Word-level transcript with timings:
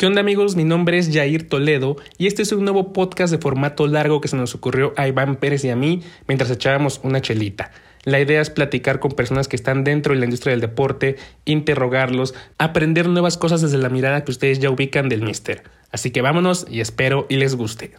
¿Qué 0.00 0.06
onda 0.06 0.22
amigos? 0.22 0.56
Mi 0.56 0.64
nombre 0.64 0.96
es 0.96 1.12
Jair 1.12 1.46
Toledo 1.46 1.96
y 2.16 2.26
este 2.26 2.40
es 2.40 2.52
un 2.52 2.64
nuevo 2.64 2.94
podcast 2.94 3.30
de 3.30 3.36
formato 3.36 3.86
largo 3.86 4.22
que 4.22 4.28
se 4.28 4.36
nos 4.38 4.54
ocurrió 4.54 4.94
a 4.96 5.06
Iván 5.06 5.36
Pérez 5.36 5.62
y 5.66 5.68
a 5.68 5.76
mí 5.76 6.00
mientras 6.26 6.50
echábamos 6.50 7.02
una 7.04 7.20
chelita. 7.20 7.70
La 8.04 8.18
idea 8.18 8.40
es 8.40 8.48
platicar 8.48 8.98
con 8.98 9.10
personas 9.10 9.46
que 9.46 9.56
están 9.56 9.84
dentro 9.84 10.14
de 10.14 10.20
la 10.20 10.24
industria 10.24 10.52
del 10.52 10.62
deporte, 10.62 11.16
interrogarlos, 11.44 12.34
aprender 12.56 13.10
nuevas 13.10 13.36
cosas 13.36 13.60
desde 13.60 13.76
la 13.76 13.90
mirada 13.90 14.24
que 14.24 14.30
ustedes 14.30 14.58
ya 14.58 14.70
ubican 14.70 15.10
del 15.10 15.20
Mister. 15.20 15.64
Así 15.92 16.10
que 16.10 16.22
vámonos 16.22 16.66
y 16.70 16.80
espero 16.80 17.26
y 17.28 17.36
les 17.36 17.54
guste. 17.54 17.90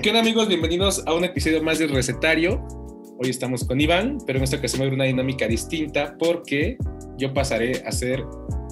¿Qué 0.00 0.10
onda 0.10 0.20
amigos? 0.20 0.46
Bienvenidos 0.46 1.02
a 1.08 1.12
un 1.12 1.24
episodio 1.24 1.60
más 1.60 1.80
del 1.80 1.88
Recetario. 1.88 2.79
Hoy 3.22 3.28
estamos 3.28 3.64
con 3.64 3.78
Iván, 3.78 4.16
pero 4.26 4.38
en 4.38 4.44
esta 4.44 4.56
ocasión 4.56 4.80
va 4.80 4.90
a 4.90 4.94
una 4.94 5.04
dinámica 5.04 5.46
distinta 5.46 6.16
porque 6.18 6.78
yo 7.18 7.34
pasaré 7.34 7.82
a 7.86 7.92
ser 7.92 8.24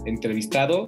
entrevistado 0.07 0.87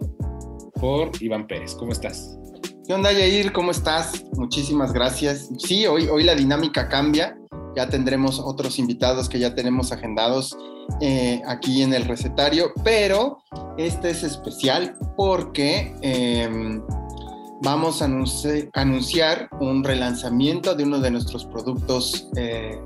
por 0.80 1.10
Iván 1.20 1.46
Pérez. 1.46 1.74
¿Cómo 1.74 1.92
estás? 1.92 2.38
¿Qué 2.86 2.94
onda, 2.94 3.12
Yair? 3.12 3.52
¿Cómo 3.52 3.70
estás? 3.70 4.24
Muchísimas 4.32 4.94
gracias. 4.94 5.50
Sí, 5.58 5.86
hoy, 5.86 6.08
hoy 6.08 6.24
la 6.24 6.34
dinámica 6.34 6.88
cambia. 6.88 7.36
Ya 7.76 7.86
tendremos 7.86 8.40
otros 8.40 8.78
invitados 8.78 9.28
que 9.28 9.38
ya 9.38 9.54
tenemos 9.54 9.92
agendados 9.92 10.56
eh, 11.02 11.42
aquí 11.46 11.82
en 11.82 11.92
el 11.92 12.06
recetario, 12.06 12.72
pero 12.82 13.42
este 13.76 14.08
es 14.08 14.22
especial 14.22 14.96
porque 15.18 15.94
em, 16.00 16.80
vamos 17.60 18.00
a 18.00 18.06
anunciar 18.72 19.50
un 19.60 19.84
relanzamiento 19.84 20.74
de 20.74 20.84
uno 20.84 20.98
de 20.98 21.10
nuestros 21.10 21.44
productos 21.44 22.30
eh, 22.36 22.80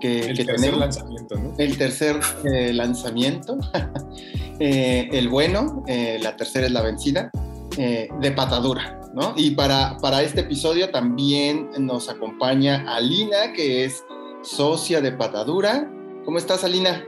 que, 0.00 0.20
el 0.20 0.46
tercer 0.46 0.76
lanzamiento, 0.76 1.36
¿no? 1.36 1.54
El 1.58 1.78
tercer 1.78 2.20
eh, 2.44 2.72
lanzamiento, 2.72 3.58
eh, 4.60 5.08
el 5.12 5.28
bueno, 5.28 5.84
eh, 5.86 6.18
la 6.20 6.36
tercera 6.36 6.66
es 6.66 6.72
la 6.72 6.82
vencida, 6.82 7.30
de 7.76 8.32
patadura, 8.32 9.00
¿no? 9.14 9.34
Y 9.36 9.52
para, 9.52 9.98
para 9.98 10.20
este 10.22 10.40
episodio 10.40 10.90
también 10.90 11.70
nos 11.78 12.08
acompaña 12.08 12.84
Alina, 12.92 13.52
que 13.52 13.84
es 13.84 14.02
socia 14.42 15.00
de 15.00 15.12
patadura. 15.12 15.88
¿Cómo 16.24 16.38
estás, 16.38 16.64
Alina? 16.64 17.04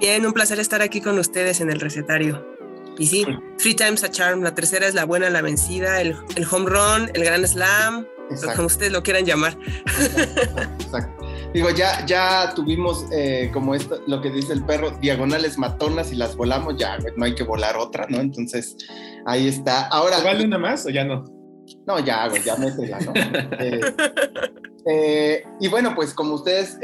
Bien, 0.00 0.26
un 0.26 0.32
placer 0.32 0.58
estar 0.58 0.82
aquí 0.82 1.00
con 1.00 1.16
ustedes 1.20 1.60
en 1.60 1.70
el 1.70 1.78
recetario. 1.78 2.44
Y 2.98 3.06
sí, 3.06 3.24
Three 3.58 3.74
Times 3.74 4.02
a 4.02 4.10
Charm, 4.10 4.42
la 4.42 4.56
tercera 4.56 4.88
es 4.88 4.94
la 4.94 5.04
buena, 5.04 5.30
la 5.30 5.40
vencida, 5.40 6.00
el, 6.00 6.16
el 6.34 6.46
home 6.50 6.68
run, 6.68 7.10
el 7.14 7.22
gran 7.22 7.46
slam, 7.46 8.06
como 8.56 8.66
ustedes 8.66 8.90
lo 8.90 9.02
quieran 9.02 9.24
llamar. 9.24 9.56
Exacto. 10.80 11.25
Digo, 11.52 11.70
ya, 11.70 12.04
ya 12.06 12.52
tuvimos 12.54 13.06
eh, 13.12 13.50
como 13.52 13.74
esto, 13.74 14.00
lo 14.06 14.20
que 14.20 14.30
dice 14.30 14.52
el 14.52 14.64
perro, 14.64 14.90
diagonales 14.90 15.58
matonas 15.58 16.12
y 16.12 16.16
las 16.16 16.36
volamos, 16.36 16.76
ya 16.76 16.98
no 17.16 17.24
hay 17.24 17.34
que 17.34 17.44
volar 17.44 17.76
otra, 17.76 18.06
¿no? 18.08 18.18
Entonces, 18.20 18.76
ahí 19.24 19.48
está. 19.48 19.86
Ahora. 19.88 20.20
¿Vale 20.20 20.44
una 20.44 20.58
más 20.58 20.84
o 20.86 20.90
ya 20.90 21.04
no? 21.04 21.24
No, 21.86 21.98
ya, 21.98 22.28
güey, 22.28 22.42
ya 22.42 22.56
métela, 22.56 22.98
¿no? 23.00 23.12
Eh, 23.58 23.80
eh, 24.88 25.44
y 25.60 25.68
bueno, 25.68 25.94
pues 25.96 26.14
como 26.14 26.34
ustedes 26.34 26.78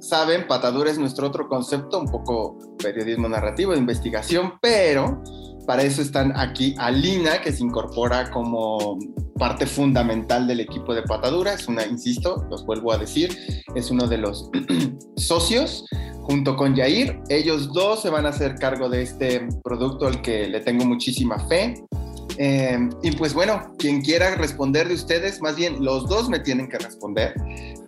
saben, 0.00 0.46
Patadura 0.46 0.90
es 0.90 0.98
nuestro 0.98 1.26
otro 1.26 1.48
concepto, 1.48 1.98
un 1.98 2.06
poco 2.06 2.58
periodismo 2.82 3.28
narrativo, 3.28 3.72
de 3.72 3.78
investigación, 3.78 4.54
pero 4.60 5.22
para 5.66 5.82
eso 5.82 6.00
están 6.00 6.32
aquí 6.36 6.74
Alina, 6.78 7.40
que 7.40 7.52
se 7.52 7.62
incorpora 7.62 8.30
como 8.30 8.98
parte 9.38 9.66
fundamental 9.66 10.46
del 10.46 10.60
equipo 10.60 10.94
de 10.94 11.02
Patadura. 11.02 11.54
Es 11.54 11.68
una, 11.68 11.84
insisto, 11.84 12.46
los 12.50 12.64
vuelvo 12.64 12.92
a 12.92 12.98
decir, 12.98 13.36
es 13.74 13.90
uno 13.90 14.06
de 14.06 14.18
los 14.18 14.50
socios 15.16 15.84
junto 16.22 16.56
con 16.56 16.74
Yair. 16.74 17.20
Ellos 17.28 17.72
dos 17.72 18.02
se 18.02 18.10
van 18.10 18.26
a 18.26 18.30
hacer 18.30 18.54
cargo 18.56 18.88
de 18.88 19.02
este 19.02 19.48
producto 19.62 20.06
al 20.06 20.22
que 20.22 20.48
le 20.48 20.60
tengo 20.60 20.84
muchísima 20.84 21.38
fe. 21.48 21.74
Eh, 22.38 22.78
y 23.02 23.12
pues 23.12 23.32
bueno, 23.32 23.74
quien 23.78 24.02
quiera 24.02 24.34
responder 24.34 24.88
de 24.88 24.94
ustedes, 24.94 25.40
más 25.40 25.56
bien 25.56 25.84
los 25.84 26.08
dos 26.08 26.28
me 26.28 26.38
tienen 26.40 26.68
que 26.68 26.78
responder, 26.78 27.34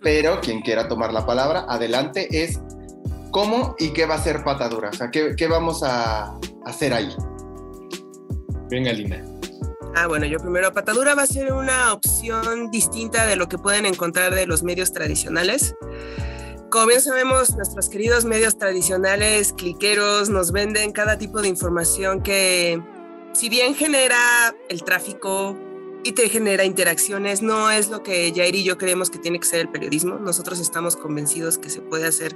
pero 0.01 0.41
quien 0.41 0.61
quiera 0.61 0.87
tomar 0.87 1.13
la 1.13 1.25
palabra, 1.25 1.65
adelante, 1.69 2.27
es 2.31 2.59
cómo 3.29 3.75
y 3.77 3.89
qué 3.89 4.07
va 4.07 4.15
a 4.15 4.23
ser 4.23 4.43
patadura, 4.43 4.89
o 4.89 4.93
sea, 4.93 5.11
qué, 5.11 5.35
qué 5.37 5.47
vamos 5.47 5.83
a 5.83 6.35
hacer 6.65 6.93
ahí. 6.93 7.09
Venga, 8.69 8.93
Lina. 8.93 9.23
Ah, 9.95 10.07
bueno, 10.07 10.25
yo 10.25 10.39
primero, 10.39 10.71
Patadura 10.71 11.15
va 11.15 11.23
a 11.23 11.27
ser 11.27 11.51
una 11.51 11.91
opción 11.93 12.69
distinta 12.71 13.25
de 13.25 13.35
lo 13.35 13.49
que 13.49 13.57
pueden 13.57 13.85
encontrar 13.85 14.33
de 14.33 14.45
los 14.45 14.63
medios 14.63 14.93
tradicionales. 14.93 15.75
Como 16.69 16.85
bien 16.85 17.01
sabemos, 17.01 17.55
nuestros 17.55 17.89
queridos 17.89 18.25
medios 18.25 18.57
tradicionales, 18.57 19.53
cliqueros, 19.53 20.29
nos 20.29 20.51
venden 20.51 20.91
cada 20.91 21.17
tipo 21.17 21.41
de 21.41 21.47
información 21.47 22.21
que, 22.21 22.81
si 23.33 23.49
bien 23.49 23.73
genera 23.73 24.55
el 24.69 24.83
tráfico, 24.83 25.57
y 26.03 26.13
te 26.13 26.29
genera 26.29 26.63
interacciones. 26.63 27.41
No 27.41 27.69
es 27.71 27.89
lo 27.89 28.03
que 28.03 28.31
Jair 28.35 28.55
y 28.55 28.63
yo 28.63 28.77
creemos 28.77 29.09
que 29.09 29.19
tiene 29.19 29.39
que 29.39 29.47
ser 29.47 29.61
el 29.61 29.69
periodismo. 29.69 30.15
Nosotros 30.15 30.59
estamos 30.59 30.95
convencidos 30.95 31.57
que 31.57 31.69
se 31.69 31.81
puede 31.81 32.07
hacer 32.07 32.35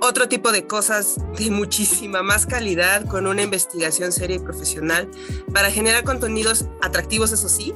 otro 0.00 0.28
tipo 0.28 0.52
de 0.52 0.66
cosas 0.66 1.16
de 1.36 1.50
muchísima 1.50 2.22
más 2.22 2.46
calidad 2.46 3.04
con 3.06 3.26
una 3.26 3.42
investigación 3.42 4.12
seria 4.12 4.36
y 4.36 4.38
profesional 4.38 5.08
para 5.52 5.70
generar 5.70 6.04
contenidos 6.04 6.66
atractivos, 6.80 7.32
eso 7.32 7.48
sí, 7.48 7.74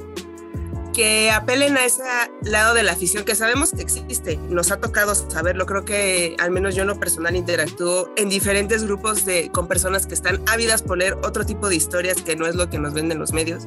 que 0.93 1.31
apelen 1.31 1.75
a 1.77 1.85
ese 1.85 2.03
lado 2.43 2.73
de 2.73 2.83
la 2.83 2.93
afición 2.93 3.25
que 3.25 3.35
sabemos 3.35 3.71
que 3.71 3.81
existe. 3.81 4.37
Nos 4.49 4.71
ha 4.71 4.79
tocado 4.79 5.13
saberlo. 5.15 5.65
Creo 5.65 5.83
que 5.83 6.35
al 6.39 6.51
menos 6.51 6.75
yo 6.75 6.83
en 6.83 6.87
lo 6.87 6.99
personal 6.99 7.35
interactúo 7.35 8.09
en 8.15 8.29
diferentes 8.29 8.83
grupos 8.83 9.25
de, 9.25 9.49
con 9.51 9.67
personas 9.67 10.05
que 10.05 10.13
están 10.13 10.41
ávidas 10.47 10.81
por 10.81 10.97
leer 10.97 11.15
otro 11.23 11.45
tipo 11.45 11.67
de 11.67 11.75
historias 11.75 12.21
que 12.21 12.35
no 12.35 12.47
es 12.47 12.55
lo 12.55 12.69
que 12.69 12.79
nos 12.79 12.93
venden 12.93 13.19
los 13.19 13.33
medios, 13.33 13.63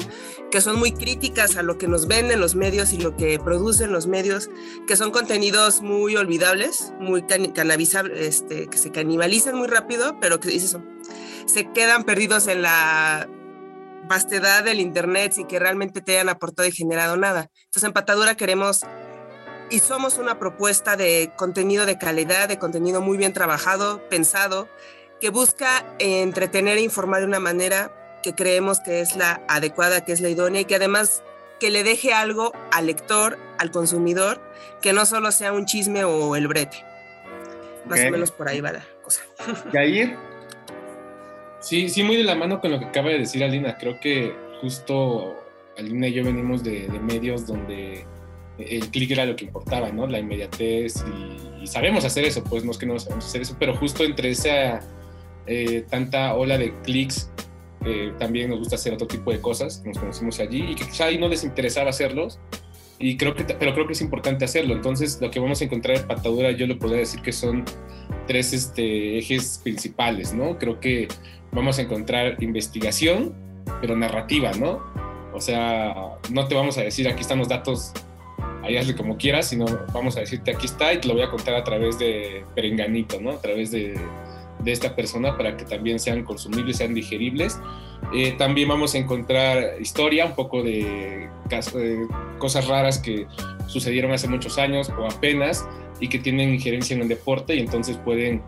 que 0.50 0.60
son 0.60 0.78
muy 0.78 0.92
críticas 0.92 1.56
a 1.56 1.62
lo 1.62 1.78
que 1.78 1.88
nos 1.88 2.06
venden 2.06 2.40
los 2.40 2.54
medios 2.54 2.92
y 2.92 2.98
lo 2.98 3.16
que 3.16 3.38
producen 3.38 3.92
los 3.92 4.06
medios, 4.06 4.48
que 4.86 4.96
son 4.96 5.10
contenidos 5.10 5.82
muy 5.82 6.16
olvidables, 6.16 6.92
muy 7.00 7.22
cannabizables, 7.22 8.20
este, 8.20 8.68
que 8.68 8.78
se 8.78 8.90
canibalizan 8.92 9.56
muy 9.56 9.66
rápido, 9.66 10.18
pero 10.20 10.40
que 10.40 10.48
dices, 10.48 10.76
se 11.46 11.72
quedan 11.72 12.04
perdidos 12.04 12.46
en 12.46 12.62
la 12.62 13.28
vastedad 14.08 14.64
del 14.64 14.80
Internet 14.80 15.34
y 15.38 15.44
que 15.44 15.58
realmente 15.58 16.00
te 16.00 16.12
hayan 16.12 16.28
aportado 16.28 16.68
y 16.68 16.72
generado 16.72 17.16
nada. 17.16 17.50
Entonces, 17.64 17.84
en 17.84 17.92
Patadura 17.92 18.36
queremos 18.36 18.82
y 19.70 19.80
somos 19.80 20.18
una 20.18 20.38
propuesta 20.38 20.96
de 20.96 21.32
contenido 21.36 21.86
de 21.86 21.98
calidad, 21.98 22.48
de 22.48 22.58
contenido 22.58 23.00
muy 23.00 23.16
bien 23.16 23.32
trabajado, 23.32 24.08
pensado, 24.08 24.68
que 25.20 25.30
busca 25.30 25.84
entretener 25.98 26.78
e 26.78 26.82
informar 26.82 27.20
de 27.20 27.26
una 27.26 27.40
manera 27.40 27.92
que 28.22 28.34
creemos 28.34 28.80
que 28.80 29.00
es 29.00 29.16
la 29.16 29.42
adecuada, 29.48 30.04
que 30.04 30.12
es 30.12 30.20
la 30.20 30.28
idónea 30.28 30.60
y 30.60 30.64
que 30.64 30.76
además 30.76 31.22
que 31.58 31.70
le 31.70 31.84
deje 31.84 32.12
algo 32.12 32.52
al 32.70 32.86
lector, 32.86 33.38
al 33.58 33.70
consumidor, 33.70 34.40
que 34.82 34.92
no 34.92 35.06
solo 35.06 35.32
sea 35.32 35.52
un 35.52 35.64
chisme 35.64 36.04
o 36.04 36.36
el 36.36 36.48
brete. 36.48 36.84
Más 37.86 38.00
o 38.00 38.10
menos 38.10 38.30
por 38.30 38.48
ahí 38.48 38.60
va 38.60 38.72
la 38.72 38.84
cosa. 39.02 39.22
Yair, 39.72 40.16
Sí, 41.60 41.88
sí, 41.88 42.02
muy 42.02 42.16
de 42.16 42.24
la 42.24 42.34
mano 42.34 42.60
con 42.60 42.70
lo 42.70 42.78
que 42.78 42.86
acaba 42.86 43.10
de 43.10 43.18
decir 43.18 43.42
Alina. 43.42 43.76
Creo 43.78 43.98
que 44.00 44.34
justo 44.60 45.36
Alina 45.78 46.08
y 46.08 46.14
yo 46.14 46.24
venimos 46.24 46.62
de, 46.62 46.88
medios 47.02 47.46
donde 47.46 48.06
el 48.58 48.88
clic 48.90 49.10
era 49.10 49.26
lo 49.26 49.36
que 49.36 49.44
importaba, 49.44 49.90
¿no? 49.90 50.06
La 50.06 50.18
inmediatez 50.18 51.04
y, 51.62 51.66
sabemos 51.66 52.04
hacer 52.04 52.24
eso, 52.24 52.44
pues 52.44 52.64
no 52.64 52.70
es 52.70 52.78
que 52.78 52.86
no 52.86 52.96
sabemos 52.96 53.26
hacer 53.26 53.42
eso, 53.42 53.56
pero 53.58 53.74
justo 53.74 54.04
entre 54.04 54.30
esa 54.30 54.80
eh, 55.48 55.84
tanta 55.90 56.32
ola 56.36 56.56
de 56.56 56.72
clics 56.82 57.28
eh, 57.84 58.12
también 58.20 58.50
nos 58.50 58.60
gusta 58.60 58.76
hacer 58.76 58.94
otro 58.94 59.08
tipo 59.08 59.32
de 59.32 59.40
cosas, 59.40 59.82
nos 59.84 59.98
conocimos 59.98 60.38
allí 60.38 60.62
y 60.62 60.74
que 60.76 60.84
quizá 60.84 61.06
ahí 61.06 61.18
no 61.18 61.26
les 61.28 61.42
interesaba 61.42 61.90
hacerlos, 61.90 62.38
y 62.98 63.16
creo 63.16 63.34
que, 63.34 63.44
pero 63.44 63.74
creo 63.74 63.86
que 63.86 63.92
es 63.92 64.00
importante 64.00 64.44
hacerlo. 64.44 64.74
Entonces, 64.74 65.18
lo 65.20 65.30
que 65.30 65.38
vamos 65.38 65.60
a 65.60 65.64
encontrar 65.64 65.96
en 65.96 66.06
Patadura, 66.06 66.50
yo 66.52 66.66
lo 66.66 66.78
podría 66.78 66.98
decir 66.98 67.20
que 67.20 67.32
son 67.32 67.64
tres 68.26 68.52
este, 68.52 69.18
ejes 69.18 69.60
principales, 69.62 70.32
¿no? 70.32 70.58
Creo 70.58 70.80
que 70.80 71.08
vamos 71.52 71.78
a 71.78 71.82
encontrar 71.82 72.42
investigación, 72.42 73.34
pero 73.80 73.96
narrativa, 73.96 74.52
¿no? 74.52 74.80
O 75.34 75.40
sea, 75.40 75.94
no 76.30 76.48
te 76.48 76.54
vamos 76.54 76.78
a 76.78 76.82
decir 76.82 77.06
aquí 77.08 77.20
están 77.20 77.38
los 77.38 77.48
datos, 77.48 77.92
ahí 78.62 78.78
hazle 78.78 78.96
como 78.96 79.18
quieras, 79.18 79.48
sino 79.48 79.66
vamos 79.92 80.16
a 80.16 80.20
decirte 80.20 80.50
aquí 80.50 80.66
está 80.66 80.94
y 80.94 81.00
te 81.00 81.08
lo 81.08 81.14
voy 81.14 81.22
a 81.22 81.30
contar 81.30 81.54
a 81.54 81.64
través 81.64 81.98
de 81.98 82.44
Perenganito, 82.54 83.20
¿no? 83.20 83.32
A 83.32 83.40
través 83.40 83.70
de, 83.70 83.94
de 84.66 84.72
esta 84.72 84.96
persona 84.96 85.36
para 85.36 85.56
que 85.56 85.64
también 85.64 85.98
sean 86.00 86.24
consumibles, 86.24 86.78
sean 86.78 86.92
digeribles. 86.92 87.58
Eh, 88.12 88.32
también 88.32 88.68
vamos 88.68 88.94
a 88.94 88.98
encontrar 88.98 89.80
historia, 89.80 90.26
un 90.26 90.34
poco 90.34 90.62
de, 90.62 91.28
de, 91.48 92.06
cosas 92.38 92.66
raras 92.66 92.98
que 92.98 93.26
sucedieron 93.68 94.12
hace 94.12 94.28
muchos 94.28 94.58
años 94.58 94.90
o 94.90 95.06
apenas 95.06 95.66
y 96.00 96.08
que 96.08 96.18
tienen 96.18 96.52
injerencia 96.52 96.94
en 96.96 97.02
el 97.02 97.08
deporte 97.08 97.54
y 97.54 97.60
entonces 97.60 97.96
pueden, 97.98 98.42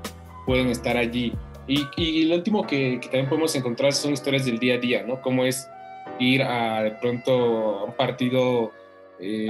pueden 0.44 0.69
estar 0.69 0.97
allí. 0.97 1.32
Y, 1.69 1.87
y 1.97 2.25
lo 2.25 2.35
último 2.35 2.67
que, 2.67 2.99
que, 3.00 3.09
también 3.09 3.29
podemos 3.29 3.55
encontrar 3.55 3.93
son 3.93 4.12
historias 4.12 4.44
del 4.44 4.59
día 4.59 4.75
a 4.75 4.79
día, 4.79 5.05
¿no? 5.05 5.20
Cómo 5.23 5.44
es 5.44 5.69
ir 6.19 6.43
a 6.43 6.82
de 6.82 6.91
pronto 6.93 7.79
a 7.79 7.85
un 7.85 7.93
partido 7.93 8.73
eh, 9.20 9.47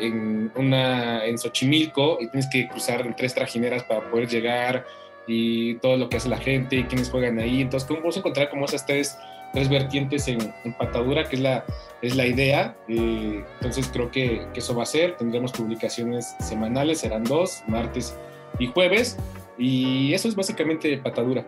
en, 0.00 0.52
una, 0.56 1.24
en 1.24 1.38
Xochimilco 1.38 2.18
y 2.20 2.28
tienes 2.28 2.48
que 2.50 2.68
cruzar 2.68 3.14
tres 3.16 3.34
trajineras 3.34 3.82
para 3.84 4.10
poder 4.10 4.28
llegar 4.28 4.84
y 5.26 5.74
todo 5.76 5.96
lo 5.96 6.08
que 6.08 6.18
hace 6.18 6.28
la 6.28 6.38
gente 6.38 6.76
y 6.76 6.84
quiénes 6.84 7.10
juegan 7.10 7.38
ahí. 7.38 7.60
Entonces, 7.60 7.88
vamos 7.88 8.16
a 8.16 8.20
encontrar 8.20 8.50
como 8.50 8.64
esas 8.64 8.86
tres, 8.86 9.16
tres 9.52 9.68
vertientes 9.68 10.28
en, 10.28 10.52
en 10.64 10.72
patadura, 10.76 11.28
que 11.28 11.36
es 11.36 11.42
la, 11.42 11.64
es 12.02 12.16
la 12.16 12.26
idea. 12.26 12.76
Eh, 12.88 13.44
entonces, 13.54 13.88
creo 13.92 14.10
que, 14.10 14.46
que, 14.52 14.60
eso 14.60 14.74
va 14.74 14.84
a 14.84 14.86
ser. 14.86 15.16
Tendremos 15.16 15.52
publicaciones 15.52 16.34
semanales, 16.40 17.00
serán 17.00 17.24
dos, 17.24 17.62
martes 17.66 18.16
y 18.58 18.66
jueves. 18.66 19.16
Y 19.58 20.12
eso 20.14 20.28
es 20.28 20.34
básicamente 20.34 20.96
patadura. 20.98 21.46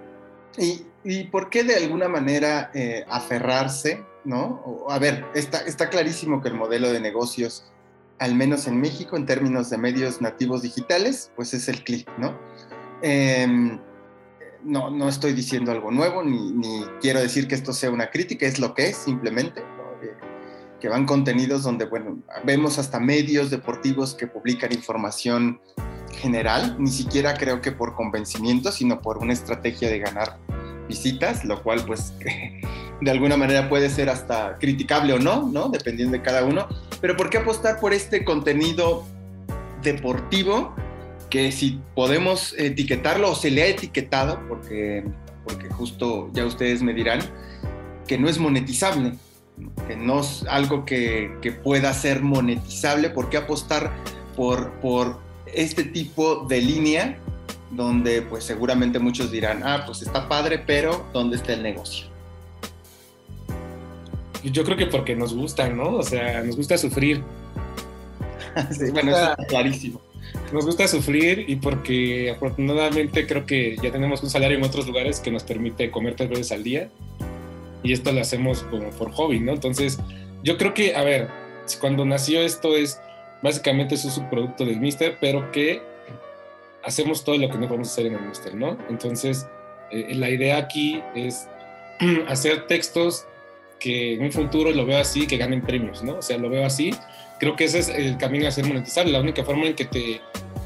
¿Y, 0.56 0.82
y 1.04 1.24
por 1.24 1.50
qué 1.50 1.62
de 1.62 1.76
alguna 1.76 2.08
manera 2.08 2.70
eh, 2.74 3.04
aferrarse? 3.08 4.02
¿no? 4.24 4.84
A 4.88 4.98
ver, 4.98 5.24
está, 5.34 5.60
está 5.60 5.88
clarísimo 5.88 6.42
que 6.42 6.48
el 6.48 6.54
modelo 6.54 6.92
de 6.92 7.00
negocios, 7.00 7.64
al 8.18 8.34
menos 8.34 8.66
en 8.66 8.80
México, 8.80 9.16
en 9.16 9.24
términos 9.24 9.70
de 9.70 9.78
medios 9.78 10.20
nativos 10.20 10.62
digitales, 10.62 11.32
pues 11.34 11.54
es 11.54 11.68
el 11.68 11.82
clic, 11.82 12.08
¿no? 12.18 12.38
Eh, 13.02 13.78
no, 14.64 14.90
no 14.90 15.08
estoy 15.08 15.32
diciendo 15.32 15.70
algo 15.70 15.90
nuevo, 15.90 16.22
ni, 16.22 16.84
quiero 17.00 17.20
decir 17.20 17.48
que 17.48 17.54
esto 17.54 17.72
sea 17.72 17.90
una 17.90 18.10
crítica, 18.10 18.46
es 18.46 18.58
lo 18.58 18.74
que 18.74 18.88
es 18.88 18.96
simplemente, 18.96 19.60
eh, 20.02 20.14
que 20.80 20.88
van 20.88 21.06
contenidos 21.06 21.62
donde, 21.62 21.86
bueno, 21.86 22.18
vemos 22.44 22.78
hasta 22.78 22.98
medios 22.98 23.50
deportivos 23.50 24.14
que 24.14 24.26
publican 24.26 24.72
información 24.72 25.60
general, 26.12 26.76
ni 26.78 26.90
siquiera 26.90 27.34
creo 27.34 27.60
que 27.60 27.72
por 27.72 27.94
convencimiento, 27.94 28.72
sino 28.72 29.00
por 29.00 29.18
una 29.18 29.32
estrategia 29.32 29.88
de 29.88 30.00
ganar 30.00 30.38
visitas, 30.88 31.44
lo 31.44 31.62
cual 31.62 31.84
pues 31.86 32.14
de 33.00 33.10
alguna 33.10 33.36
manera 33.36 33.68
puede 33.68 33.90
ser 33.90 34.08
hasta 34.08 34.58
criticable 34.58 35.12
o 35.12 35.18
no, 35.18 35.48
¿no? 35.52 35.68
Dependiendo 35.68 36.16
de 36.16 36.22
cada 36.22 36.44
uno. 36.44 36.66
Pero 37.00 37.16
¿por 37.16 37.30
qué 37.30 37.38
apostar 37.38 37.78
por 37.78 37.92
este 37.92 38.24
contenido 38.24 39.04
deportivo 39.82 40.74
que 41.30 41.52
si 41.52 41.80
podemos 41.94 42.54
etiquetarlo 42.58 43.30
o 43.30 43.34
se 43.34 43.50
le 43.50 43.62
ha 43.62 43.66
etiquetado, 43.66 44.40
porque, 44.48 45.04
porque 45.44 45.68
justo 45.68 46.30
ya 46.32 46.46
ustedes 46.46 46.82
me 46.82 46.94
dirán, 46.94 47.20
que 48.06 48.18
no 48.18 48.28
es 48.28 48.38
monetizable, 48.38 49.14
que 49.86 49.96
no 49.96 50.20
es 50.20 50.44
algo 50.48 50.84
que, 50.84 51.36
que 51.42 51.52
pueda 51.52 51.92
ser 51.92 52.22
monetizable, 52.22 53.10
¿por 53.10 53.28
qué 53.28 53.36
apostar 53.36 53.92
por, 54.36 54.72
por 54.80 55.18
este 55.52 55.84
tipo 55.84 56.46
de 56.48 56.60
línea 56.60 57.18
donde 57.70 58.22
pues 58.22 58.44
seguramente 58.44 58.98
muchos 58.98 59.30
dirán, 59.30 59.62
ah, 59.64 59.82
pues 59.84 60.02
está 60.02 60.28
padre, 60.28 60.58
pero 60.58 61.06
¿dónde 61.12 61.36
está 61.36 61.52
el 61.52 61.62
negocio? 61.62 62.06
Yo 64.44 64.64
creo 64.64 64.76
que 64.76 64.86
porque 64.86 65.16
nos 65.16 65.34
gustan, 65.34 65.76
¿no? 65.76 65.96
O 65.96 66.02
sea, 66.02 66.42
nos 66.42 66.56
gusta 66.56 66.78
sufrir. 66.78 67.22
sí, 68.70 68.90
bueno, 68.90 69.10
eso 69.10 69.30
está 69.30 69.44
clarísimo. 69.46 70.00
Nos 70.52 70.64
gusta 70.64 70.88
sufrir 70.88 71.44
y 71.46 71.56
porque 71.56 72.30
afortunadamente 72.30 73.26
creo 73.26 73.44
que 73.44 73.76
ya 73.82 73.92
tenemos 73.92 74.22
un 74.22 74.30
salario 74.30 74.56
en 74.56 74.64
otros 74.64 74.86
lugares 74.86 75.20
que 75.20 75.30
nos 75.30 75.44
permite 75.44 75.90
comer 75.90 76.14
tres 76.16 76.30
veces 76.30 76.52
al 76.52 76.62
día 76.62 76.88
y 77.82 77.92
esto 77.92 78.12
lo 78.12 78.20
hacemos 78.20 78.62
como 78.64 78.90
por 78.90 79.12
hobby, 79.12 79.40
¿no? 79.40 79.52
Entonces, 79.52 79.98
yo 80.42 80.56
creo 80.56 80.74
que, 80.74 80.94
a 80.94 81.02
ver, 81.04 81.28
cuando 81.80 82.04
nació 82.04 82.40
esto 82.40 82.76
es, 82.76 83.00
básicamente 83.42 83.94
es 83.94 84.04
un 84.04 84.10
subproducto 84.10 84.64
del 84.64 84.80
Mister, 84.80 85.18
pero 85.20 85.50
que 85.52 85.82
hacemos 86.82 87.24
todo 87.24 87.36
lo 87.36 87.48
que 87.50 87.58
no 87.58 87.66
podemos 87.66 87.90
hacer 87.90 88.06
en 88.06 88.14
el 88.14 88.22
Mister, 88.22 88.54
¿no? 88.54 88.78
Entonces, 88.88 89.46
eh, 89.90 90.14
la 90.14 90.30
idea 90.30 90.56
aquí 90.56 91.02
es 91.14 91.48
hacer 92.28 92.66
textos 92.66 93.26
que 93.78 94.14
en 94.14 94.22
un 94.22 94.32
futuro 94.32 94.72
lo 94.72 94.86
veo 94.86 94.98
así, 94.98 95.26
que 95.26 95.36
ganen 95.36 95.62
premios, 95.62 96.02
¿no? 96.02 96.14
O 96.16 96.22
sea, 96.22 96.38
lo 96.38 96.50
veo 96.50 96.64
así. 96.64 96.90
Creo 97.38 97.56
que 97.56 97.64
ese 97.64 97.78
es 97.78 97.88
el 97.88 98.16
camino 98.16 98.48
a 98.48 98.50
ser 98.50 98.66
monetizable. 98.66 99.12
La 99.12 99.20
única 99.20 99.44
forma 99.44 99.66
en 99.66 99.74
que 99.74 99.84
te, 99.84 100.20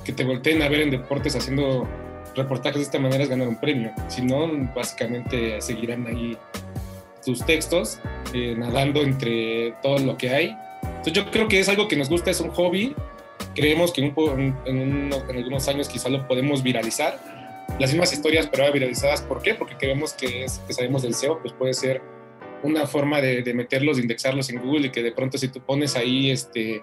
que 0.05 0.13
te 0.13 0.25
volteen 0.25 0.63
a 0.63 0.69
ver 0.69 0.81
en 0.81 0.91
deportes 0.91 1.37
haciendo 1.37 1.87
reportajes 2.35 2.79
de 2.79 2.83
esta 2.85 2.99
manera 2.99 3.25
es 3.25 3.29
ganar 3.29 3.49
un 3.49 3.57
premio. 3.57 3.93
Si 4.09 4.23
no, 4.23 4.49
básicamente 4.75 5.61
seguirán 5.61 6.07
ahí 6.07 6.37
tus 7.25 7.45
textos, 7.45 8.01
eh, 8.35 8.55
nadando 8.57 9.03
entre 9.03 9.73
todo 9.83 9.99
lo 9.99 10.17
que 10.17 10.31
hay. 10.31 10.57
Entonces 10.83 11.13
yo 11.13 11.31
creo 11.31 11.49
que 11.49 11.61
es 11.61 11.69
algo 11.69 11.89
que 11.89 11.97
nos 11.97 12.09
gusta, 12.09 12.31
es 12.31 12.41
un 12.41 12.51
hobby. 12.51 12.95
Creemos 13.55 13.93
que 13.93 14.01
en, 14.01 14.13
un, 14.17 14.57
en, 14.65 14.79
un, 14.79 15.13
en 15.13 15.37
algunos 15.37 15.69
años 15.69 15.89
quizá 15.89 16.09
lo 16.09 16.27
podemos 16.27 16.63
viralizar. 16.63 17.19
Las 17.79 17.91
mismas 17.91 18.13
historias, 18.13 18.47
pero 18.47 18.65
ahora 18.65 18.73
viralizadas. 18.73 19.23
¿Por 19.23 19.43
qué? 19.43 19.55
Porque 19.55 19.77
creemos 19.77 20.13
que, 20.15 20.45
es, 20.45 20.59
que 20.67 20.73
sabemos 20.73 21.03
del 21.03 21.15
SEO, 21.15 21.41
pues 21.41 21.53
puede 21.53 21.75
ser 21.75 22.03
una 22.63 22.87
forma 22.87 23.21
de, 23.21 23.43
de, 23.43 23.55
meterlos, 23.55 23.97
de 23.97 24.03
indexarlos 24.03 24.51
en 24.51 24.61
Google 24.61 24.89
y 24.89 24.91
que 24.91 25.03
de 25.03 25.13
pronto 25.13 25.39
si 25.39 25.49
tú 25.49 25.61
pones 25.61 25.97
ahí, 25.97 26.31
este, 26.31 26.83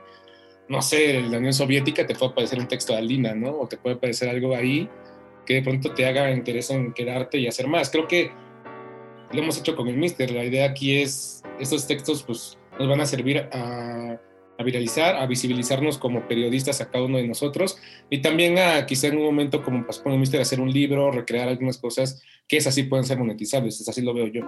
no 0.68 0.82
sé, 0.82 1.22
la 1.22 1.38
Unión 1.38 1.54
Soviética, 1.54 2.06
te 2.06 2.16
puede 2.16 2.32
aparecer 2.32 2.60
un 2.60 2.68
texto 2.68 2.94
de 2.94 3.00
Alina, 3.00 3.34
¿no? 3.34 3.60
O 3.60 3.68
te 3.68 3.78
puede 3.78 3.96
aparecer 3.96 4.30
algo 4.30 4.56
ahí 4.56 4.90
que 5.46 5.56
de 5.56 5.62
pronto 5.64 5.94
te 5.94 6.06
haga 6.06 6.30
interés 6.32 6.70
en 6.70 6.94
quedarte 6.94 7.40
y 7.40 7.48
hacer 7.48 7.68
más. 7.68 7.90
Creo 7.90 8.08
que 8.08 8.32
lo 9.32 9.42
hemos 9.42 9.58
hecho 9.58 9.76
con 9.76 9.88
el 9.88 9.98
Mister. 9.98 10.30
La 10.30 10.46
idea 10.46 10.66
aquí 10.66 10.98
es, 10.98 11.44
estos 11.60 11.88
textos 11.88 12.22
pues 12.24 12.58
nos 12.78 12.88
van 12.88 13.02
a 13.02 13.06
servir 13.08 13.50
a, 13.52 14.20
a 14.60 14.64
viralizar, 14.64 15.16
a 15.16 15.26
visibilizarnos 15.26 15.98
como 15.98 16.28
periodistas 16.28 16.82
a 16.82 16.92
cada 16.92 17.06
uno 17.06 17.18
de 17.18 17.28
nosotros 17.28 17.78
y 18.10 18.22
también 18.22 18.60
a 18.60 18.86
quizá 18.86 19.08
en 19.08 19.18
un 19.18 19.24
momento 19.24 19.64
como 19.64 19.88
pasó 19.88 20.04
con 20.04 20.12
el 20.12 20.20
Mister 20.20 20.40
hacer 20.42 20.60
un 20.60 20.72
libro, 20.72 21.12
recrear 21.12 21.48
algunas 21.48 21.78
cosas 21.78 22.22
que 22.48 22.58
es 22.58 22.68
así 22.68 22.84
pueden 22.84 23.06
ser 23.06 23.18
monetizables, 23.18 23.80
es 23.80 23.88
así 23.90 24.02
lo 24.02 24.14
veo 24.14 24.28
yo. 24.28 24.42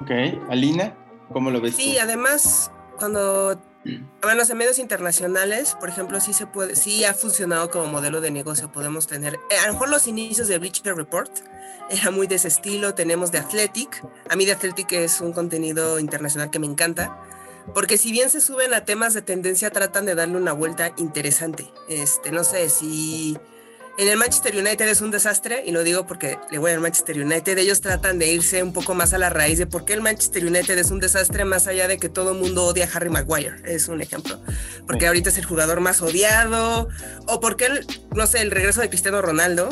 Ok, 0.00 0.10
Alina, 0.48 0.94
¿cómo 1.32 1.50
lo 1.50 1.60
ves? 1.60 1.76
Sí, 1.76 1.94
tú? 1.94 2.02
además, 2.02 2.70
cuando, 2.98 3.60
bueno, 4.22 4.42
en 4.48 4.56
medios 4.56 4.78
internacionales, 4.78 5.76
por 5.78 5.88
ejemplo, 5.88 6.20
sí 6.20 6.32
se 6.32 6.46
puede, 6.46 6.76
sí 6.76 7.04
ha 7.04 7.14
funcionado 7.14 7.70
como 7.70 7.86
modelo 7.86 8.20
de 8.20 8.30
negocio. 8.30 8.70
Podemos 8.70 9.06
tener, 9.06 9.34
eh, 9.50 9.58
a 9.62 9.66
lo 9.66 9.72
mejor 9.74 9.88
los 9.88 10.06
inicios 10.06 10.48
de 10.48 10.58
Bleacher 10.58 10.94
Report 10.94 11.30
era 11.90 12.10
muy 12.10 12.26
de 12.26 12.36
ese 12.36 12.48
estilo. 12.48 12.94
Tenemos 12.94 13.32
de 13.32 13.38
Athletic. 13.38 14.04
A 14.30 14.36
mí 14.36 14.44
de 14.44 14.52
Athletic 14.52 14.92
es 14.92 15.20
un 15.20 15.32
contenido 15.32 15.98
internacional 15.98 16.50
que 16.50 16.58
me 16.58 16.66
encanta. 16.66 17.18
Porque 17.74 17.98
si 17.98 18.12
bien 18.12 18.30
se 18.30 18.40
suben 18.40 18.72
a 18.72 18.84
temas 18.84 19.12
de 19.14 19.22
tendencia, 19.22 19.70
tratan 19.70 20.06
de 20.06 20.14
darle 20.14 20.36
una 20.36 20.52
vuelta 20.52 20.92
interesante. 20.96 21.70
Este, 21.88 22.32
no 22.32 22.44
sé 22.44 22.70
si 22.70 23.36
en 23.98 24.08
el 24.08 24.16
Manchester 24.16 24.56
United 24.56 24.88
es 24.88 25.00
un 25.00 25.10
desastre, 25.10 25.64
y 25.66 25.72
lo 25.72 25.82
digo 25.82 26.06
porque 26.06 26.38
le 26.52 26.58
voy 26.58 26.70
al 26.70 26.80
Manchester 26.80 27.20
United, 27.20 27.58
ellos 27.58 27.80
tratan 27.80 28.20
de 28.20 28.28
irse 28.32 28.62
un 28.62 28.72
poco 28.72 28.94
más 28.94 29.12
a 29.12 29.18
la 29.18 29.28
raíz 29.28 29.58
de 29.58 29.66
por 29.66 29.84
qué 29.84 29.94
el 29.94 30.02
Manchester 30.02 30.46
United 30.46 30.78
es 30.78 30.92
un 30.92 31.00
desastre, 31.00 31.44
más 31.44 31.66
allá 31.66 31.88
de 31.88 31.98
que 31.98 32.08
todo 32.08 32.30
el 32.32 32.38
mundo 32.38 32.64
odia 32.64 32.84
a 32.84 32.96
Harry 32.96 33.10
Maguire, 33.10 33.56
es 33.64 33.88
un 33.88 34.00
ejemplo. 34.00 34.40
Porque 34.86 35.00
sí. 35.00 35.06
ahorita 35.06 35.30
es 35.30 35.38
el 35.38 35.46
jugador 35.46 35.80
más 35.80 36.00
odiado, 36.00 36.88
o 37.26 37.40
porque, 37.40 37.66
el, 37.66 37.86
no 38.14 38.28
sé, 38.28 38.40
el 38.40 38.52
regreso 38.52 38.80
de 38.80 38.88
Cristiano 38.88 39.20
Ronaldo 39.20 39.68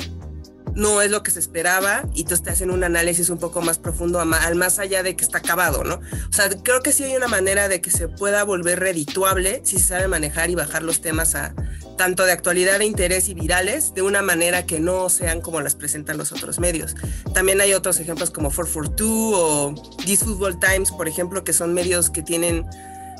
no 0.76 1.02
es 1.02 1.10
lo 1.10 1.22
que 1.22 1.30
se 1.30 1.40
esperaba, 1.40 2.04
y 2.14 2.24
tú 2.24 2.36
te 2.36 2.50
hacen 2.50 2.70
un 2.70 2.84
análisis 2.84 3.30
un 3.30 3.38
poco 3.38 3.62
más 3.62 3.78
profundo 3.78 4.20
al 4.20 4.54
más 4.54 4.78
allá 4.78 5.02
de 5.02 5.16
que 5.16 5.24
está 5.24 5.38
acabado, 5.38 5.82
¿no? 5.82 5.94
O 5.94 6.32
sea, 6.32 6.50
creo 6.62 6.82
que 6.82 6.92
sí 6.92 7.02
hay 7.02 7.16
una 7.16 7.28
manera 7.28 7.68
de 7.68 7.80
que 7.80 7.90
se 7.90 8.08
pueda 8.08 8.44
volver 8.44 8.78
redituable 8.78 9.62
si 9.64 9.78
se 9.78 9.88
sabe 9.88 10.06
manejar 10.06 10.50
y 10.50 10.54
bajar 10.54 10.82
los 10.82 11.00
temas 11.00 11.34
a 11.34 11.54
tanto 11.96 12.24
de 12.24 12.32
actualidad 12.32 12.78
de 12.78 12.84
interés 12.84 13.28
y 13.28 13.34
virales, 13.34 13.94
de 13.94 14.02
una 14.02 14.20
manera 14.20 14.66
que 14.66 14.78
no 14.78 15.08
sean 15.08 15.40
como 15.40 15.62
las 15.62 15.74
presentan 15.74 16.18
los 16.18 16.30
otros 16.30 16.58
medios. 16.58 16.94
También 17.32 17.60
hay 17.60 17.72
otros 17.72 17.98
ejemplos 17.98 18.30
como 18.30 18.50
442 18.50 19.34
o 19.34 19.74
This 20.04 20.20
Football 20.20 20.60
Times, 20.60 20.92
por 20.92 21.08
ejemplo, 21.08 21.42
que 21.42 21.54
son 21.54 21.72
medios 21.72 22.10
que 22.10 22.22
tienen, 22.22 22.66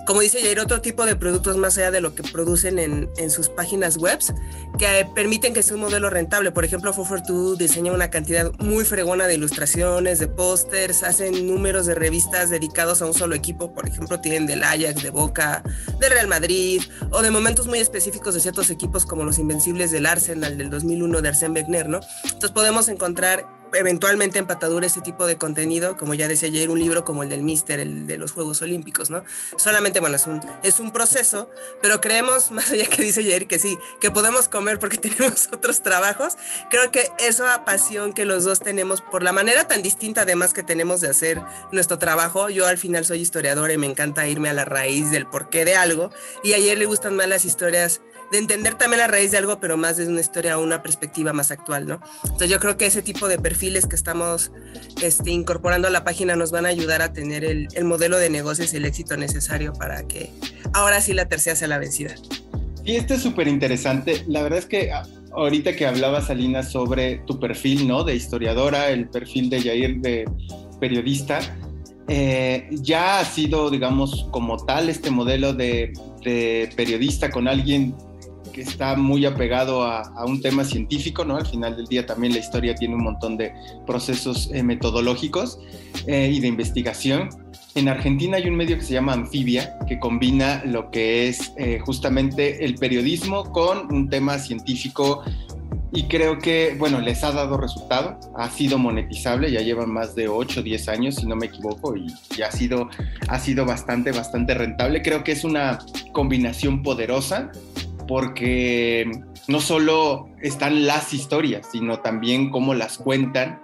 como 0.07 0.21
dice 0.21 0.41
Jair, 0.41 0.61
otro 0.61 0.81
tipo 0.81 1.05
de 1.05 1.17
productos 1.17 1.57
más 1.57 1.77
allá 1.79 1.91
de 1.91 2.01
lo 2.01 2.15
que 2.15 2.23
producen 2.23 2.79
en, 2.79 3.31
sus 3.31 3.49
páginas 3.49 3.97
web, 3.97 4.21
que 4.79 5.07
permiten 5.15 5.53
que 5.53 5.63
sea 5.63 5.75
un 5.75 5.83
modelo 5.83 6.09
rentable. 6.11 6.53
Por 6.53 6.65
ejemplo, 6.65 6.93
442 6.93 7.59
diseña 7.59 7.93
una 7.93 8.09
cantidad 8.09 8.53
muy 8.59 8.85
fregona 8.85 9.27
de 9.27 9.35
ilustraciones, 9.35 10.21
de 10.21 10.29
pósters, 10.29 11.03
hacen 11.03 11.47
números 11.49 11.87
de 11.87 11.97
revistas 11.97 12.51
dedicados 12.51 13.03
a 13.03 13.07
un 13.07 13.15
solo 13.15 13.35
equipo. 13.35 13.75
Por 13.75 13.89
ejemplo, 13.89 14.21
tienen 14.21 14.47
del 14.47 14.63
Ajax, 14.63 15.03
de 15.03 15.11
Boca, 15.11 15.65
de 15.99 16.09
Real 16.09 16.29
Madrid, 16.29 16.83
o 17.11 17.21
de 17.21 17.33
momentos 17.33 17.67
muy 17.67 17.81
específicos 17.81 18.35
de 18.35 18.41
ciertos 18.41 18.71
equipos 18.71 19.07
como 19.07 19.25
los 19.25 19.39
Invencibles 19.39 19.91
del 19.91 20.07
Arsenal 20.07 20.57
del 20.57 20.71
2001 20.71 21.21
de 21.21 21.29
Arsène 21.29 21.55
Wenger, 21.55 21.89
¿no? 21.89 22.01
Entonces 22.23 22.53
podemos 22.53 22.89
encontrar 22.89 23.56
eventualmente 23.73 24.39
empatadura 24.39 24.87
ese 24.87 25.01
tipo 25.01 25.27
de 25.27 25.37
contenido, 25.37 25.97
como 25.97 26.15
ya 26.15 26.29
decía 26.29 26.49
ayer, 26.49 26.71
un 26.71 26.79
libro 26.79 27.05
como 27.05 27.23
el 27.23 27.29
del 27.29 27.43
Mister, 27.43 27.81
el 27.81 28.07
de 28.07 28.19
los 28.19 28.33
Juegos 28.33 28.63
Olímpicos, 28.63 29.11
¿no? 29.11 29.25
Solamente, 29.57 30.01
bueno, 30.01 30.17
es 30.17 30.27
un, 30.27 30.41
es 30.63 30.81
un 30.81 30.93
proceso, 30.93 31.51
pero 31.83 32.01
creemos, 32.01 32.51
más 32.53 32.71
allá 32.71 32.87
que 32.87 33.03
dice 33.03 33.21
ayer, 33.21 33.47
que 33.47 33.59
sí, 33.59 33.79
que 34.01 34.11
podemos 34.11 34.49
comer 34.49 34.79
porque 34.79 34.97
tenemos 34.99 35.49
otros 35.53 35.83
trabajos, 35.83 36.37
creo 36.71 36.91
que 36.91 37.11
esa 37.19 37.65
pasión 37.65 38.13
que 38.13 38.25
los 38.25 38.45
dos 38.45 38.61
tenemos 38.61 39.01
por 39.01 39.23
la 39.23 39.33
manera 39.33 39.67
tan 39.67 39.83
distinta 39.83 40.23
además 40.23 40.53
que 40.53 40.63
tenemos 40.63 41.01
de 41.01 41.09
hacer 41.09 41.43
nuestro 41.73 41.99
trabajo, 41.99 42.49
yo 42.51 42.67
al 42.67 42.79
final 42.79 43.05
soy 43.05 43.21
historiadora 43.21 43.73
y 43.73 43.79
me 43.79 43.87
encanta 43.87 44.27
irme 44.29 44.49
a 44.49 44.53
la 44.53 44.65
raíz 44.65 45.11
del 45.11 45.27
porqué 45.27 45.65
de 45.65 45.77
algo, 45.77 46.11
y 46.43 46.55
ayer 46.55 46.79
le 46.79 46.87
gustan 46.87 47.17
más 47.17 47.29
las 47.29 47.45
historias 47.45 48.01
de 48.33 48.38
entender 48.38 48.75
también 48.75 49.00
la 49.00 49.06
raíz 49.06 49.30
de 49.30 49.38
algo, 49.38 49.61
pero 49.61 49.76
más 49.76 49.97
desde 49.97 50.11
una 50.11 50.21
historia 50.21 50.59
o 50.59 50.62
una 50.62 50.83
perspectiva 50.83 51.33
más 51.33 51.50
actual, 51.50 51.87
¿no? 51.87 52.00
Entonces 52.25 52.50
yo 52.50 52.59
creo 52.59 52.76
que 52.76 52.87
ese 52.87 53.02
tipo 53.02 53.28
de 53.28 53.38
perfiles 53.38 53.87
que 53.87 53.97
estamos 53.97 54.52
este, 55.02 55.30
incorporando 55.30 55.88
a 55.88 55.90
la 55.90 56.04
página 56.04 56.37
nos 56.37 56.50
van 56.50 56.66
a 56.66 56.71
ayudar 56.71 57.02
a 57.02 57.12
tener 57.12 57.45
el, 57.45 57.68
el, 57.75 57.85
modelo 57.85 58.18
de 58.18 58.30
negocios 58.30 58.73
y 58.75 58.78
el 58.78 58.85
éxito 58.85 59.16
necesario 59.16 59.73
para 59.73 60.06
que 60.06 60.30
ahora 60.73 61.00
sí 61.00 61.12
la 61.12 61.26
tercera 61.26 61.56
sea 61.56 61.68
la 61.68 61.78
vencida. 61.78 62.14
Sí, 62.85 62.97
esto 62.97 63.14
es 63.14 63.23
súper 63.23 63.49
interesante. 63.49 64.25
La 64.28 64.42
verdad 64.42 64.61
es 64.61 64.66
que 64.66 64.92
ah, 64.92 65.02
ahorita 65.33 65.75
que 65.76 65.87
hablabas, 65.87 66.30
Alina, 66.30 66.62
sobre 66.62 67.18
tu 67.26 67.38
perfil, 67.38 67.87
¿no? 67.87 68.04
De 68.04 68.14
historiadora, 68.14 68.90
el 68.90 69.09
perfil 69.09 69.50
de 69.50 69.61
Yair 69.61 70.00
de 70.00 70.25
periodista, 70.80 71.40
eh, 72.09 72.68
ya 72.71 73.18
ha 73.18 73.25
sido, 73.25 73.71
digamos, 73.71 74.28
como 74.30 74.56
tal 74.56 74.88
este 74.88 75.11
modelo 75.11 75.52
de, 75.52 75.92
periodista 76.76 77.30
con 77.30 77.47
alguien 77.47 77.95
que 78.57 78.63
está 78.63 78.97
muy 78.97 79.27
apegado 79.27 79.83
a, 79.83 80.25
un 80.25 80.41
tema 80.41 80.65
científico, 80.65 81.27
¿no? 81.27 81.37
Al 81.37 81.47
final 81.47 81.77
del 81.77 81.87
día 81.87 82.07
también 82.07 82.33
la 82.33 82.39
historia 82.39 82.75
tiene 82.75 82.95
un 82.95 83.05
montón 83.05 83.37
de 83.37 83.53
procesos 83.87 84.51
eh, 84.55 84.63
metodológicos 84.63 85.61
eh, 86.07 86.31
y 86.33 86.41
de 86.41 86.49
investigación. 86.49 87.29
En 87.75 87.91
Argentina 87.91 88.39
hay 88.39 88.49
un 88.49 88.57
medio 88.57 88.79
que 88.79 88.83
se 88.83 88.95
llama 88.95 89.13
Anfibia, 89.13 89.79
que 89.87 89.99
combina 89.99 90.63
lo 90.65 90.91
que 90.91 91.29
es 91.29 91.53
justamente 91.85 92.65
el 92.65 92.77
periodismo 92.77 93.53
con 93.53 93.93
un 93.93 94.09
tema 94.09 94.39
científico 94.39 95.23
y 95.93 96.05
creo 96.05 96.39
que, 96.39 96.75
bueno, 96.79 97.01
les 97.01 97.23
ha 97.25 97.33
dado 97.33 97.57
resultado, 97.57 98.19
ha 98.37 98.51
sido 98.51 98.77
monetizable, 98.77 99.51
ya 99.51 99.61
llevan 99.61 99.91
más 99.91 100.15
de 100.15 100.29
8 100.29 100.61
o 100.61 100.63
10 100.63 100.89
años, 100.89 101.15
si 101.15 101.27
no 101.27 101.37
me 101.37 101.47
equivoco, 101.47 101.97
y, 101.97 102.07
ya 102.37 102.49
ha, 102.49 102.53
sido, 102.53 102.91
ha 103.29 103.39
sido 103.39 103.65
bastante, 103.65 104.13
bastante 104.13 104.55
rentable. 104.55 105.01
Creo 105.03 105.23
que 105.23 105.33
es 105.33 105.45
una 105.45 105.79
combinación 106.13 106.83
poderosa 106.83 107.51
porque 108.07 109.11
no 109.49 109.61
solo 109.61 110.29
están 110.41 110.87
las 110.87 111.13
historias, 111.13 111.69
sino 111.71 112.01
también 112.01 112.51
cómo 112.51 112.75
las 112.75 112.99
cuentan 112.99 113.61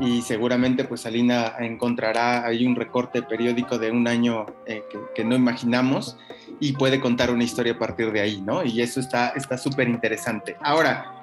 y 0.00 0.22
seguramente 0.22 0.84
pues 0.84 1.06
Alina 1.06 1.54
encontrará 1.58 2.44
ahí 2.46 2.66
un 2.66 2.76
recorte 2.76 3.22
periódico 3.22 3.78
de 3.78 3.90
un 3.90 4.06
año 4.08 4.46
eh, 4.66 4.82
que, 5.14 5.24
no 5.24 5.34
imaginamos 5.34 6.18
y 6.60 6.72
puede 6.72 7.00
contar 7.00 7.30
una 7.30 7.44
historia 7.44 7.74
a 7.74 7.78
partir 7.78 8.12
de 8.12 8.20
ahí, 8.20 8.42
¿no? 8.42 8.64
Y 8.64 8.82
eso 8.82 9.00
está 9.00 9.58
súper 9.58 9.88
interesante. 9.88 10.56
Ahora, 10.60 11.16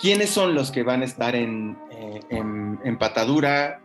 ¿Quiénes 0.00 0.30
son 0.30 0.54
los 0.54 0.70
que 0.70 0.82
van 0.82 1.02
a 1.02 1.04
estar 1.04 1.36
en, 1.36 1.76
eh, 1.90 2.20
en, 2.30 2.98
patadura? 2.98 3.80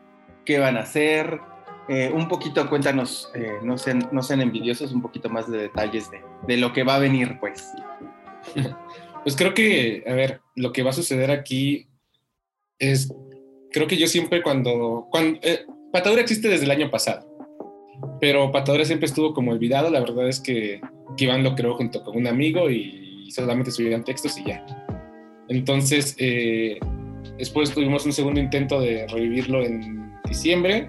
¿Qué 0.45 0.59
van 0.59 0.77
a 0.77 0.81
hacer? 0.81 1.41
Eh, 1.87 2.11
un 2.11 2.27
poquito, 2.27 2.67
cuéntanos, 2.67 3.29
eh, 3.35 3.59
no, 3.61 3.77
sean, 3.77 4.09
no 4.11 4.23
sean 4.23 4.41
envidiosos, 4.41 4.91
un 4.91 5.01
poquito 5.01 5.29
más 5.29 5.49
de 5.49 5.59
detalles 5.59 6.09
de, 6.09 6.19
de, 6.47 6.57
lo 6.57 6.73
que 6.73 6.83
va 6.83 6.95
a 6.95 6.99
venir, 6.99 7.37
pues. 7.39 7.71
Pues 9.23 9.35
creo 9.35 9.55
que, 9.55 10.03
a 10.05 10.13
ver, 10.13 10.41
lo 10.55 10.71
que 10.71 10.83
va 10.83 10.91
a 10.91 10.93
suceder 10.93 11.31
aquí 11.31 11.87
es, 12.77 13.11
creo 13.71 13.87
que 13.87 13.97
yo 13.97 14.05
siempre 14.05 14.43
cuando, 14.43 15.07
cuando 15.09 15.39
Patadura 15.91 16.21
existe 16.21 16.47
desde 16.47 16.65
el 16.65 16.69
año 16.69 16.91
pasado, 16.91 17.27
pero 18.21 18.51
Patadura 18.51 18.85
siempre 18.85 19.07
estuvo 19.07 19.33
como 19.33 19.51
olvidado, 19.51 19.89
la 19.89 20.01
verdad 20.01 20.29
es 20.29 20.39
que, 20.39 20.79
que 21.17 21.23
Iván 21.23 21.43
lo 21.43 21.55
creó 21.55 21.73
junto 21.73 22.03
con 22.03 22.17
un 22.17 22.27
amigo 22.27 22.69
y 22.69 23.31
solamente 23.31 23.71
subían 23.71 24.03
textos 24.03 24.37
y 24.37 24.45
ya. 24.45 24.63
Entonces, 25.47 26.15
eh, 26.19 26.79
después 27.37 27.73
tuvimos 27.73 28.05
un 28.05 28.13
segundo 28.13 28.39
intento 28.39 28.79
de 28.79 29.07
revivirlo 29.07 29.63
en 29.63 30.13
diciembre 30.27 30.87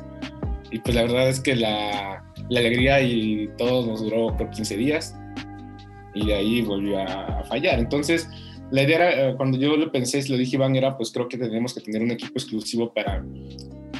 y 0.71 0.79
pues 0.79 0.95
la 0.95 1.03
verdad 1.03 1.29
es 1.29 1.41
que 1.41 1.57
la, 1.57 2.25
alegría 2.51 3.01
y 3.01 3.49
todo 3.59 3.87
nos 3.87 4.03
duró 4.03 4.37
por 4.37 4.51
15 4.51 4.77
días 4.77 5.17
y 6.15 6.27
de 6.27 6.35
ahí 6.35 6.63
volvió 6.63 7.01
a, 7.01 7.45
fallar. 7.45 7.79
Entonces, 7.79 8.29
la 8.71 8.83
idea 8.83 8.97
era, 8.97 9.29
eh, 9.31 9.35
cuando 9.37 9.59
yo 9.59 9.77
lo 9.77 9.91
pensé, 9.93 10.27
lo 10.29 10.37
dije 10.37 10.57
Iván, 10.57 10.77
era 10.77 10.97
pues 10.97 11.13
creo 11.13 11.29
que 11.29 11.39
tenemos 11.39 11.75
que 11.75 11.81
tener 11.81 12.03
un 12.03 12.11
equipo 12.11 12.33
exclusivo 12.35 12.93
para, 12.93 13.25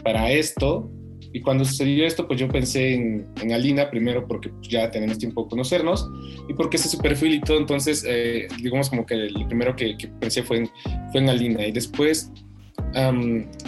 para 0.03 0.31
esto 0.31 0.91
y 1.37 1.41
cuando 1.43 1.67
sucedió 1.67 2.07
esto, 2.07 2.27
pues 2.27 2.41
yo 2.41 2.49
pensé 2.49 2.95
en, 2.95 3.53
Alina 3.53 3.91
primero 3.91 4.27
porque 4.27 4.49
pues, 4.49 4.69
ya 4.69 4.91
tenemos 4.91 5.19
tiempo 5.19 5.43
de 5.43 5.51
conocernos 5.51 6.09
y 6.49 6.55
porque 6.55 6.79
ese 6.79 6.87
es 6.87 6.93
su 6.93 6.99
perfil 6.99 7.35
y 7.35 7.41
todo. 7.41 7.59
Entonces, 7.59 8.07
eh, 8.09 8.49
digamos 8.63 8.89
como 8.89 9.05
que 9.05 9.15
el 9.15 9.47
primero 9.47 9.77
que, 9.77 9.97
pensé 10.19 10.43
fue 10.43 10.59
en, 10.59 10.71
fue 11.13 11.21
en 11.21 11.29
Alina. 11.29 11.67
Y 11.67 11.73
después 11.73 12.33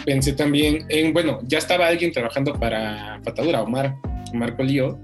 pensé 0.05 0.33
también 0.33 0.85
en, 0.89 1.13
bueno, 1.13 1.39
ya 1.43 1.59
estaba 1.59 1.87
alguien 1.87 2.11
trabajando 2.11 2.53
para 2.53 3.21
Patadura, 3.23 3.61
Omar, 3.61 3.95
Omar 4.33 4.55
Colío, 4.55 4.99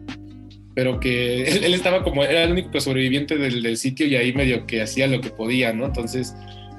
pero 0.74 1.00
que 1.00 1.44
él, 1.65 1.74
estaba 1.74 2.03
como, 2.03 2.24
era 2.24 2.44
el 2.44 2.51
único 2.51 2.79
sobreviviente 2.79 3.38
del, 3.38 3.62
del, 3.62 3.77
sitio 3.77 4.08
y 4.08 4.15
ahí 4.15 4.34
medio 4.34 4.65
que 4.65 4.82
hacía 4.82 5.08
lo 5.08 5.22
que 5.22 5.29
podía, 5.29 5.74
¿no? 5.74 5.86
Entonces, 5.86 6.36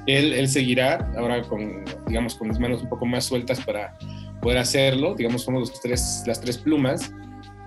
él, 0.07 0.33
él 0.33 0.49
seguirá 0.49 1.13
ahora 1.17 1.43
con, 1.43 1.85
digamos, 2.07 2.35
con 2.37 2.49
las 2.49 2.59
manos 2.59 2.83
un 2.83 2.89
poco 2.89 3.07
más 3.07 3.25
sueltas 3.25 3.61
para 3.61 3.97
poder 4.41 4.59
hacerlo. 4.59 5.15
Digamos, 5.15 5.43
somos 5.43 5.69
los 5.69 5.81
tres, 5.81 6.23
las 6.27 6.41
tres 6.41 6.59
plumas. 6.59 7.13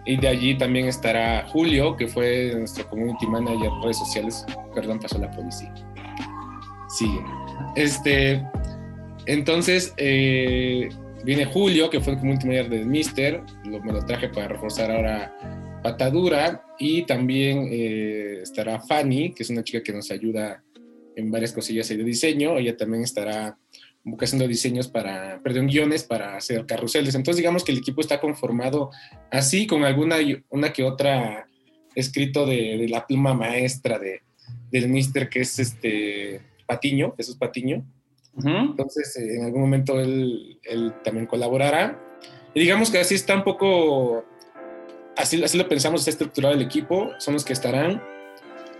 Y 0.05 0.17
de 0.17 0.27
allí 0.27 0.57
también 0.57 0.87
estará 0.87 1.45
Julio, 1.49 1.95
que 1.95 2.07
fue 2.07 2.53
nuestro 2.55 2.87
community 2.89 3.27
manager 3.27 3.69
redes 3.83 3.97
sociales. 3.97 4.45
Perdón, 4.73 4.99
pasó 4.99 5.19
la 5.19 5.29
policía. 5.31 5.73
Sí. 6.97 7.19
Este, 7.75 8.43
entonces, 9.29 9.93
eh, 9.97 10.89
viene 11.23 11.45
Julio, 11.45 11.91
que 11.91 12.01
fue 12.01 12.13
el 12.13 12.19
community 12.19 12.47
manager 12.47 12.69
del 12.71 12.87
Mister. 12.87 13.43
Lo, 13.63 13.79
me 13.83 13.93
lo 13.93 14.03
traje 14.03 14.27
para 14.29 14.47
reforzar 14.47 14.89
ahora 14.89 15.79
Patadura. 15.83 16.65
Y 16.79 17.03
también 17.03 17.69
eh, 17.71 18.39
estará 18.41 18.79
Fanny, 18.79 19.31
que 19.33 19.43
es 19.43 19.51
una 19.51 19.63
chica 19.63 19.83
que 19.83 19.93
nos 19.93 20.09
ayuda 20.09 20.63
en 21.15 21.29
varias 21.29 21.53
cosillas 21.53 21.87
de 21.89 21.97
diseño. 21.97 22.57
Ella 22.57 22.75
también 22.75 23.03
estará 23.03 23.55
haciendo 24.19 24.47
diseños 24.47 24.87
para, 24.87 25.39
perdón, 25.43 25.67
guiones 25.67 26.03
para 26.03 26.35
hacer 26.35 26.65
carruseles. 26.65 27.13
Entonces, 27.13 27.37
digamos 27.37 27.63
que 27.63 27.71
el 27.71 27.77
equipo 27.77 28.01
está 28.01 28.19
conformado 28.19 28.89
así, 29.29 29.67
con 29.67 29.83
alguna 29.83 30.15
una 30.49 30.73
que 30.73 30.81
otra 30.81 31.47
escrito 31.93 32.47
de, 32.47 32.87
la 32.89 33.05
pluma 33.05 33.35
maestra 33.35 33.99
de, 33.99 34.23
del 34.71 34.89
mister, 34.89 35.29
que 35.29 35.41
es 35.41 35.59
este 35.59 36.41
Patiño, 36.65 37.13
Jesús 37.15 37.35
Patiño. 37.35 37.85
Entonces, 38.37 39.15
eh, 39.17 39.37
en 39.37 39.45
algún 39.45 39.61
momento 39.61 39.99
él, 39.99 40.59
él, 40.63 40.93
también 41.03 41.25
colaborará. 41.25 41.99
Y 42.53 42.61
digamos 42.61 42.89
que 42.89 42.99
así 42.99 43.15
está 43.15 43.35
un 43.35 43.43
poco, 43.43 44.23
así, 45.17 45.43
así 45.43 45.57
lo 45.57 45.67
pensamos, 45.67 46.01
está 46.01 46.11
estructurado 46.11 46.55
el 46.55 46.61
equipo, 46.61 47.11
son 47.17 47.33
los 47.33 47.43
que 47.43 47.53
estarán 47.53 48.01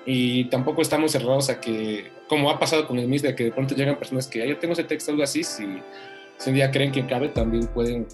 y 0.05 0.45
tampoco 0.45 0.81
estamos 0.81 1.11
cerrados 1.11 1.49
a 1.49 1.59
que, 1.59 2.11
como 2.27 2.49
ha 2.49 2.57
pasado 2.57 2.87
con 2.87 2.97
el 2.97 3.07
MIS, 3.07 3.21
de 3.21 3.35
que 3.35 3.45
de 3.45 3.51
pronto 3.51 3.75
llegan 3.75 3.97
personas 3.97 4.27
que, 4.27 4.47
yo 4.47 4.57
tengo 4.57 4.73
ese 4.73 4.83
texto, 4.83 5.11
algo 5.11 5.23
así, 5.23 5.43
si, 5.43 5.65
si 6.37 6.49
un 6.49 6.55
día 6.55 6.71
creen 6.71 6.91
que 6.91 7.05
cabe, 7.05 7.29
también 7.29 7.67
pueden, 7.67 8.07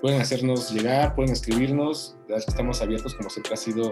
pueden 0.00 0.20
hacernos 0.20 0.70
llegar, 0.70 1.14
pueden 1.14 1.32
escribirnos, 1.32 2.16
estamos 2.28 2.80
abiertos 2.82 3.14
como 3.14 3.30
siempre 3.30 3.54
ha 3.54 3.56
sido 3.56 3.90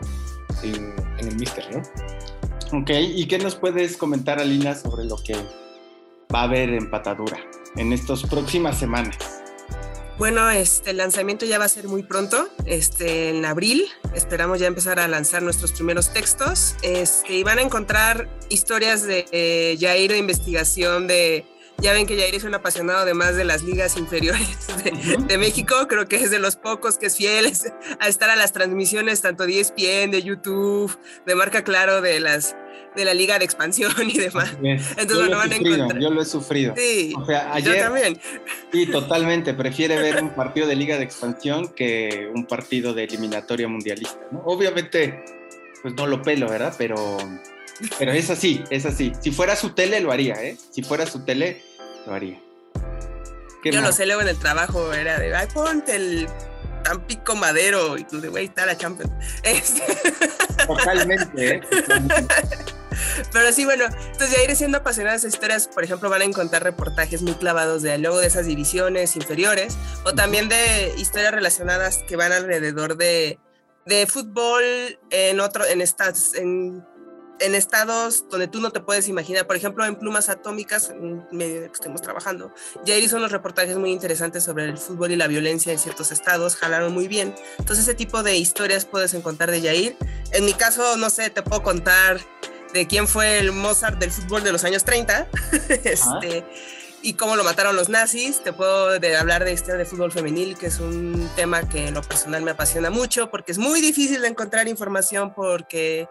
en, 0.62 0.94
en 1.18 1.28
el 1.28 1.36
Mister, 1.36 1.64
¿no? 1.74 2.78
Ok, 2.78 2.90
¿y 2.90 3.26
qué 3.26 3.38
nos 3.38 3.54
puedes 3.54 3.96
comentar, 3.96 4.38
Alina, 4.38 4.74
sobre 4.74 5.04
lo 5.04 5.16
que 5.16 5.34
va 6.32 6.40
a 6.40 6.44
haber 6.44 6.70
en 6.70 6.90
Patadura 6.90 7.38
en 7.76 7.92
estas 7.92 8.22
próximas 8.24 8.78
semanas? 8.78 9.16
Bueno, 10.18 10.48
este 10.50 10.90
el 10.90 10.98
lanzamiento 10.98 11.46
ya 11.46 11.58
va 11.58 11.64
a 11.64 11.68
ser 11.68 11.88
muy 11.88 12.02
pronto, 12.02 12.48
este, 12.64 13.30
en 13.30 13.44
abril. 13.44 13.84
Esperamos 14.14 14.60
ya 14.60 14.66
empezar 14.66 15.00
a 15.00 15.08
lanzar 15.08 15.42
nuestros 15.42 15.72
primeros 15.72 16.12
textos. 16.12 16.76
Este, 16.82 17.38
y 17.38 17.42
van 17.42 17.58
a 17.58 17.62
encontrar 17.62 18.28
historias 18.48 19.02
de 19.02 19.26
eh, 19.32 19.76
Jair 19.80 20.12
de 20.12 20.18
investigación 20.18 21.08
de 21.08 21.46
ya 21.82 21.92
ven 21.92 22.06
que 22.06 22.16
Jair 22.16 22.34
es 22.34 22.44
un 22.44 22.54
apasionado 22.54 23.00
además 23.00 23.36
de 23.36 23.44
las 23.44 23.62
ligas 23.62 23.96
inferiores 23.96 24.66
de, 25.28 25.38
México. 25.38 25.74
Creo 25.88 26.06
que 26.06 26.16
es 26.16 26.30
de 26.30 26.38
los 26.38 26.56
pocos 26.56 26.96
que 26.96 27.06
es 27.06 27.16
fiel 27.16 27.52
a 27.98 28.08
estar 28.08 28.30
a 28.30 28.36
las 28.36 28.52
transmisiones 28.52 29.20
tanto 29.20 29.46
de 29.46 29.60
ESPN, 29.60 30.12
de 30.12 30.22
YouTube, 30.22 30.96
de 31.26 31.34
marca 31.34 31.64
claro 31.64 32.00
de 32.00 32.20
las 32.20 32.56
de 32.94 33.04
la 33.04 33.14
liga 33.14 33.38
de 33.38 33.44
expansión 33.44 33.92
y 34.06 34.18
demás. 34.18 34.56
Entonces 34.62 35.30
no 35.30 35.36
van 35.36 35.52
a 35.52 35.56
encontrar. 35.56 36.00
Yo 36.00 36.10
lo 36.10 36.22
he 36.22 36.24
sufrido. 36.24 36.74
Sí, 36.76 37.14
o 37.16 37.24
sea, 37.24 37.52
ayer, 37.52 37.76
yo 37.76 37.82
también. 37.82 38.20
Sí, 38.70 38.86
totalmente. 38.86 39.54
Prefiere 39.54 40.00
ver 40.00 40.22
un 40.22 40.30
partido 40.30 40.66
de 40.66 40.76
liga 40.76 40.98
de 40.98 41.04
expansión 41.04 41.68
que 41.68 42.30
un 42.34 42.46
partido 42.46 42.94
de 42.94 43.04
eliminatoria 43.04 43.66
mundialista. 43.66 44.18
Obviamente, 44.44 45.24
pues 45.82 45.94
no 45.94 46.06
lo 46.06 46.22
pelo, 46.22 46.48
¿verdad? 46.48 46.74
Pero, 46.76 47.18
pero 47.98 48.12
es 48.12 48.30
así, 48.30 48.62
es 48.70 48.86
así. 48.86 49.12
Si 49.20 49.30
fuera 49.30 49.56
su 49.56 49.70
tele, 49.70 50.00
lo 50.00 50.12
haría, 50.12 50.34
¿eh? 50.34 50.56
Si 50.70 50.82
fuera 50.82 51.06
su 51.06 51.24
tele, 51.24 51.62
lo 52.06 52.14
haría. 52.14 52.40
Yo 53.64 53.80
lo 53.80 53.92
sé 53.92 54.06
luego 54.06 54.22
en 54.22 54.28
el 54.28 54.38
trabajo, 54.38 54.92
era 54.92 55.18
de, 55.18 55.34
ay, 55.34 55.46
ponte 55.52 55.94
el 55.94 56.28
Tampico 56.82 57.36
Madero, 57.36 57.96
y 57.96 58.04
tú 58.04 58.20
de, 58.20 58.28
güey, 58.28 58.46
está 58.46 58.66
la 58.66 58.76
Champions. 58.76 59.12
Este 59.42 59.82
Totalmente, 60.66 61.56
¿eh? 61.56 61.60
Pero 63.32 63.52
sí, 63.52 63.64
bueno, 63.64 63.84
entonces 63.84 64.36
ya 64.36 64.42
iré 64.42 64.54
siendo 64.54 64.78
apasionadas 64.78 65.24
historias, 65.24 65.68
por 65.68 65.84
ejemplo, 65.84 66.10
van 66.10 66.22
a 66.22 66.24
encontrar 66.24 66.62
reportajes 66.62 67.22
muy 67.22 67.34
clavados 67.34 67.82
de 67.82 67.96
luego 67.98 68.18
de 68.18 68.26
esas 68.26 68.46
divisiones 68.46 69.16
inferiores, 69.16 69.76
o 70.04 70.12
también 70.12 70.48
de 70.48 70.92
historias 70.96 71.32
relacionadas 71.32 71.98
que 72.06 72.16
van 72.16 72.32
alrededor 72.32 72.96
de, 72.96 73.38
de 73.86 74.06
fútbol 74.06 74.62
en 75.10 75.40
otro, 75.40 75.64
en 75.64 75.80
estas, 75.80 76.34
en 76.34 76.84
en 77.42 77.54
estados 77.54 78.28
donde 78.30 78.48
tú 78.48 78.60
no 78.60 78.70
te 78.70 78.80
puedes 78.80 79.08
imaginar, 79.08 79.46
por 79.46 79.56
ejemplo, 79.56 79.84
en 79.84 79.96
Plumas 79.96 80.28
Atómicas, 80.28 80.90
en 80.90 81.26
medio 81.32 81.60
de 81.60 81.66
que 81.66 81.74
estemos 81.74 82.00
trabajando, 82.00 82.52
ya 82.84 82.96
hizo 82.96 83.16
unos 83.16 83.32
reportajes 83.32 83.76
muy 83.76 83.90
interesantes 83.90 84.44
sobre 84.44 84.64
el 84.66 84.78
fútbol 84.78 85.10
y 85.10 85.16
la 85.16 85.26
violencia 85.26 85.72
en 85.72 85.78
ciertos 85.78 86.12
estados, 86.12 86.56
jalaron 86.56 86.92
muy 86.92 87.08
bien. 87.08 87.34
Entonces, 87.58 87.84
ese 87.84 87.94
tipo 87.94 88.22
de 88.22 88.36
historias 88.36 88.84
puedes 88.84 89.14
encontrar 89.14 89.50
de 89.50 89.60
Yair. 89.60 89.96
En 90.30 90.44
mi 90.44 90.54
caso, 90.54 90.96
no 90.96 91.10
sé, 91.10 91.30
te 91.30 91.42
puedo 91.42 91.62
contar 91.62 92.20
de 92.72 92.86
quién 92.86 93.08
fue 93.08 93.38
el 93.38 93.52
Mozart 93.52 93.98
del 93.98 94.10
fútbol 94.10 94.44
de 94.44 94.52
los 94.52 94.64
años 94.64 94.84
30. 94.84 95.28
este, 95.68 96.44
y 97.02 97.14
cómo 97.14 97.36
lo 97.36 97.44
mataron 97.44 97.74
los 97.74 97.88
nazis. 97.88 98.42
Te 98.42 98.52
puedo 98.52 98.90
hablar 99.18 99.44
de 99.44 99.52
historia 99.52 99.76
de 99.76 99.84
fútbol 99.84 100.12
femenil, 100.12 100.56
que 100.56 100.66
es 100.66 100.78
un 100.78 101.28
tema 101.34 101.68
que 101.68 101.88
en 101.88 101.94
lo 101.94 102.02
personal 102.02 102.42
me 102.42 102.52
apasiona 102.52 102.90
mucho, 102.90 103.30
porque 103.30 103.52
es 103.52 103.58
muy 103.58 103.80
difícil 103.80 104.22
de 104.22 104.28
encontrar 104.28 104.68
información 104.68 105.34
porque 105.34 106.08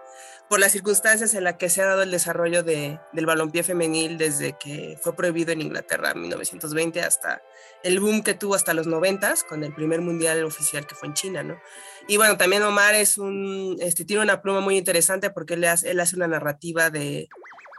por 0.51 0.59
las 0.59 0.73
circunstancias 0.73 1.33
en 1.33 1.45
las 1.45 1.55
que 1.55 1.69
se 1.69 1.81
ha 1.81 1.85
dado 1.85 2.03
el 2.03 2.11
desarrollo 2.11 2.61
de, 2.61 2.99
del 3.13 3.25
balompié 3.25 3.63
femenil 3.63 4.17
desde 4.17 4.57
que 4.57 4.99
fue 5.01 5.15
prohibido 5.15 5.53
en 5.53 5.61
Inglaterra 5.61 6.11
en 6.11 6.23
1920 6.23 7.01
hasta 7.01 7.41
el 7.83 8.01
boom 8.01 8.21
que 8.21 8.33
tuvo 8.33 8.55
hasta 8.55 8.73
los 8.73 8.85
90 8.85 9.33
con 9.47 9.63
el 9.63 9.73
primer 9.73 10.01
mundial 10.01 10.43
oficial 10.43 10.85
que 10.85 10.93
fue 10.93 11.07
en 11.07 11.13
China, 11.13 11.41
¿no? 11.41 11.57
Y 12.05 12.17
bueno, 12.17 12.35
también 12.35 12.63
Omar 12.63 12.95
es 12.95 13.17
un, 13.17 13.77
este, 13.79 14.03
tiene 14.03 14.23
una 14.23 14.41
pluma 14.41 14.59
muy 14.59 14.77
interesante 14.77 15.29
porque 15.29 15.53
él 15.53 15.63
hace, 15.63 15.89
él 15.89 16.01
hace 16.01 16.17
una 16.17 16.27
narrativa 16.27 16.89
de, 16.89 17.29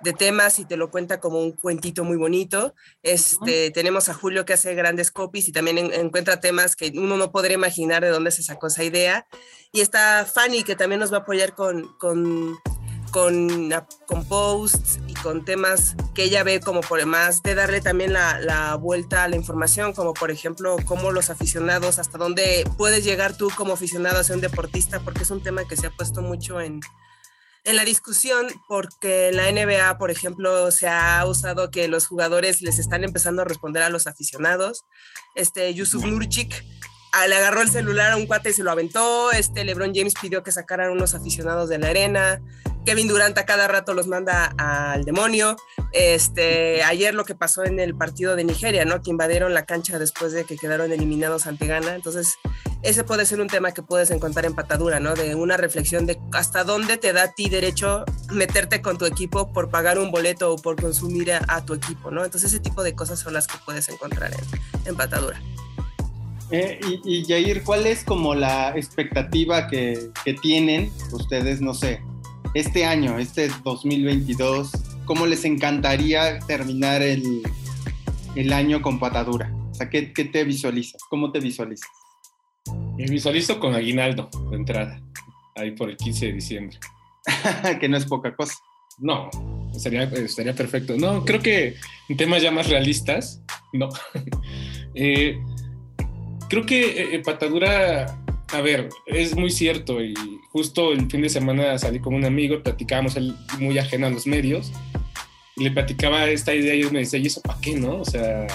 de 0.02 0.12
temas 0.12 0.58
y 0.58 0.64
te 0.64 0.76
lo 0.76 0.90
cuenta 0.90 1.20
como 1.20 1.40
un 1.40 1.52
cuentito 1.52 2.04
muy 2.04 2.16
bonito. 2.16 2.74
Este, 3.02 3.70
Tenemos 3.70 4.08
a 4.08 4.14
Julio 4.14 4.44
que 4.44 4.52
hace 4.54 4.74
grandes 4.74 5.10
copies 5.10 5.48
y 5.48 5.52
también 5.52 5.78
encuentra 5.78 6.40
temas 6.40 6.76
que 6.76 6.92
uno 6.94 7.16
no 7.16 7.32
podría 7.32 7.54
imaginar 7.54 8.02
de 8.02 8.08
dónde 8.08 8.30
se 8.30 8.42
sacó 8.42 8.66
esa 8.66 8.84
idea. 8.84 9.26
Y 9.72 9.80
está 9.80 10.26
Fanny 10.26 10.64
que 10.64 10.76
también 10.76 11.00
nos 11.00 11.12
va 11.12 11.18
a 11.18 11.20
apoyar 11.20 11.54
con, 11.54 11.96
con, 11.98 12.56
con, 13.10 13.72
con 14.06 14.24
posts 14.26 14.98
y 15.06 15.14
con 15.14 15.44
temas 15.44 15.94
que 16.14 16.24
ella 16.24 16.42
ve 16.42 16.60
como 16.60 16.80
por 16.80 16.98
demás 16.98 17.42
de 17.42 17.54
darle 17.54 17.80
también 17.80 18.12
la, 18.12 18.40
la 18.40 18.74
vuelta 18.74 19.24
a 19.24 19.28
la 19.28 19.36
información, 19.36 19.92
como 19.92 20.14
por 20.14 20.30
ejemplo 20.30 20.76
cómo 20.84 21.12
los 21.12 21.30
aficionados, 21.30 21.98
hasta 21.98 22.18
dónde 22.18 22.64
puedes 22.76 23.04
llegar 23.04 23.36
tú 23.36 23.50
como 23.56 23.74
aficionado 23.74 24.18
a 24.18 24.24
ser 24.24 24.36
un 24.36 24.42
deportista, 24.42 25.00
porque 25.00 25.22
es 25.22 25.30
un 25.30 25.42
tema 25.42 25.66
que 25.66 25.76
se 25.76 25.86
ha 25.86 25.90
puesto 25.90 26.22
mucho 26.22 26.60
en, 26.60 26.80
en 27.64 27.76
la 27.76 27.84
discusión 27.84 28.46
porque 28.68 29.30
la 29.32 29.50
NBA, 29.50 29.98
por 29.98 30.10
ejemplo, 30.10 30.70
se 30.70 30.88
ha 30.88 31.24
usado 31.26 31.70
que 31.70 31.88
los 31.88 32.06
jugadores 32.06 32.62
les 32.62 32.78
están 32.78 33.04
empezando 33.04 33.42
a 33.42 33.44
responder 33.44 33.82
a 33.82 33.88
los 33.88 34.06
aficionados. 34.06 34.84
Este 35.34 35.72
Yusuf 35.72 36.04
Nurchik 36.04 36.64
ah, 37.12 37.26
le 37.28 37.36
agarró 37.36 37.62
el 37.62 37.70
celular 37.70 38.12
a 38.12 38.16
un 38.16 38.26
cuate 38.26 38.50
y 38.50 38.52
se 38.52 38.64
lo 38.64 38.70
aventó. 38.70 39.30
Este 39.32 39.64
LeBron 39.64 39.92
James 39.94 40.14
pidió 40.20 40.42
que 40.42 40.52
sacaran 40.52 40.90
unos 40.90 41.14
aficionados 41.14 41.68
de 41.68 41.78
la 41.78 41.88
arena. 41.88 42.40
Kevin 42.84 43.08
Durant 43.08 43.36
a 43.38 43.46
cada 43.46 43.68
rato 43.68 43.94
los 43.94 44.06
manda 44.06 44.54
al 44.58 45.04
demonio. 45.04 45.56
Este, 45.92 46.82
ayer 46.82 47.14
lo 47.14 47.24
que 47.24 47.34
pasó 47.34 47.64
en 47.64 47.78
el 47.78 47.94
partido 47.94 48.34
de 48.34 48.44
Nigeria, 48.44 48.84
¿no? 48.84 49.02
Que 49.02 49.10
invadieron 49.10 49.54
la 49.54 49.64
cancha 49.64 49.98
después 49.98 50.32
de 50.32 50.44
que 50.44 50.56
quedaron 50.56 50.90
eliminados 50.92 51.46
ante 51.46 51.66
Ghana. 51.66 51.94
Entonces, 51.94 52.36
ese 52.82 53.04
puede 53.04 53.26
ser 53.26 53.40
un 53.40 53.46
tema 53.46 53.72
que 53.72 53.82
puedes 53.82 54.10
encontrar 54.10 54.44
en 54.44 54.54
Patadura, 54.54 54.98
¿no? 54.98 55.14
De 55.14 55.34
una 55.36 55.56
reflexión 55.56 56.06
de 56.06 56.18
hasta 56.32 56.64
dónde 56.64 56.96
te 56.96 57.12
da 57.12 57.24
a 57.24 57.32
ti 57.32 57.48
derecho 57.48 58.04
meterte 58.32 58.82
con 58.82 58.98
tu 58.98 59.06
equipo 59.06 59.52
por 59.52 59.70
pagar 59.70 59.98
un 59.98 60.10
boleto 60.10 60.52
o 60.52 60.56
por 60.56 60.80
consumir 60.80 61.32
a, 61.32 61.64
tu 61.64 61.74
equipo, 61.74 62.10
¿no? 62.10 62.24
Entonces 62.24 62.52
ese 62.52 62.60
tipo 62.60 62.82
de 62.82 62.94
cosas 62.94 63.20
son 63.20 63.34
las 63.34 63.46
que 63.46 63.54
puedes 63.64 63.88
encontrar 63.88 64.32
en, 64.84 64.96
Patadura. 64.96 65.40
Eh, 66.50 66.80
y, 67.04 67.18
y, 67.18 67.24
Jair, 67.24 67.62
¿cuál 67.62 67.86
es 67.86 68.04
como 68.04 68.34
la 68.34 68.76
expectativa 68.76 69.68
que, 69.68 70.10
que, 70.24 70.34
tienen 70.34 70.92
ustedes, 71.12 71.60
no 71.60 71.72
sé, 71.72 72.02
este 72.54 72.84
año, 72.84 73.18
este 73.18 73.50
2022? 73.64 74.70
¿Cómo 75.04 75.26
les 75.26 75.44
encantaría 75.44 76.38
terminar 76.40 77.02
el, 77.02 77.42
el 78.36 78.52
año 78.52 78.82
con 78.82 78.98
Patadura? 78.98 79.52
O 79.70 79.74
sea, 79.74 79.88
¿qué, 79.88 80.12
¿qué 80.12 80.24
te 80.24 80.44
visualizas? 80.44 81.00
¿Cómo 81.08 81.32
te 81.32 81.40
visualizas? 81.40 81.88
Me 82.96 83.06
visualizo 83.06 83.58
con 83.58 83.74
aguinaldo 83.74 84.28
de 84.50 84.56
entrada, 84.56 85.00
ahí 85.56 85.72
por 85.72 85.90
el 85.90 85.96
15 85.96 86.26
de 86.26 86.32
diciembre. 86.32 86.78
que 87.80 87.88
no 87.88 87.96
es 87.96 88.04
poca 88.06 88.34
cosa. 88.34 88.54
No, 88.98 89.30
estaría, 89.74 90.04
estaría 90.04 90.54
perfecto. 90.54 90.94
No, 90.96 91.24
creo 91.24 91.40
que 91.40 91.76
en 92.08 92.16
temas 92.16 92.42
ya 92.42 92.50
más 92.50 92.68
realistas, 92.68 93.42
no. 93.72 93.88
eh, 94.94 95.36
creo 96.48 96.66
que 96.66 97.14
eh, 97.14 97.18
Patadura, 97.24 98.21
a 98.52 98.60
ver, 98.60 98.90
es 99.06 99.34
muy 99.34 99.50
cierto 99.50 100.02
y 100.02 100.14
justo 100.50 100.92
el 100.92 101.10
fin 101.10 101.22
de 101.22 101.28
semana 101.28 101.78
salí 101.78 102.00
con 102.00 102.14
un 102.14 102.24
amigo, 102.24 102.62
platicábamos 102.62 103.16
él 103.16 103.34
muy 103.58 103.78
ajeno 103.78 104.06
a 104.06 104.10
los 104.10 104.26
medios 104.26 104.72
y 105.56 105.64
le 105.64 105.70
platicaba 105.70 106.26
esta 106.28 106.54
idea 106.54 106.74
y 106.74 106.82
él 106.82 106.92
me 106.92 107.00
decía, 107.00 107.18
¿y 107.18 107.26
eso 107.26 107.40
para 107.40 107.60
qué, 107.60 107.74
no? 107.74 108.00
O 108.00 108.04
sea, 108.04 108.46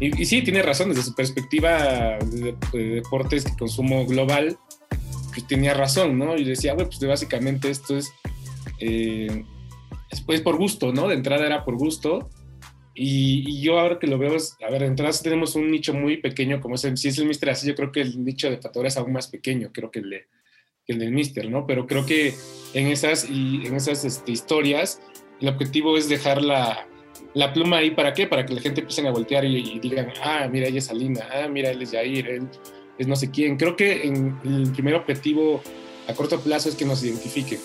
y, 0.00 0.24
sí, 0.26 0.42
tiene 0.42 0.62
razón, 0.62 0.88
desde 0.88 1.02
su 1.02 1.14
perspectiva 1.14 2.18
de, 2.18 2.56
deportes 2.72 3.44
de 3.44 3.56
consumo 3.56 4.04
global, 4.06 4.58
pues 5.28 5.46
tenía 5.46 5.74
razón, 5.74 6.18
¿no? 6.18 6.36
Y 6.36 6.44
decía, 6.44 6.74
bueno, 6.74 6.90
pues 6.90 7.08
básicamente 7.08 7.70
esto 7.70 7.96
es, 7.96 8.12
eh, 8.80 9.44
es 10.10 10.40
por 10.40 10.56
gusto, 10.56 10.92
¿no? 10.92 11.08
De 11.08 11.14
entrada 11.14 11.46
era 11.46 11.64
por 11.64 11.76
gusto. 11.76 12.28
Y, 12.94 13.62
yo 13.62 13.78
ahora 13.78 13.98
que 13.98 14.06
lo 14.06 14.18
veo, 14.18 14.36
a 14.36 14.70
ver, 14.70 14.82
entrada 14.82 15.12
tenemos 15.22 15.54
un 15.54 15.70
nicho 15.70 15.94
muy 15.94 16.18
pequeño, 16.18 16.60
como 16.60 16.74
es 16.74 16.84
el, 16.84 16.96
si 16.96 17.08
es 17.08 17.18
el 17.18 17.26
Mister 17.26 17.50
así, 17.50 17.66
yo 17.66 17.74
creo 17.74 17.92
que 17.92 18.02
el 18.02 18.22
nicho 18.22 18.50
de 18.50 18.58
Patadura 18.58 18.88
es 18.88 18.96
aún 18.96 19.12
más 19.12 19.28
pequeño, 19.28 19.70
creo 19.72 19.90
que 19.90 20.00
el, 20.00 20.10
de, 20.10 20.26
que 20.86 20.92
el 20.92 20.98
del 20.98 21.12
Mister, 21.12 21.48
¿no? 21.48 21.66
Pero 21.66 21.86
creo 21.86 22.04
que 22.04 22.34
en 22.74 22.88
esas, 22.88 23.28
y 23.28 23.66
en 23.66 23.76
esas 23.76 24.04
este, 24.04 24.32
historias, 24.32 25.00
el 25.40 25.48
objetivo 25.48 25.96
es 25.96 26.08
dejar 26.08 26.42
la, 26.42 26.86
la 27.34 27.52
pluma 27.52 27.78
ahí 27.78 27.92
para 27.92 28.12
qué? 28.12 28.26
Para 28.26 28.44
que 28.44 28.54
la 28.54 28.60
gente 28.60 28.80
empiece 28.80 29.06
a 29.06 29.10
voltear 29.10 29.44
y, 29.44 29.78
digan, 29.80 30.12
ah, 30.22 30.48
mira, 30.50 30.68
ella 30.68 30.78
es 30.78 30.90
Alina, 30.90 31.26
ah, 31.32 31.48
mira, 31.48 31.70
él 31.70 31.82
es 31.82 31.92
Jair, 31.92 32.28
él 32.28 32.48
es 32.98 33.06
no 33.06 33.16
sé 33.16 33.30
quién. 33.30 33.56
Creo 33.56 33.76
que 33.76 34.02
en, 34.06 34.38
el 34.44 34.70
primer 34.72 34.94
objetivo 34.94 35.62
a 36.08 36.14
corto 36.14 36.40
plazo 36.40 36.68
es 36.68 36.74
que 36.74 36.84
nos 36.84 37.02
identifiquen, 37.02 37.58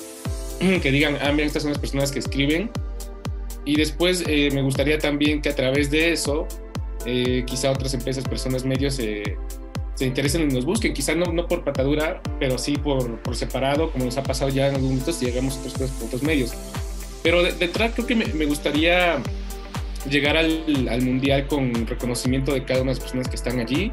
que 0.81 0.91
digan, 0.91 1.17
ah, 1.21 1.31
mira, 1.31 1.45
estas 1.45 1.63
son 1.63 1.71
las 1.71 1.79
personas 1.79 2.11
que 2.11 2.19
escriben. 2.19 2.69
Y 3.67 3.75
después 3.75 4.23
eh, 4.27 4.49
me 4.53 4.62
gustaría 4.62 4.97
también 4.97 5.41
que 5.41 5.49
a 5.49 5.56
través 5.56 5.91
de 5.91 6.13
eso, 6.13 6.47
eh, 7.06 7.43
quizá 7.45 7.69
otras 7.69 7.93
empresas, 7.93 8.23
personas, 8.23 8.63
medios 8.63 8.95
se 8.95 9.36
interesen 9.99 10.49
y 10.49 10.53
nos 10.53 10.63
busquen, 10.63 10.93
quizá 10.93 11.13
no, 11.15 11.25
no 11.34 11.47
por 11.47 11.65
patadura, 11.65 12.21
pero 12.39 12.58
sí 12.58 12.77
por, 12.77 13.21
por, 13.21 13.36
separado, 13.36 13.91
como 13.91 14.06
nos 14.06 14.17
ha 14.17 14.23
pasado 14.23 14.49
ya 14.49 14.67
en 14.67 14.75
algunos 14.75 14.91
momentos, 14.91 15.21
y 15.21 15.25
llegamos 15.25 15.58
a 15.58 15.60
otros, 15.60 15.73
otros, 15.75 15.91
otros 16.01 16.23
medios. 16.23 16.53
Pero 17.23 17.43
detrás 17.43 17.91
creo 17.93 18.08
que 18.08 18.15
me, 18.15 18.25
me 18.27 18.45
gustaría 18.45 19.21
llegar 20.10 20.38
al, 20.38 20.88
al, 20.89 21.01
mundial 21.01 21.47
con 21.47 21.73
reconocimiento 21.88 22.53
de 22.53 22.63
cada 22.63 22.82
una 22.82 22.91
de 22.91 22.95
las 22.95 22.99
personas 23.01 23.27
que 23.27 23.36
están 23.36 23.60
allí 23.60 23.91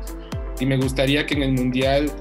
y 0.61 0.67
me 0.67 0.77
gustaría 0.77 1.27
que 1.27 1.35
en 1.35 1.43
el 1.43 1.53
mundial 1.53 2.13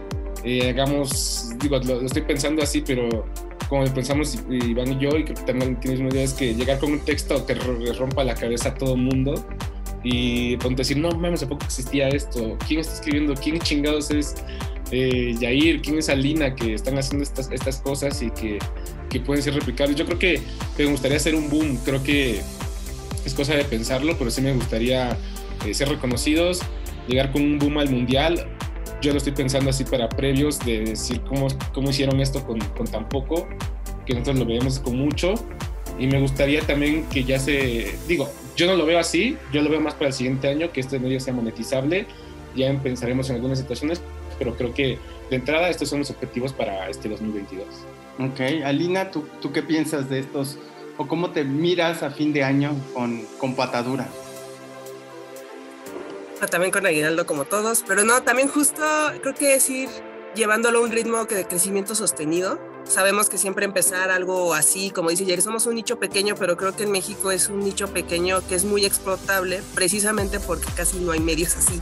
eh, 0.44 0.70
hagamos, 0.72 1.52
digo, 1.60 1.78
lo, 1.80 2.02
estoy 2.02 2.24
pensando 2.24 2.64
así, 2.64 2.82
pero 2.82 3.26
como 3.74 3.92
pensamos 3.92 4.38
Iván 4.52 4.92
y 4.92 5.00
yo, 5.00 5.18
y 5.18 5.26
que 5.26 5.34
también 5.34 5.80
tienes 5.80 6.00
una 6.00 6.10
idea, 6.10 6.22
es 6.22 6.34
que 6.34 6.54
llegar 6.54 6.78
con 6.78 6.92
un 6.92 7.00
texto 7.00 7.44
que 7.48 7.56
rompa 7.56 8.24
la 8.24 8.36
cabeza 8.36 8.70
a 8.70 8.76
todo 8.76 8.96
mundo 8.96 9.34
y 10.04 10.58
ponte 10.58 10.82
decir, 10.82 10.98
no 10.98 11.10
mames, 11.10 11.42
¿a 11.42 11.50
poco 11.50 11.66
existía 11.66 12.08
esto? 12.10 12.56
¿Quién 12.68 12.82
está 12.82 12.94
escribiendo? 12.94 13.34
¿Quién 13.34 13.58
chingados 13.58 14.12
es 14.12 14.36
eh, 14.92 15.34
Yair? 15.40 15.82
¿Quién 15.82 15.98
es 15.98 16.10
Alina? 16.10 16.54
Que 16.54 16.76
están 16.76 17.00
haciendo 17.00 17.24
estas, 17.24 17.50
estas 17.52 17.78
cosas 17.78 18.22
y 18.22 18.30
que, 18.30 18.60
que 19.10 19.20
pueden 19.20 19.42
ser 19.42 19.56
replicables. 19.56 19.96
Yo 19.96 20.06
creo 20.06 20.20
que 20.20 20.40
me 20.78 20.86
gustaría 20.86 21.18
hacer 21.18 21.34
un 21.34 21.50
boom, 21.50 21.80
creo 21.84 22.04
que 22.04 22.42
es 23.26 23.34
cosa 23.34 23.56
de 23.56 23.64
pensarlo, 23.64 24.16
pero 24.20 24.30
sí 24.30 24.42
me 24.42 24.54
gustaría 24.54 25.18
eh, 25.66 25.74
ser 25.74 25.90
reconocidos, 25.90 26.62
llegar 27.08 27.32
con 27.32 27.42
un 27.42 27.58
boom 27.58 27.80
al 27.80 27.90
mundial. 27.90 28.46
Yo 29.04 29.12
lo 29.12 29.18
estoy 29.18 29.34
pensando 29.34 29.70
así 29.70 29.84
para 29.84 30.08
previos, 30.08 30.60
de 30.60 30.86
decir 30.86 31.20
cómo, 31.28 31.48
cómo 31.74 31.90
hicieron 31.90 32.22
esto 32.22 32.42
con, 32.48 32.58
con 32.60 32.88
tan 32.88 33.10
poco, 33.10 33.50
que 34.06 34.14
nosotros 34.14 34.40
lo 34.40 34.46
veamos 34.46 34.80
con 34.80 34.98
mucho. 34.98 35.34
Y 36.00 36.08
me 36.08 36.22
gustaría 36.22 36.62
también 36.62 37.04
que 37.10 37.26
ya 37.26 37.38
se, 37.38 37.98
digo, 38.08 38.32
yo 38.56 38.66
no 38.66 38.78
lo 38.78 38.86
veo 38.86 38.98
así, 38.98 39.38
yo 39.52 39.62
lo 39.62 39.70
veo 39.70 39.82
más 39.82 39.94
para 39.96 40.08
el 40.08 40.14
siguiente 40.14 40.48
año, 40.48 40.72
que 40.72 40.80
este 40.80 41.00
medio 41.00 41.20
sea 41.20 41.34
monetizable. 41.34 42.06
Ya 42.56 42.74
pensaremos 42.82 43.30
en 43.30 43.36
algunas 43.36 43.60
situaciones, 43.60 44.02
pero 44.40 44.56
creo 44.56 44.74
que 44.74 44.98
de 45.30 45.36
entrada 45.36 45.68
estos 45.68 45.90
son 45.90 46.00
los 46.00 46.10
objetivos 46.10 46.54
para 46.54 46.88
este 46.88 47.10
2022. 47.10 47.68
Ok, 48.20 48.64
Alina, 48.64 49.12
¿tú, 49.12 49.26
tú 49.42 49.52
qué 49.52 49.64
piensas 49.64 50.10
de 50.10 50.20
estos 50.20 50.58
o 50.98 51.10
cómo 51.10 51.32
te 51.32 51.44
miras 51.44 52.04
a 52.04 52.10
fin 52.10 52.32
de 52.32 52.46
año 52.46 52.74
con, 52.94 53.24
con 53.38 53.54
patadura? 53.54 54.08
También 56.50 56.72
con 56.72 56.86
aguinaldo 56.86 57.26
como 57.26 57.46
todos, 57.46 57.84
pero 57.88 58.04
no, 58.04 58.22
también 58.22 58.48
justo 58.48 58.84
creo 59.22 59.34
que 59.34 59.56
es 59.56 59.70
ir 59.70 59.90
llevándolo 60.36 60.80
a 60.80 60.82
un 60.82 60.92
ritmo 60.92 61.26
de 61.26 61.48
crecimiento 61.48 61.96
sostenido. 61.96 62.60
Sabemos 62.84 63.30
que 63.30 63.38
siempre 63.38 63.66
empezar 63.66 64.12
algo 64.12 64.54
así, 64.54 64.92
como 64.92 65.10
dice 65.10 65.26
Jerry, 65.26 65.42
somos 65.42 65.66
un 65.66 65.76
nicho 65.76 66.00
pequeño, 66.00 66.36
pero 66.36 66.56
creo 66.56 66.76
que 66.76 66.84
en 66.84 66.92
México 66.92 67.32
es 67.32 67.50
un 67.50 67.62
nicho 67.62 67.88
pequeño 67.88 68.46
que 68.48 68.56
es 68.56 68.66
muy 68.66 68.86
explotable 68.86 69.64
precisamente 69.74 70.40
porque 70.40 70.68
casi 70.76 71.00
no 71.00 71.14
hay 71.14 71.22
medios 71.22 71.56
así. 71.56 71.82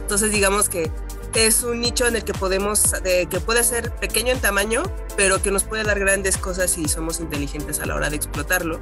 Entonces 0.00 0.30
digamos 0.32 0.68
que 0.68 0.90
es 1.34 1.62
un 1.62 1.80
nicho 1.80 2.06
en 2.06 2.16
el 2.16 2.24
que 2.24 2.34
podemos, 2.34 2.94
que 3.02 3.40
puede 3.40 3.64
ser 3.64 3.94
pequeño 3.96 4.32
en 4.32 4.40
tamaño, 4.40 4.82
pero 5.16 5.40
que 5.40 5.50
nos 5.50 5.64
puede 5.64 5.84
dar 5.84 5.98
grandes 5.98 6.36
cosas 6.36 6.72
si 6.72 6.88
somos 6.88 7.20
inteligentes 7.20 7.80
a 7.80 7.86
la 7.86 7.94
hora 7.94 8.10
de 8.10 8.16
explotarlo. 8.16 8.80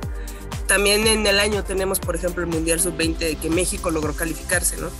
También 0.66 1.06
en 1.06 1.26
el 1.26 1.38
año 1.38 1.64
tenemos, 1.64 2.00
por 2.00 2.16
ejemplo, 2.16 2.42
el 2.42 2.48
Mundial 2.48 2.80
Sub-20 2.80 3.38
que 3.38 3.50
México 3.50 3.90
logró 3.90 4.14
calificarse, 4.14 4.76
¿no? 4.76 4.90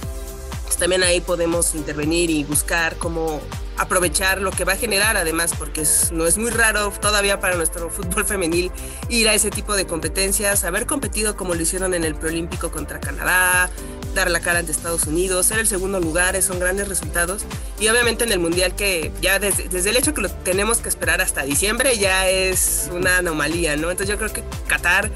También 0.79 1.03
ahí 1.03 1.21
podemos 1.21 1.75
intervenir 1.75 2.31
y 2.31 2.45
buscar 2.45 2.97
cómo 2.97 3.41
aprovechar 3.77 4.41
lo 4.41 4.51
que 4.51 4.65
va 4.65 4.73
a 4.73 4.77
generar 4.77 5.17
además, 5.17 5.53
porque 5.57 5.85
no 6.13 6.27
es 6.27 6.37
muy 6.37 6.51
raro 6.51 6.93
todavía 7.01 7.41
para 7.41 7.57
nuestro 7.57 7.91
fútbol 7.91 8.25
femenil 8.25 8.71
ir 9.09 9.29
a 9.29 9.35
ese 9.35 9.51
tipo 9.51 9.77
de 9.77 9.87
competencias, 9.87 10.65
haber 10.65 10.87
competido 10.87 11.37
como 11.37 11.55
lo 11.55 11.63
hicieron 11.63 11.95
en 11.95 12.05
el 12.05 12.15
preolímpico 12.15 12.71
contra 12.71 13.01
Canadá, 13.01 13.71
dar 14.15 14.31
la 14.31 14.41
cara 14.41 14.59
ante 14.59 14.73
Estados 14.73 15.07
Unidos, 15.07 15.47
ser 15.47 15.61
el 15.61 15.67
segundo 15.67 16.01
lugar, 16.01 16.41
son 16.43 16.59
grandes 16.59 16.89
resultados. 16.89 17.45
Y 17.79 17.89
obviamente 17.89 18.25
en 18.25 18.33
el 18.33 18.41
Mundial 18.41 18.75
que 18.75 19.13
ya 19.21 19.39
desde, 19.39 19.69
desde, 19.69 19.91
el 19.91 19.97
hecho 19.97 20.15
que 20.15 20.23
lo 20.23 20.31
tenemos 20.31 20.79
que 20.79 20.89
esperar 20.89 21.21
hasta 21.21 21.43
diciembre 21.43 21.97
ya 21.99 22.29
es 22.29 22.91
una 22.93 23.19
anomalía, 23.19 23.77
¿no? 23.77 23.91
Entonces 23.91 24.09
yo 24.09 24.19
creo 24.19 24.33
que 24.33 24.43
Qatar 24.67 25.11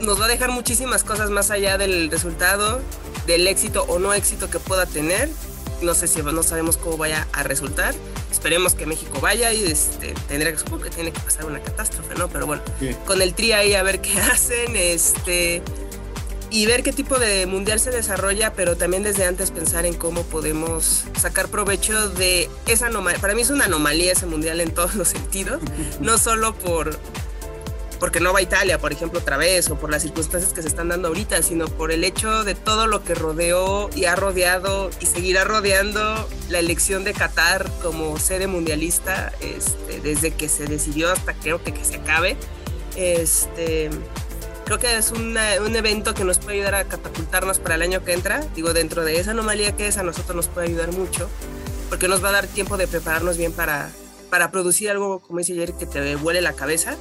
nos 0.00 0.20
va 0.20 0.26
a 0.26 0.28
dejar 0.28 0.50
muchísimas 0.50 1.04
cosas 1.04 1.30
más 1.30 1.50
allá 1.50 1.78
del 1.78 2.10
resultado, 2.10 2.80
del 3.26 3.46
éxito 3.46 3.84
o 3.88 3.98
no 3.98 4.12
éxito 4.14 4.50
que 4.50 4.58
pueda 4.58 4.86
tener 4.86 5.28
no 5.82 5.94
sé 5.94 6.06
si 6.06 6.22
no 6.22 6.42
sabemos 6.42 6.76
cómo 6.76 6.96
vaya 6.96 7.26
a 7.32 7.42
resultar. 7.42 7.94
Esperemos 8.30 8.74
que 8.74 8.86
México 8.86 9.20
vaya 9.20 9.52
y 9.52 9.64
este, 9.64 10.14
tendría 10.28 10.52
que, 10.52 10.58
supongo 10.58 10.84
que 10.84 10.90
tiene 10.90 11.12
que 11.12 11.20
pasar 11.20 11.44
una 11.44 11.60
catástrofe, 11.60 12.14
¿no? 12.14 12.28
Pero 12.28 12.46
bueno, 12.46 12.62
con 13.04 13.20
el 13.20 13.34
tri 13.34 13.52
ahí 13.52 13.74
a 13.74 13.82
ver 13.82 14.00
qué 14.00 14.18
hacen, 14.32 14.76
este, 14.76 15.62
y 16.50 16.66
ver 16.66 16.82
qué 16.82 16.92
tipo 16.92 17.18
de 17.18 17.46
mundial 17.46 17.80
se 17.80 17.90
desarrolla, 17.90 18.52
pero 18.52 18.76
también 18.76 19.02
desde 19.02 19.24
antes 19.24 19.50
pensar 19.50 19.86
en 19.86 19.94
cómo 19.94 20.22
podemos 20.22 21.04
sacar 21.20 21.48
provecho 21.48 22.08
de 22.10 22.48
esa 22.66 22.86
anomalía. 22.86 23.20
Para 23.20 23.34
mí 23.34 23.42
es 23.42 23.50
una 23.50 23.66
anomalía 23.66 24.12
ese 24.12 24.26
mundial 24.26 24.60
en 24.60 24.72
todos 24.72 24.94
los 24.94 25.08
sentidos, 25.08 25.60
no 26.00 26.18
solo 26.18 26.54
por 26.54 26.98
porque 28.02 28.18
no 28.18 28.32
va 28.32 28.40
a 28.40 28.42
Italia, 28.42 28.80
por 28.80 28.92
ejemplo, 28.92 29.20
otra 29.20 29.36
vez, 29.36 29.70
o 29.70 29.76
por 29.76 29.88
las 29.88 30.02
circunstancias 30.02 30.52
que 30.52 30.60
se 30.60 30.66
están 30.66 30.88
dando 30.88 31.06
ahorita, 31.06 31.40
sino 31.40 31.66
por 31.66 31.92
el 31.92 32.02
hecho 32.02 32.42
de 32.42 32.56
todo 32.56 32.88
lo 32.88 33.04
que 33.04 33.14
rodeó 33.14 33.90
y 33.94 34.06
ha 34.06 34.16
rodeado 34.16 34.90
y 34.98 35.06
seguirá 35.06 35.44
rodeando 35.44 36.28
la 36.48 36.58
elección 36.58 37.04
de 37.04 37.12
Qatar 37.12 37.70
como 37.80 38.18
sede 38.18 38.48
mundialista, 38.48 39.32
este, 39.38 40.00
desde 40.00 40.32
que 40.32 40.48
se 40.48 40.64
decidió 40.64 41.12
hasta 41.12 41.34
creo 41.34 41.62
que, 41.62 41.72
que 41.72 41.84
se 41.84 41.94
acabe. 41.94 42.36
Este, 42.96 43.88
creo 44.64 44.80
que 44.80 44.96
es 44.96 45.12
un 45.12 45.36
evento 45.38 46.12
que 46.12 46.24
nos 46.24 46.40
puede 46.40 46.56
ayudar 46.56 46.74
a 46.74 46.84
catapultarnos 46.86 47.60
para 47.60 47.76
el 47.76 47.82
año 47.82 48.04
que 48.04 48.14
entra. 48.14 48.40
Digo, 48.56 48.72
dentro 48.72 49.04
de 49.04 49.20
esa 49.20 49.30
anomalía 49.30 49.76
que 49.76 49.86
es, 49.86 49.96
a 49.96 50.02
nosotros 50.02 50.34
nos 50.34 50.48
puede 50.48 50.66
ayudar 50.66 50.90
mucho, 50.90 51.28
porque 51.88 52.08
nos 52.08 52.24
va 52.24 52.30
a 52.30 52.32
dar 52.32 52.48
tiempo 52.48 52.76
de 52.76 52.88
prepararnos 52.88 53.36
bien 53.36 53.52
para, 53.52 53.92
para 54.28 54.50
producir 54.50 54.90
algo, 54.90 55.20
como 55.20 55.38
dice 55.38 55.54
Jerry, 55.54 55.74
que 55.74 55.86
te 55.86 56.16
vuele 56.16 56.40
la 56.40 56.54
cabeza 56.54 56.96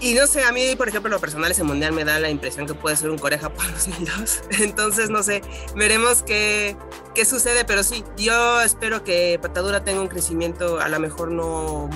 y 0.00 0.14
no 0.14 0.26
sé, 0.26 0.44
a 0.44 0.52
mí, 0.52 0.76
por 0.76 0.88
ejemplo, 0.88 1.10
lo 1.10 1.18
personal, 1.18 1.50
ese 1.50 1.64
mundial 1.64 1.92
me 1.92 2.04
da 2.04 2.20
la 2.20 2.30
impresión 2.30 2.66
que 2.66 2.74
puede 2.74 2.96
ser 2.96 3.10
un 3.10 3.18
Corea-Japón 3.18 3.66
2002. 3.72 4.42
Entonces, 4.60 5.10
no 5.10 5.22
sé, 5.22 5.42
veremos 5.74 6.22
qué, 6.22 6.76
qué 7.14 7.24
sucede, 7.24 7.64
pero 7.64 7.82
sí, 7.82 8.04
yo 8.16 8.60
espero 8.60 9.04
que 9.04 9.38
Patadura 9.40 9.84
tenga 9.84 10.00
un 10.00 10.08
crecimiento, 10.08 10.80
a 10.80 10.88
lo 10.88 11.00
mejor 11.00 11.30
no 11.30 11.90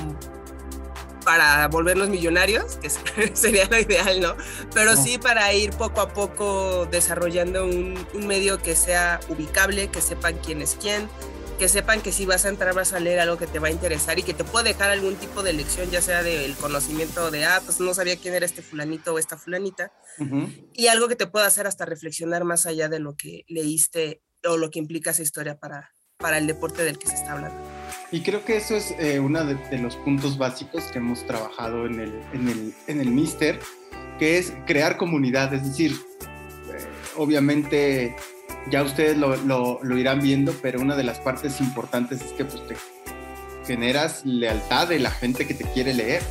para 1.24 1.68
volvernos 1.68 2.08
millonarios, 2.08 2.76
que 2.76 2.90
sería 3.34 3.66
lo 3.66 3.78
ideal, 3.78 4.20
¿no? 4.20 4.36
Pero 4.74 4.96
sí 4.96 5.18
para 5.18 5.52
ir 5.52 5.70
poco 5.70 6.00
a 6.00 6.08
poco 6.08 6.86
desarrollando 6.86 7.64
un, 7.64 8.06
un 8.14 8.26
medio 8.26 8.60
que 8.60 8.74
sea 8.74 9.20
ubicable, 9.28 9.88
que 9.88 10.00
sepan 10.00 10.34
quién 10.44 10.60
es 10.62 10.76
quién, 10.80 11.08
que 11.62 11.68
sepan 11.68 12.02
que 12.02 12.10
si 12.10 12.26
vas 12.26 12.44
a 12.44 12.48
entrar 12.48 12.74
vas 12.74 12.92
a 12.92 12.98
leer 12.98 13.20
algo 13.20 13.38
que 13.38 13.46
te 13.46 13.60
va 13.60 13.68
a 13.68 13.70
interesar 13.70 14.18
y 14.18 14.24
que 14.24 14.34
te 14.34 14.42
puede 14.42 14.70
dejar 14.70 14.90
algún 14.90 15.14
tipo 15.14 15.44
de 15.44 15.52
lección, 15.52 15.88
ya 15.92 16.02
sea 16.02 16.24
del 16.24 16.56
conocimiento 16.56 17.30
de, 17.30 17.44
ah, 17.44 17.62
pues 17.64 17.78
no 17.78 17.94
sabía 17.94 18.16
quién 18.16 18.34
era 18.34 18.44
este 18.44 18.62
fulanito 18.62 19.14
o 19.14 19.18
esta 19.20 19.36
fulanita, 19.36 19.92
y 20.72 20.88
algo 20.88 21.06
que 21.06 21.14
te 21.14 21.28
pueda 21.28 21.46
hacer 21.46 21.68
hasta 21.68 21.84
reflexionar 21.84 22.42
más 22.42 22.66
allá 22.66 22.88
de 22.88 22.98
lo 22.98 23.14
que 23.14 23.44
leíste 23.46 24.22
o 24.44 24.56
lo 24.56 24.70
que 24.70 24.80
implica 24.80 25.12
esa 25.12 25.22
historia 25.22 25.56
para, 25.56 25.94
para 26.16 26.36
el 26.36 26.48
deporte 26.48 26.82
del 26.82 26.98
que 26.98 27.06
se 27.06 27.14
está 27.14 27.34
hablando. 27.34 27.56
Y 28.10 28.22
creo 28.22 28.44
que 28.44 28.56
eso 28.56 28.74
es 28.74 28.92
eh, 28.98 29.20
uno 29.20 29.44
de, 29.44 29.78
los 29.78 29.94
puntos 29.94 30.38
básicos 30.38 30.82
que 30.90 30.98
hemos 30.98 31.24
trabajado 31.28 31.86
en 31.86 32.00
el, 32.00 32.12
en 32.32 32.48
el, 32.48 32.74
en 32.88 33.00
el 33.00 33.08
Mister, 33.08 33.60
que 34.18 34.38
es 34.38 34.52
crear 34.66 34.96
comunidad, 34.96 35.54
es 35.54 35.64
decir, 35.64 35.92
eh, 35.92 36.88
obviamente 37.16 38.16
ya 38.70 38.82
ustedes 38.82 39.16
lo, 39.16 39.98
irán 39.98 40.20
viendo, 40.20 40.52
pero 40.62 40.80
una 40.80 40.96
de 40.96 41.04
las 41.04 41.18
partes 41.18 41.60
importantes 41.60 42.20
es 42.20 42.32
que 42.32 42.44
pues, 42.44 42.66
te 42.66 42.76
generas 43.66 44.24
lealtad 44.24 44.88
de 44.88 44.98
la 44.98 45.10
gente 45.10 45.46
que 45.46 45.54
te 45.54 45.64
quiere 45.64 45.94
leer. 45.94 46.22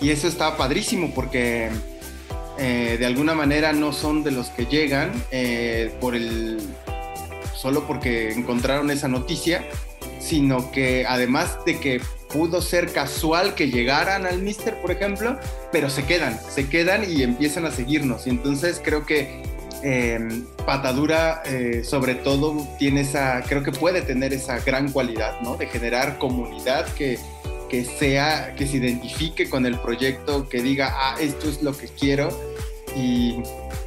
Y 0.00 0.10
eso 0.10 0.28
está 0.28 0.56
padrísimo 0.56 1.12
porque 1.14 1.70
eh, 2.58 2.96
de 2.98 3.06
alguna 3.06 3.34
manera 3.34 3.72
no 3.72 3.92
son 3.92 4.22
de 4.22 4.30
los 4.30 4.48
que 4.48 4.66
llegan 4.66 5.12
eh, 5.30 5.94
por 6.00 6.14
el 6.14 6.60
solo 7.54 7.86
porque 7.86 8.32
encontraron 8.32 8.90
esa 8.90 9.08
noticia, 9.08 9.64
sino 10.20 10.70
que 10.70 11.06
además 11.08 11.58
de 11.64 11.80
que 11.80 12.00
pudo 12.28 12.60
ser 12.60 12.92
casual 12.92 13.54
que 13.54 13.70
llegaran 13.70 14.26
al 14.26 14.42
Mister, 14.42 14.74
por 14.80 14.90
ejemplo, 14.90 15.38
pero 15.72 15.88
se 15.88 16.04
quedan, 16.04 16.38
se 16.50 16.68
quedan 16.68 17.10
y 17.10 17.22
empiezan 17.22 17.64
a 17.64 17.70
seguirnos. 17.70 18.26
Y 18.26 18.30
entonces 18.30 18.80
creo 18.84 19.06
que 19.06 19.42
eh, 19.88 20.18
Patadura, 20.66 21.42
eh, 21.46 21.84
sobre 21.84 22.16
todo, 22.16 22.66
tiene 22.76 23.02
esa, 23.02 23.40
creo 23.42 23.62
que 23.62 23.70
puede 23.70 24.02
tener 24.02 24.32
esa 24.32 24.58
gran 24.58 24.90
cualidad, 24.90 25.40
¿no? 25.42 25.56
De 25.56 25.68
generar 25.68 26.18
comunidad 26.18 26.92
que, 26.94 27.20
que 27.70 27.84
sea, 27.84 28.56
que 28.56 28.66
se 28.66 28.78
identifique 28.78 29.48
con 29.48 29.64
el 29.64 29.78
proyecto, 29.78 30.48
que 30.48 30.60
diga, 30.60 30.92
ah, 30.92 31.14
esto 31.20 31.48
es 31.48 31.62
lo 31.62 31.72
que 31.76 31.86
quiero. 31.86 32.28
Y 32.96 33.36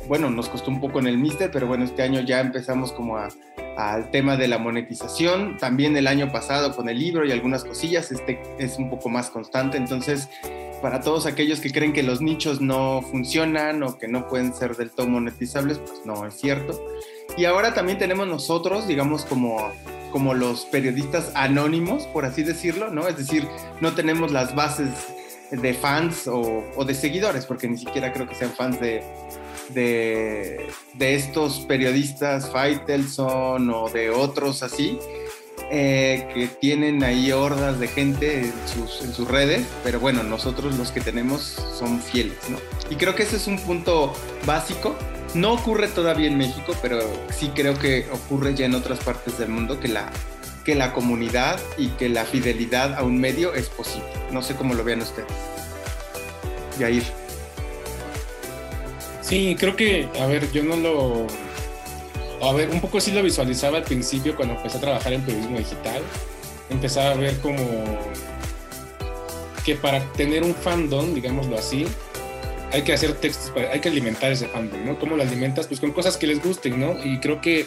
bueno, 0.08 0.30
nos 0.30 0.48
costó 0.48 0.72
un 0.72 0.80
poco 0.80 1.00
en 1.00 1.08
el 1.08 1.18
Mister, 1.18 1.52
pero 1.52 1.68
bueno, 1.68 1.84
este 1.84 2.02
año 2.02 2.22
ya 2.22 2.40
empezamos 2.40 2.94
como 2.94 3.18
al 3.18 4.10
tema 4.12 4.38
de 4.38 4.48
la 4.48 4.58
monetización. 4.58 5.58
También 5.58 5.98
el 5.98 6.08
año 6.08 6.32
pasado 6.32 6.78
con 6.78 6.88
el 6.88 6.98
libro 6.98 7.26
y 7.26 7.34
algunas 7.34 7.66
cosillas, 7.66 8.10
este 8.14 8.40
es 8.58 8.78
un 8.78 8.90
poco 8.90 9.10
más 9.10 9.30
constante. 9.30 9.76
Entonces, 9.76 10.30
para 10.82 11.02
todos 11.02 11.26
aquellos 11.26 11.60
que 11.60 11.72
creen 11.72 11.94
que 11.94 12.04
los 12.04 12.22
nichos 12.22 12.62
no 12.62 13.02
funcionan 13.02 13.84
o 13.84 13.98
que 13.98 14.08
no 14.08 14.28
pueden 14.28 14.54
ser 14.54 14.76
del 14.76 14.92
todo 14.92 15.08
monetizables, 15.08 15.80
pues 15.80 16.06
no 16.06 16.26
es 16.26 16.36
cierto. 16.36 16.80
Y 17.38 17.46
ahora 17.46 17.74
también 17.74 17.98
tenemos 17.98 18.28
nosotros, 18.28 18.88
digamos, 18.88 19.26
como, 19.26 19.72
como 20.12 20.34
los 20.34 20.66
periodistas 20.66 21.32
anónimos, 21.36 22.08
por 22.08 22.26
así 22.26 22.44
decirlo, 22.44 22.90
¿no? 22.90 23.08
Es 23.08 23.18
decir, 23.18 23.48
no 23.82 23.94
tenemos 23.94 24.32
las 24.32 24.56
bases 24.56 24.90
de 25.52 25.74
fans 25.74 26.28
o, 26.28 26.86
de 26.86 26.94
seguidores, 26.94 27.46
porque 27.46 27.68
ni 27.68 27.78
siquiera 27.78 28.14
creo 28.14 28.28
que 28.28 28.36
sean 28.36 28.52
fans 28.52 28.80
de, 28.80 29.04
de, 29.70 30.68
de 30.94 31.16
estos 31.16 31.62
periodistas, 31.62 32.52
Faitelson 32.52 33.70
o 33.70 33.90
de 33.90 34.10
otros 34.12 34.64
así, 34.64 35.00
eh, 35.72 36.28
que 36.34 36.48
tienen 36.48 37.04
ahí 37.04 37.32
hordas 37.32 37.80
de 37.80 37.88
gente 37.88 38.40
en 38.42 38.54
sus, 38.68 39.28
redes, 39.28 39.66
pero 39.84 40.00
bueno, 40.00 40.24
nosotros 40.24 40.76
los 40.76 40.92
que 40.92 41.00
tenemos 41.02 41.42
son 41.78 42.02
fieles, 42.02 42.38
¿no? 42.50 42.58
Y 42.90 42.96
creo 42.96 43.14
que 43.14 43.24
ese 43.24 43.36
es 43.36 43.48
un 43.48 43.60
punto 43.60 44.14
básico. 44.46 44.96
No 45.36 45.54
ocurre 45.54 45.88
todavía 45.88 46.28
en 46.28 46.38
México, 46.38 46.76
pero 46.82 47.00
sí 47.30 47.52
creo 47.54 47.78
que 47.78 48.08
ocurre 48.12 48.56
ya 48.56 48.66
en 48.66 48.74
otras 48.74 49.00
partes 49.00 49.38
del 49.38 49.50
mundo 49.50 49.80
que 49.80 49.88
la, 49.88 50.12
que 50.66 50.74
la 50.74 50.92
comunidad 50.92 51.60
y 51.78 51.90
que 51.90 52.10
la 52.10 52.26
fidelidad 52.26 52.96
a 52.96 53.04
un 53.04 53.20
medio 53.20 53.54
es 53.54 53.70
posible. 53.70 54.10
No 54.32 54.42
sé 54.42 54.56
cómo 54.56 54.74
lo 54.74 54.84
vean 54.84 55.02
ustedes. 55.02 55.30
Yair. 56.80 57.04
Sí, 59.22 59.56
creo 59.60 59.76
que, 59.76 60.10
a 60.20 60.26
ver, 60.26 60.52
yo 60.52 60.64
no 60.64 60.76
lo 60.78 61.28
a 62.42 62.54
ver, 62.54 62.70
un 62.70 62.82
poco 62.82 63.02
sí 63.02 63.12
lo 63.12 63.22
visualizaba 63.22 63.78
al 63.78 63.84
principio 63.84 64.36
cuando 64.36 64.56
empecé 64.56 64.78
a 64.78 64.82
trabajar 64.82 65.14
en 65.14 65.22
periodismo 65.22 65.58
digital. 65.58 66.02
Empezaba 66.70 67.12
a 67.12 67.16
ver 67.16 67.38
como 67.40 67.58
que 69.66 69.76
para 69.76 70.04
tener 70.14 70.44
un 70.44 70.56
fandom, 70.56 71.14
digámoslo 71.14 71.58
así, 71.58 71.86
hay 72.72 72.84
que 72.84 72.94
hacer 72.94 73.14
textos, 73.14 73.52
hay 73.72 73.80
que 73.80 73.90
alimentar 73.90 74.32
ese 74.32 74.48
fandom, 74.48 74.86
¿no? 74.86 75.00
¿Cómo 75.00 75.16
lo 75.16 75.24
alimentas? 75.24 75.68
Pues 75.68 75.80
con 75.80 75.92
cosas 75.92 76.18
que 76.18 76.28
les 76.28 76.44
gusten, 76.44 76.80
¿no? 76.80 77.04
Y 77.04 77.20
creo 77.20 77.42
que 77.42 77.66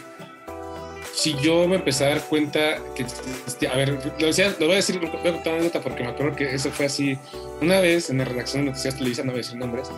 si 1.13 1.35
yo 1.41 1.69
me 1.69 1.77
empecé 1.77 2.05
a 2.05 2.09
dar 2.09 2.21
cuenta 2.23 2.79
que, 2.95 3.05
este, 3.47 3.69
a 3.69 3.77
ver, 3.77 3.91
lo, 3.91 3.99
voy 3.99 4.73
a 4.73 4.77
decir, 4.77 4.99
voy 4.99 5.09
a 5.09 5.33
contar 5.33 5.55
una 5.55 5.65
nota 5.65 5.81
porque 5.81 6.03
me 6.03 6.11
acuerdo 6.11 6.37
que 6.37 6.55
eso 6.55 6.71
fue 6.71 6.87
así, 6.87 7.19
una 7.61 7.81
vez 7.81 8.11
en 8.11 8.19
la 8.19 8.25
redacción 8.25 8.65
de 8.65 8.71
Noticias 8.71 8.97
Televisa, 8.97 9.23
no 9.23 9.33
voy 9.33 9.41
a 9.41 9.43
decir 9.43 9.57
nombres, 9.57 9.89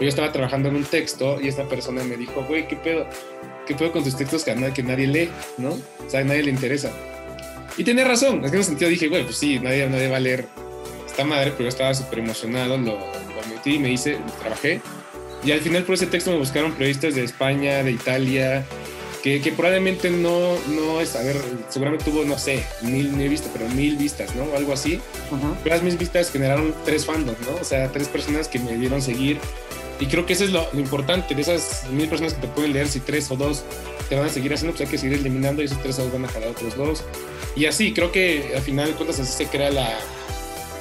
yo 0.00 0.08
estaba 0.08 0.32
trabajando 0.32 0.68
en 0.68 0.76
un 0.76 0.84
texto 0.84 1.40
y 1.40 1.48
esta 1.48 1.64
persona 1.64 2.02
me 2.04 2.16
dijo, 2.16 2.44
güey, 2.44 2.66
¿qué 2.66 2.76
pedo? 2.76 3.06
¿qué 3.66 3.74
puedo 3.74 3.92
con 3.92 4.04
tus 4.04 4.16
textos 4.16 4.44
que 4.44 4.54
que 4.74 4.82
nadie 4.82 5.06
lee, 5.06 5.30
¿no? 5.58 5.70
O 5.70 6.10
sea, 6.10 6.20
a 6.20 6.24
nadie 6.24 6.42
le 6.42 6.50
interesa. 6.50 6.90
Y 7.76 7.84
tenía 7.84 8.04
razón, 8.04 8.44
en 8.44 8.54
ese 8.54 8.64
sentido 8.64 8.90
dije, 8.90 9.08
bueno, 9.08 9.24
pues 9.24 9.36
sí, 9.36 9.58
nadie, 9.58 9.88
nadie 9.88 10.08
va 10.08 10.18
a 10.18 10.20
leer 10.20 10.46
esta 11.06 11.24
madre, 11.24 11.50
pero 11.52 11.64
yo 11.64 11.68
estaba 11.68 11.92
súper 11.94 12.20
emocionado, 12.20 12.76
lo, 12.76 12.98
lo 12.98 13.54
metí, 13.54 13.78
me 13.78 13.90
hice, 13.90 14.18
trabajé. 14.40 14.80
Y 15.44 15.52
al 15.52 15.60
final 15.60 15.82
por 15.84 15.94
ese 15.94 16.06
texto 16.06 16.30
me 16.30 16.38
buscaron 16.38 16.72
periodistas 16.72 17.14
de 17.14 17.24
España, 17.24 17.82
de 17.82 17.90
Italia, 17.90 18.64
que, 19.22 19.40
que, 19.40 19.52
probablemente 19.52 20.10
no, 20.10 20.56
no 20.68 21.00
es, 21.00 21.16
a 21.16 21.22
ver, 21.22 21.36
seguramente 21.68 22.04
tuvo, 22.04 22.24
no 22.24 22.38
sé, 22.38 22.62
mil, 22.82 23.10
mil 23.12 23.28
vistas, 23.28 23.50
pero 23.52 23.68
mil 23.70 23.96
vistas, 23.96 24.34
¿no? 24.36 24.54
Algo 24.56 24.72
así. 24.72 25.00
Pero 25.62 25.74
las 25.74 25.82
mis 25.82 25.98
vistas 25.98 26.30
generaron 26.30 26.74
tres 26.84 27.06
fandoms, 27.06 27.40
¿no? 27.40 27.56
O 27.60 27.64
sea, 27.64 27.90
tres 27.90 28.08
personas 28.08 28.48
que 28.48 28.58
me 28.58 28.76
dieron 28.76 29.00
seguir 29.00 29.38
Y 30.04 30.06
creo 30.06 30.26
que 30.26 30.34
eso 30.34 30.44
es 30.44 30.50
lo, 30.50 30.68
importante, 30.74 31.34
de 31.34 31.40
esas 31.40 31.88
mil 31.90 32.06
personas 32.10 32.34
que 32.34 32.42
te 32.42 32.48
pueden 32.48 32.74
leer, 32.74 32.88
si 32.88 33.00
tres 33.00 33.30
o 33.30 33.36
dos 33.36 33.64
te 34.10 34.16
van 34.16 34.26
a 34.26 34.28
seguir 34.28 34.52
haciendo, 34.52 34.76
pues 34.76 34.86
hay 34.86 34.90
que 34.92 34.98
seguir 34.98 35.18
eliminando 35.18 35.62
y 35.62 35.64
esos 35.64 35.80
tres 35.82 35.98
o 35.98 36.02
dos 36.02 36.12
van 36.12 36.26
a 36.26 36.28
jalar 36.28 36.50
otros 36.50 36.76
dos. 36.76 37.04
Y 37.56 37.64
así, 37.64 37.94
creo 37.94 38.12
que 38.12 38.52
al 38.54 38.60
final 38.60 38.88
de 38.88 38.92
cuentas 38.92 39.18
así 39.18 39.32
se 39.32 39.46
crea 39.46 39.70
la, 39.70 39.98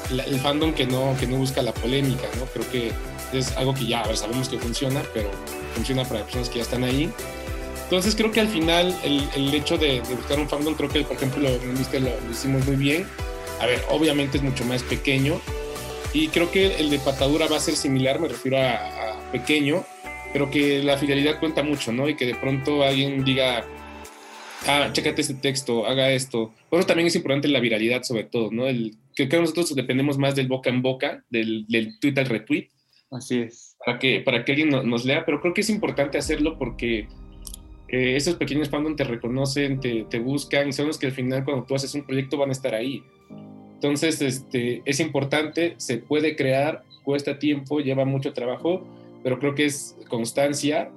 el 0.10 0.40
fandom 0.42 0.74
que 0.74 0.86
no, 0.86 1.16
que 1.18 1.26
no 1.26 1.38
busca 1.38 1.62
la 1.62 1.74
polémica, 1.74 2.28
¿no? 2.38 2.48
Creo 2.48 2.70
que 2.70 2.92
es 3.32 3.56
algo 3.56 3.74
que 3.74 3.86
ya, 3.86 4.02
a 4.02 4.08
ver, 4.08 4.18
sabemos 4.18 4.50
que 4.50 4.60
funciona, 4.60 5.02
pero 5.14 5.32
funciona 5.74 6.04
para 6.04 6.24
personas 6.24 6.50
que 6.50 6.58
ya 6.58 6.64
están 6.64 6.84
ahí. 6.84 7.10
Entonces 7.84 8.16
creo 8.16 8.30
que 8.30 8.42
al 8.42 8.50
final 8.50 8.94
el, 9.06 9.24
el 9.38 9.54
hecho 9.54 9.78
de, 9.78 10.02
buscar 10.02 10.38
un 10.38 10.50
fandom, 10.50 10.74
creo 10.74 10.90
que 10.90 11.02
por 11.04 11.16
ejemplo 11.16 11.44
lo, 11.44 11.50
lo, 11.50 12.30
hicimos 12.30 12.66
muy 12.66 12.76
bien. 12.76 13.08
A 13.62 13.68
ver, 13.68 13.82
obviamente 13.90 14.36
es 14.36 14.44
mucho 14.44 14.66
más 14.66 14.84
pequeño 14.84 15.40
y 16.14 16.28
creo 16.28 16.52
que 16.52 16.76
el 16.76 16.90
de 16.90 17.00
patadura 17.00 17.48
va 17.48 17.58
a 17.58 17.60
ser 17.60 17.76
similar, 17.76 18.20
me 18.20 18.28
refiero 18.28 18.58
a, 18.60 19.20
pequeño, 19.32 19.84
pero 20.32 20.52
que 20.52 20.84
la 20.84 20.98
fidelidad 20.98 21.40
cuenta 21.40 21.64
mucho, 21.64 21.92
¿no? 21.92 22.08
Y 22.08 22.16
que 22.16 22.26
de 22.26 22.36
pronto 22.36 22.84
alguien 22.84 23.24
diga, 23.26 23.66
ah, 24.68 24.90
chécate 24.92 25.22
este 25.22 25.34
texto, 25.34 25.88
haga 25.88 26.12
esto. 26.12 26.54
Bueno, 26.70 26.86
también 26.86 27.08
es 27.08 27.16
importante 27.16 27.48
la 27.48 27.60
viralidad 27.60 28.04
sobre 28.04 28.26
todo, 28.26 28.52
¿no? 28.52 28.68
El, 28.68 28.96
que, 29.16 29.28
que 29.28 29.40
nosotros 29.40 29.74
dependemos 29.76 30.18
más 30.18 30.36
del 30.36 30.48
boca 30.48 30.70
en 30.70 30.84
boca, 30.84 31.24
del, 31.30 31.66
del 31.68 32.00
tweet 32.00 32.14
al 32.18 32.28
retweet. 32.28 32.70
Así 33.10 33.40
es. 33.40 33.76
Para 33.84 34.00
que, 34.00 34.22
para 34.22 34.46
que 34.46 34.52
alguien 34.52 34.70
nos 34.70 35.06
lea, 35.06 35.26
pero 35.26 35.42
creo 35.42 35.54
que 35.54 35.62
es 35.62 35.70
importante 35.70 36.18
hacerlo 36.18 36.58
porque 36.58 37.08
eh, 37.88 38.16
esos 38.16 38.36
pequeños 38.36 38.70
fandom 38.70 38.96
te 38.96 39.04
reconocen, 39.04 39.80
te, 39.80 40.06
te, 40.10 40.20
buscan, 40.20 40.74
son 40.74 40.88
los 40.88 40.98
que 40.98 41.08
al 41.08 41.12
final 41.12 41.44
cuando 41.44 41.64
tú 41.64 41.76
haces 41.76 41.94
un 41.94 42.04
proyecto 42.04 42.38
van 42.38 42.50
a 42.50 42.54
estar 42.54 42.74
ahí. 42.74 43.04
Entonces, 43.84 44.22
este, 44.22 44.82
es 44.86 45.02
importante, 45.02 45.74
se 45.76 45.98
puede 45.98 46.38
crear, 46.38 46.86
cuesta 47.04 47.38
tiempo, 47.38 47.82
lleva 47.82 48.06
mucho 48.06 48.32
trabajo, 48.32 48.88
pero 49.24 49.40
creo 49.40 49.56
que 49.56 49.66
es 49.66 49.98
constancia, 50.08 50.90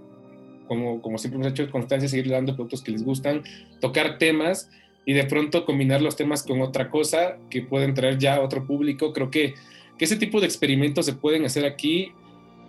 como, 0.68 1.03
como 1.03 1.18
siempre 1.18 1.40
hemos 1.40 1.51
hecho, 1.51 1.68
constancia, 1.72 2.09
seguir 2.09 2.31
dando 2.31 2.55
productos 2.55 2.83
que 2.83 2.92
les 2.92 3.03
gustan, 3.03 3.42
tocar 3.81 4.18
temas 4.18 4.70
y 5.05 5.14
de 5.14 5.25
pronto 5.25 5.64
combinar 5.64 6.01
los 6.01 6.14
temas 6.14 6.44
con 6.44 6.61
otra 6.61 6.88
cosa 6.88 7.38
que 7.51 7.61
pueden 7.61 7.92
traer 7.92 8.18
ya 8.18 8.37
a 8.37 8.40
otro 8.40 8.64
público. 8.64 9.12
Creo 9.12 9.33
que, 9.33 9.55
que 9.99 10.05
ese 10.05 10.14
tipo 10.14 10.38
de 10.38 10.46
experimentos 10.46 11.07
se 11.07 11.14
pueden 11.14 11.44
hacer 11.44 11.64
aquí 11.64 12.12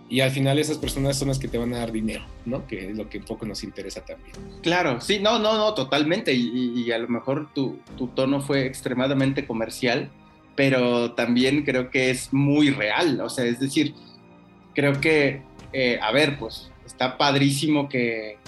y 0.08 0.20
al 0.20 0.30
final 0.30 0.58
esas 0.58 0.78
personas 0.78 1.18
son 1.18 1.28
las 1.28 1.38
que 1.38 1.48
te 1.48 1.58
van 1.58 1.74
a 1.74 1.78
dar 1.78 1.92
dinero, 1.92 2.24
¿no? 2.46 2.66
Que 2.66 2.90
es 2.90 2.96
lo 2.96 3.08
que 3.08 3.20
poco 3.20 3.44
nos 3.46 3.62
interesa 3.62 4.04
también. 4.04 4.32
Claro, 4.62 5.00
sí, 5.00 5.18
no, 5.18 5.38
no, 5.38 5.56
no, 5.56 5.74
totalmente. 5.74 6.32
Y, 6.32 6.90
a 6.90 6.98
lo 6.98 7.08
mejor 7.08 7.52
tu, 7.52 7.78
tono 8.14 8.40
fue 8.40 8.66
extremadamente 8.66 9.46
comercial, 9.46 10.10
pero 10.56 11.12
también 11.12 11.64
creo 11.64 11.90
que 11.90 12.10
es 12.10 12.32
muy 12.32 12.70
real. 12.70 13.20
O 13.20 13.28
sea, 13.28 13.44
es 13.44 13.60
decir, 13.60 13.94
creo 14.74 15.00
que, 15.00 15.42
eh, 15.72 15.98
a 16.00 16.10
ver, 16.10 16.38
pues 16.38 16.70
está 16.86 17.18
padrísimo 17.18 17.88
que, 17.88 18.38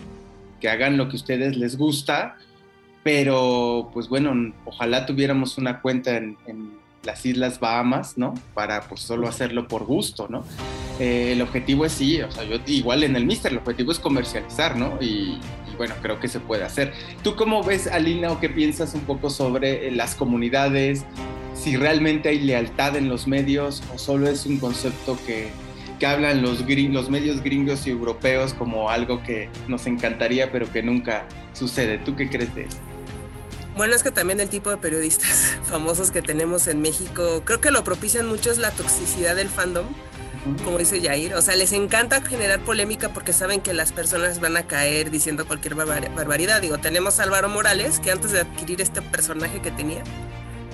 que 0.61 0.68
hagan 0.68 0.96
lo 0.96 1.09
que 1.09 1.16
a 1.16 1.20
ustedes 1.20 1.57
les 1.57 1.77
gusta, 1.77 2.37
pero 3.03 3.90
pues 3.92 4.09
bueno, 4.09 4.53
ojalá 4.64 5.07
tuviéramos 5.07 5.59
una 5.59 5.81
cuenta 5.81 6.16
en, 6.16 6.37
las 7.02 7.24
Islas 7.24 7.60
Bahamas, 7.60 8.18
¿no? 8.18 8.34
Para 8.54 8.82
pues 8.82 9.00
solo 9.00 9.28
hacerlo 9.28 9.66
por 9.68 9.84
gusto, 9.84 10.26
¿no? 10.28 10.44
Eh, 10.98 11.32
el 11.32 11.40
objetivo 11.40 11.86
es 11.86 11.92
sí, 11.92 12.20
o 12.20 12.30
sea, 12.30 12.44
yo 12.44 12.56
igual 12.66 13.04
en 13.04 13.16
el 13.16 13.24
Mister, 13.24 13.52
el 13.52 13.58
objetivo 13.58 13.90
es 13.92 13.98
comercializar, 13.98 14.76
¿no? 14.76 14.98
Y, 15.00 15.38
bueno, 15.78 15.94
creo 16.02 16.20
que 16.20 16.28
se 16.28 16.40
puede 16.40 16.62
hacer. 16.62 16.92
¿Tú 17.22 17.36
cómo 17.36 17.62
ves, 17.62 17.86
Alina, 17.86 18.30
o 18.32 18.38
qué 18.38 18.50
piensas 18.50 18.92
un 18.92 19.00
poco 19.00 19.30
sobre 19.30 19.88
eh, 19.88 19.90
las 19.90 20.14
comunidades? 20.14 21.06
Si 21.54 21.74
realmente 21.74 22.28
hay 22.28 22.40
lealtad 22.40 22.96
en 22.96 23.08
los 23.08 23.26
medios 23.26 23.82
o 23.94 23.98
solo 23.98 24.28
es 24.28 24.44
un 24.44 24.58
concepto 24.58 25.18
que, 25.26 25.48
que 25.98 26.06
hablan 26.06 26.42
los, 26.42 26.66
los 26.68 27.08
medios 27.08 27.42
gringos 27.42 27.86
y 27.86 27.90
europeos 27.90 28.52
como 28.52 28.90
algo 28.90 29.22
que 29.22 29.48
nos 29.68 29.86
encantaría 29.86 30.52
pero 30.52 30.70
que 30.70 30.82
nunca 30.82 31.24
sucede. 31.54 31.96
¿Tú 31.96 32.14
qué 32.14 32.28
crees 32.28 32.54
de 32.54 32.64
eso? 32.64 32.89
Bueno, 33.81 33.97
es 33.97 34.03
que 34.03 34.11
también 34.11 34.40
el 34.40 34.51
tipo 34.51 34.69
de 34.69 34.77
periodistas 34.77 35.57
famosos 35.64 36.11
que 36.11 36.21
tenemos 36.21 36.66
en 36.66 36.83
México, 36.83 37.40
creo 37.47 37.62
que 37.62 37.71
lo 37.71 37.83
propician 37.83 38.27
mucho 38.27 38.51
es 38.51 38.59
la 38.59 38.73
toxicidad 38.73 39.35
del 39.35 39.49
fandom, 39.49 39.87
como 40.66 40.77
dice 40.77 41.01
Jair. 41.01 41.33
O 41.33 41.40
sea, 41.40 41.57
les 41.57 41.73
encanta 41.73 42.21
generar 42.21 42.61
polémica 42.61 43.09
porque 43.14 43.33
saben 43.33 43.62
que 43.62 43.73
las 43.73 43.93
personas 43.93 44.38
van 44.38 44.59
a 44.59 44.66
caer 44.66 45.11
diciendo 45.11 45.47
cualquier 45.47 45.77
barbaridad. 45.77 46.61
Digo, 46.61 46.77
tenemos 46.77 47.21
a 47.21 47.23
Álvaro 47.23 47.49
Morales, 47.49 48.01
que 48.01 48.11
antes 48.11 48.33
de 48.33 48.40
adquirir 48.40 48.83
este 48.83 49.01
personaje 49.01 49.62
que 49.62 49.71
tenía, 49.71 50.03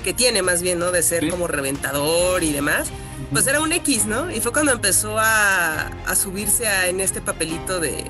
que 0.03 0.13
tiene 0.13 0.43
más 0.43 0.61
bien, 0.61 0.81
¿no? 0.81 0.91
De 0.91 1.05
ser 1.05 1.31
como 1.31 1.47
reventador 1.47 2.43
y 2.43 2.51
demás, 2.51 2.89
pues 3.31 3.47
era 3.47 3.61
un 3.61 3.71
X, 3.71 4.07
¿no? 4.07 4.33
Y 4.33 4.41
fue 4.41 4.51
cuando 4.51 4.73
empezó 4.73 5.17
a, 5.17 5.93
a 6.07 6.17
subirse 6.17 6.67
a, 6.67 6.89
en 6.89 6.99
este 6.99 7.21
papelito 7.21 7.79
de, 7.79 8.05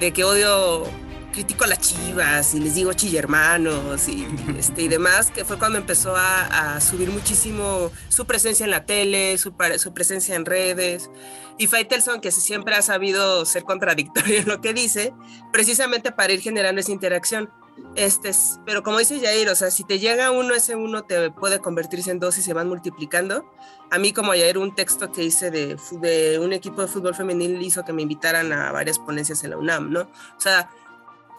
de 0.00 0.12
que 0.14 0.24
odio 0.24 0.86
critico 1.32 1.64
a 1.64 1.66
las 1.68 1.80
chivas 1.80 2.54
y 2.54 2.60
les 2.60 2.74
digo 2.74 2.92
chillermanos 2.92 4.08
y, 4.08 4.26
este, 4.58 4.82
y 4.82 4.88
demás, 4.88 5.30
que 5.30 5.44
fue 5.44 5.58
cuando 5.58 5.78
empezó 5.78 6.14
a, 6.16 6.80
subir 6.80 7.10
muchísimo 7.10 7.90
su 8.08 8.26
presencia 8.26 8.64
en 8.64 8.70
la 8.70 8.84
tele, 8.84 9.36
su, 9.38 9.54
su 9.78 9.92
presencia 9.92 10.34
en 10.34 10.44
redes. 10.44 11.10
Y 11.58 11.66
Faitelson, 11.66 12.20
que 12.20 12.30
siempre 12.30 12.74
ha 12.74 12.82
sabido 12.82 13.44
ser 13.44 13.64
contradictorio 13.64 14.38
en 14.38 14.48
lo 14.48 14.60
que 14.60 14.72
dice, 14.72 15.12
precisamente 15.52 16.12
para 16.12 16.32
ir 16.32 16.40
generando 16.40 16.80
esa 16.80 16.92
interacción. 16.92 17.50
Este, 17.96 18.30
pero 18.64 18.82
como 18.82 18.98
dice 18.98 19.20
Jair, 19.20 19.48
o 19.48 19.54
sea, 19.54 19.70
si 19.70 19.84
te 19.84 19.98
llega 19.98 20.30
uno, 20.30 20.54
ese 20.54 20.76
uno 20.76 21.04
te 21.04 21.30
puede 21.30 21.60
convertirse 21.60 22.10
en 22.10 22.18
dos 22.18 22.38
y 22.38 22.42
se 22.42 22.52
van 22.52 22.68
multiplicando. 22.68 23.50
A 23.90 23.98
mí, 23.98 24.12
como 24.12 24.32
Jair, 24.32 24.58
un 24.58 24.74
texto 24.74 25.10
que 25.12 25.24
hice 25.24 25.50
de, 25.50 25.76
de 26.00 26.38
un 26.38 26.52
equipo 26.52 26.82
de 26.82 26.88
fútbol 26.88 27.14
femenil 27.14 27.60
hizo 27.62 27.84
que 27.84 27.92
me 27.92 28.02
invitaran 28.02 28.52
a 28.52 28.70
varias 28.70 28.98
ponencias 28.98 29.42
en 29.44 29.50
la 29.50 29.56
UNAM, 29.56 29.90
¿no? 29.90 30.02
O 30.02 30.40
sea, 30.40 30.70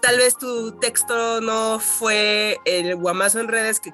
tal 0.02 0.18
vez 0.18 0.38
tu 0.38 0.74
texto 0.74 1.42
no 1.42 1.80
fue 1.80 2.58
el 2.66 2.96
guamazo 2.96 3.40
en 3.40 3.48
redes 3.48 3.80
que, 3.80 3.94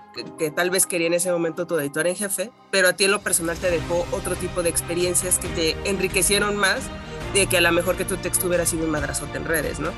tal 0.52 0.70
vez 0.70 0.86
quería 0.88 1.08
en 1.08 1.14
ese 1.14 1.32
momento 1.32 1.68
tu 1.68 1.78
editor 1.78 2.08
en 2.08 2.16
jefe, 2.16 2.52
pero 2.72 2.90
a 2.90 2.94
ti 2.94 3.06
en 3.06 3.12
lo 3.12 3.22
personal 3.22 3.58
te 3.58 3.70
dejó 3.70 4.08
otro 4.12 4.36
tipo 4.36 4.64
de 4.64 4.70
experiencias 4.70 5.38
que 5.38 5.50
te 5.50 5.90
enriquecieron 5.90 6.56
más 6.56 6.80
de 7.34 7.48
que 7.48 7.58
a 7.58 7.62
lo 7.62 7.72
mejor 7.72 7.98
que 7.98 8.06
tu 8.06 8.18
texto 8.18 8.48
hubiera 8.48 8.66
sido 8.66 8.86
un 8.86 8.92
madrazote 8.92 9.38
en 9.38 9.46
redes, 9.46 9.80
¿no? 9.80 9.92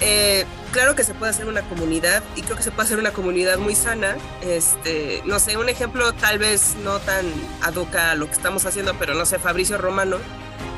Eh, 0.00 0.44
claro 0.72 0.94
que 0.94 1.04
se 1.04 1.14
puede 1.14 1.30
hacer 1.30 1.46
una 1.46 1.62
comunidad 1.62 2.22
y 2.36 2.42
creo 2.42 2.56
que 2.56 2.62
se 2.62 2.70
puede 2.70 2.86
hacer 2.86 2.98
una 2.98 3.12
comunidad 3.12 3.58
muy 3.58 3.74
sana. 3.74 4.16
Este, 4.42 5.22
no 5.24 5.38
sé, 5.38 5.56
un 5.56 5.68
ejemplo 5.68 6.12
tal 6.12 6.38
vez 6.38 6.76
no 6.84 6.98
tan 7.00 7.26
aduca 7.62 8.10
a 8.10 8.14
lo 8.14 8.26
que 8.26 8.32
estamos 8.32 8.66
haciendo, 8.66 8.94
pero 8.98 9.14
no 9.14 9.24
sé, 9.24 9.38
Fabricio 9.38 9.78
Romano, 9.78 10.18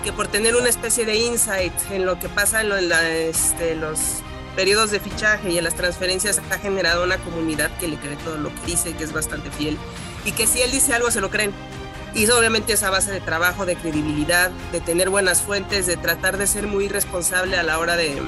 que 0.05 0.13
por 0.13 0.29
tener 0.29 0.55
una 0.55 0.69
especie 0.69 1.05
de 1.05 1.17
insight 1.17 1.73
en 1.91 2.07
lo 2.07 2.19
que 2.19 2.29
pasa 2.29 2.61
en, 2.61 2.73
este, 2.93 3.75
los 3.75 4.23
periodos 4.57 4.91
de 4.91 4.99
fichaje 4.99 5.51
y 5.51 5.59
en 5.59 5.65
las 5.65 5.75
transferencias 5.75 6.41
ha 6.51 6.59
generado 6.59 7.05
una 7.05 7.19
comunidad 7.19 7.71
que 7.79 7.87
le 7.87 7.97
cree 7.97 8.17
todo 8.17 8.39
lo 8.39 8.49
que 8.49 8.67
dice, 8.67 8.95
que 8.95 9.05
es 9.05 9.13
bastante 9.13 9.51
fiel 9.51 9.77
y 10.25 10.33
que 10.33 10.47
si 10.47 10.63
él 10.63 10.73
dice 10.73 10.95
algo 10.95 11.11
se 11.11 11.21
lo 11.21 11.31
creen. 11.31 11.53
Y 12.15 12.29
obviamente 12.31 12.73
esa 12.73 12.89
base 12.89 13.13
de 13.13 13.21
trabajo, 13.21 13.67
de 13.67 13.77
credibilidad, 13.77 14.51
de 14.73 14.81
tener 14.81 15.11
buenas 15.11 15.43
fuentes, 15.43 15.87
de 15.87 15.99
tratar 15.99 16.39
de 16.39 16.47
ser 16.47 16.67
muy 16.67 16.89
responsable 16.89 17.59
a 17.59 17.63
la 17.63 17.79
hora 17.79 17.95
de, 17.97 18.23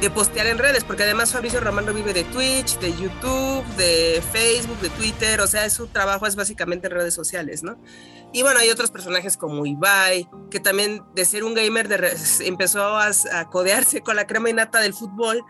de 0.00 0.10
postear 0.10 0.46
en 0.46 0.58
redes, 0.58 0.84
porque 0.84 1.04
además 1.04 1.32
Fabricio 1.32 1.60
Romano 1.60 1.94
vive 1.94 2.12
de 2.12 2.24
Twitch, 2.24 2.78
de 2.78 2.92
YouTube, 2.92 3.64
de 3.76 4.22
Facebook, 4.32 4.78
de 4.80 4.90
Twitter, 4.90 5.40
o 5.40 5.46
sea, 5.46 5.68
su 5.70 5.86
trabajo 5.86 6.26
es 6.26 6.36
básicamente 6.36 6.88
en 6.88 6.92
redes 6.92 7.14
sociales, 7.14 7.62
¿no? 7.62 7.78
Y 8.32 8.42
bueno, 8.42 8.60
hay 8.60 8.68
otros 8.68 8.90
personajes 8.90 9.36
como 9.36 9.64
Ibai, 9.64 10.28
que 10.50 10.60
también 10.60 11.02
de 11.14 11.24
ser 11.24 11.44
un 11.44 11.54
gamer 11.54 11.88
de 11.88 12.14
empezó 12.46 12.98
a, 12.98 13.10
codearse 13.50 14.02
con 14.02 14.16
la 14.16 14.26
crema 14.26 14.50
innata 14.50 14.80
del 14.80 14.92
fútbol 14.92 15.42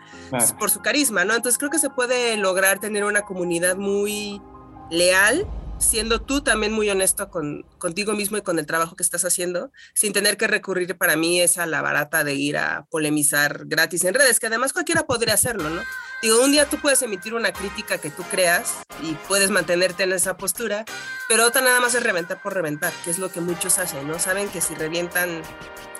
por 0.57 0.69
su 0.69 0.81
carisma, 0.81 1.25
¿no? 1.25 1.35
Entonces 1.35 1.57
creo 1.57 1.69
que 1.69 1.79
se 1.79 1.89
puede 1.89 2.37
lograr 2.37 2.79
tener 2.79 3.03
una 3.03 3.23
comunidad 3.23 3.75
muy 3.75 4.41
leal 4.89 5.45
siendo 5.79 6.21
tú 6.21 6.41
también 6.41 6.73
muy 6.73 6.89
honesto 6.89 7.29
con, 7.29 7.63
contigo 7.77 8.13
mismo 8.13 8.37
y 8.37 8.41
con 8.41 8.59
el 8.59 8.65
trabajo 8.65 8.95
que 8.95 9.03
estás 9.03 9.25
haciendo, 9.25 9.71
sin 9.93 10.13
tener 10.13 10.37
que 10.37 10.47
recurrir 10.47 10.97
para 10.97 11.15
mí 11.15 11.39
es 11.39 11.57
a 11.57 11.65
la 11.65 11.81
barata 11.81 12.23
de 12.23 12.33
ir 12.35 12.57
a 12.57 12.85
polemizar 12.89 13.65
gratis 13.65 14.03
en 14.03 14.13
redes, 14.13 14.39
que 14.39 14.47
además 14.47 14.73
cualquiera 14.73 15.05
podría 15.05 15.33
hacerlo, 15.33 15.69
¿no? 15.69 15.81
Digo, 16.21 16.43
un 16.43 16.51
día 16.51 16.67
tú 16.67 16.77
puedes 16.77 17.01
emitir 17.01 17.33
una 17.33 17.51
crítica 17.53 17.99
que 17.99 18.09
tú 18.09 18.23
creas 18.23 18.73
y 19.03 19.13
puedes 19.27 19.51
mantenerte 19.51 20.03
en 20.03 20.13
esa 20.13 20.37
postura, 20.37 20.85
pero 21.29 21.45
otra 21.45 21.61
nada 21.61 21.79
más 21.79 21.93
es 21.93 22.03
reventar 22.03 22.41
por 22.41 22.53
reventar, 22.53 22.91
que 23.03 23.11
es 23.11 23.19
lo 23.19 23.31
que 23.31 23.39
muchos 23.39 23.77
hacen, 23.77 24.07
¿no? 24.07 24.17
Saben 24.17 24.49
que 24.49 24.61
si 24.61 24.73
revientan 24.73 25.43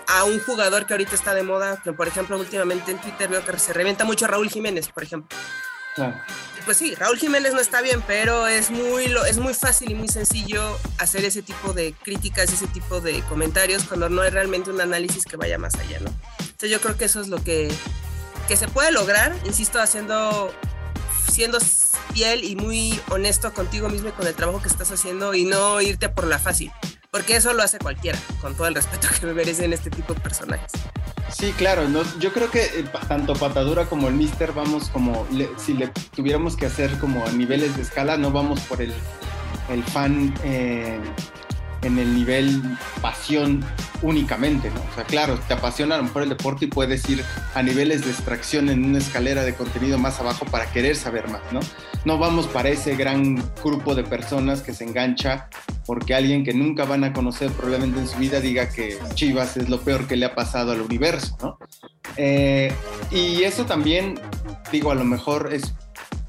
a 0.08 0.24
un 0.24 0.40
jugador 0.40 0.88
que 0.88 0.94
ahorita 0.94 1.16
está 1.16 1.34
de 1.34 1.44
moda, 1.44 1.82
que 1.84 1.94
por 1.94 2.08
ejemplo 2.08 2.40
últimamente 2.40 2.92
en 2.92 3.00
Twitter 3.00 3.30
veo 3.30 3.46
que 3.46 3.60
se 3.60 3.74
revienta 3.74 4.06
mucho 4.06 4.26
a 4.26 4.30
Raúl 4.30 4.50
Jiménez, 4.50 4.90
por 4.90 5.04
ejemplo. 5.04 5.38
Pues 6.66 6.78
sí, 6.78 6.96
Raúl 6.96 7.18
Jiménez 7.18 7.54
no 7.54 7.62
está 7.62 7.82
bien, 7.82 8.04
pero 8.06 8.46
es 8.46 8.72
muy, 8.72 9.06
es 9.30 9.38
muy 9.38 9.54
fácil 9.54 9.92
y 9.92 9.96
muy 9.96 10.10
sencillo 10.10 10.78
hacer 10.98 11.24
ese 11.24 11.42
tipo 11.42 11.72
de 11.72 11.94
críticas, 11.94 12.52
ese 12.52 12.68
tipo 12.68 13.00
de 13.00 13.22
comentarios 13.22 13.86
cuando 13.86 14.10
no 14.10 14.22
es 14.24 14.34
realmente 14.34 14.70
un 14.70 14.82
análisis 14.82 15.24
que 15.24 15.38
vaya 15.38 15.58
más 15.58 15.76
allá, 15.76 16.00
¿no? 16.02 16.10
Entonces 16.40 16.70
yo 16.70 16.82
creo 16.82 16.98
que 16.98 17.06
eso 17.06 17.22
es 17.22 17.30
lo 17.30 17.42
que, 17.42 17.72
que 18.50 18.58
se 18.58 18.68
puede 18.68 18.92
lograr, 18.92 19.34
insisto, 19.46 19.80
haciendo, 19.80 20.54
siendo 21.32 21.60
fiel 22.14 22.44
y 22.44 22.58
muy 22.58 23.00
honesto 23.10 23.54
contigo 23.54 23.88
mismo 23.88 24.10
y 24.10 24.12
con 24.12 24.28
el 24.28 24.34
trabajo 24.34 24.62
que 24.62 24.68
estás 24.68 24.92
haciendo 24.92 25.34
y 25.36 25.46
no 25.46 25.80
irte 25.80 26.10
por 26.10 26.28
la 26.28 26.38
fácil. 26.38 26.72
porque 27.12 27.38
eso 27.38 27.54
lo 27.54 27.64
hace 27.64 27.80
cualquiera, 27.80 28.20
con 28.42 28.56
todo 28.56 28.68
el 28.68 28.76
respeto 28.76 29.08
que 29.20 29.26
me 29.26 29.34
merecen 29.34 29.72
este 29.72 29.90
tipo 29.90 30.14
de 30.14 30.20
personajes. 30.20 30.72
Sí, 31.30 31.52
claro, 31.52 31.84
yo 32.20 32.32
creo 32.34 32.50
que 32.50 32.62
eh, 32.62 32.86
tanto 33.08 33.34
Patadura 33.34 33.86
como 33.86 34.08
el 34.08 34.16
Mister 34.16 34.54
vamos 34.54 34.90
como, 34.90 35.28
si 35.58 35.74
le 35.74 35.90
tuviéramos 36.16 36.56
que 36.56 36.66
hacer 36.66 36.98
como 37.00 37.26
a 37.26 37.32
niveles 37.32 37.76
de 37.76 37.84
escala, 37.84 38.18
no 38.18 38.32
vamos 38.32 38.62
por 38.62 38.82
el, 38.82 38.94
el 39.70 39.84
fan 39.84 40.34
eh, 40.44 41.00
en 41.82 42.00
el 42.00 42.14
nivel 42.14 42.62
pasión 43.02 43.64
únicamente, 44.02 44.70
¿no? 44.70 44.80
O 44.80 44.96
sea, 44.96 45.04
claro, 45.04 45.40
te 45.48 45.54
apasiona 45.54 45.96
a 45.96 45.98
lo 45.98 46.06
mejor 46.06 46.24
el 46.24 46.30
deporte 46.30 46.66
y 46.66 46.68
puedes 46.68 47.08
ir 47.10 47.24
a 47.56 47.64
niveles 47.64 48.04
de 48.04 48.12
extracción 48.12 48.70
en 48.70 48.86
una 48.86 49.00
escalera 49.00 49.44
de 49.44 49.56
contenido 49.56 49.98
más 49.98 50.20
abajo 50.20 50.46
para 50.46 50.72
querer 50.72 50.96
saber 50.96 51.28
más, 51.30 51.42
¿no? 51.52 51.60
No 52.06 52.18
vamos 52.18 52.48
para 52.48 52.70
ese 52.70 52.96
gran 52.96 53.36
grupo 53.64 53.96
de 53.96 54.04
personas 54.04 54.62
que 54.62 54.74
se 54.74 54.84
engancha 54.84 55.50
porque 55.86 56.14
alguien 56.14 56.44
que 56.44 56.54
nunca 56.54 56.86
van 56.86 57.04
a 57.04 57.14
conocer 57.14 57.52
probablemente 57.52 58.00
en 58.00 58.08
su 58.08 58.18
vida 58.18 58.40
diga 58.40 58.70
que 58.70 58.98
Chivas 59.16 59.58
es 59.58 59.70
lo 59.70 59.82
peor 59.82 60.08
que 60.08 60.16
le 60.16 60.26
ha 60.26 60.36
pasado 60.36 60.72
al 60.72 60.82
universo, 60.82 61.38
¿no? 61.42 61.58
Eh, 62.18 62.72
y 63.12 63.44
eso 63.44 63.66
también, 63.66 64.20
digo, 64.72 64.92
a 64.92 64.96
lo 64.96 65.04
mejor 65.04 65.50
es 65.54 65.74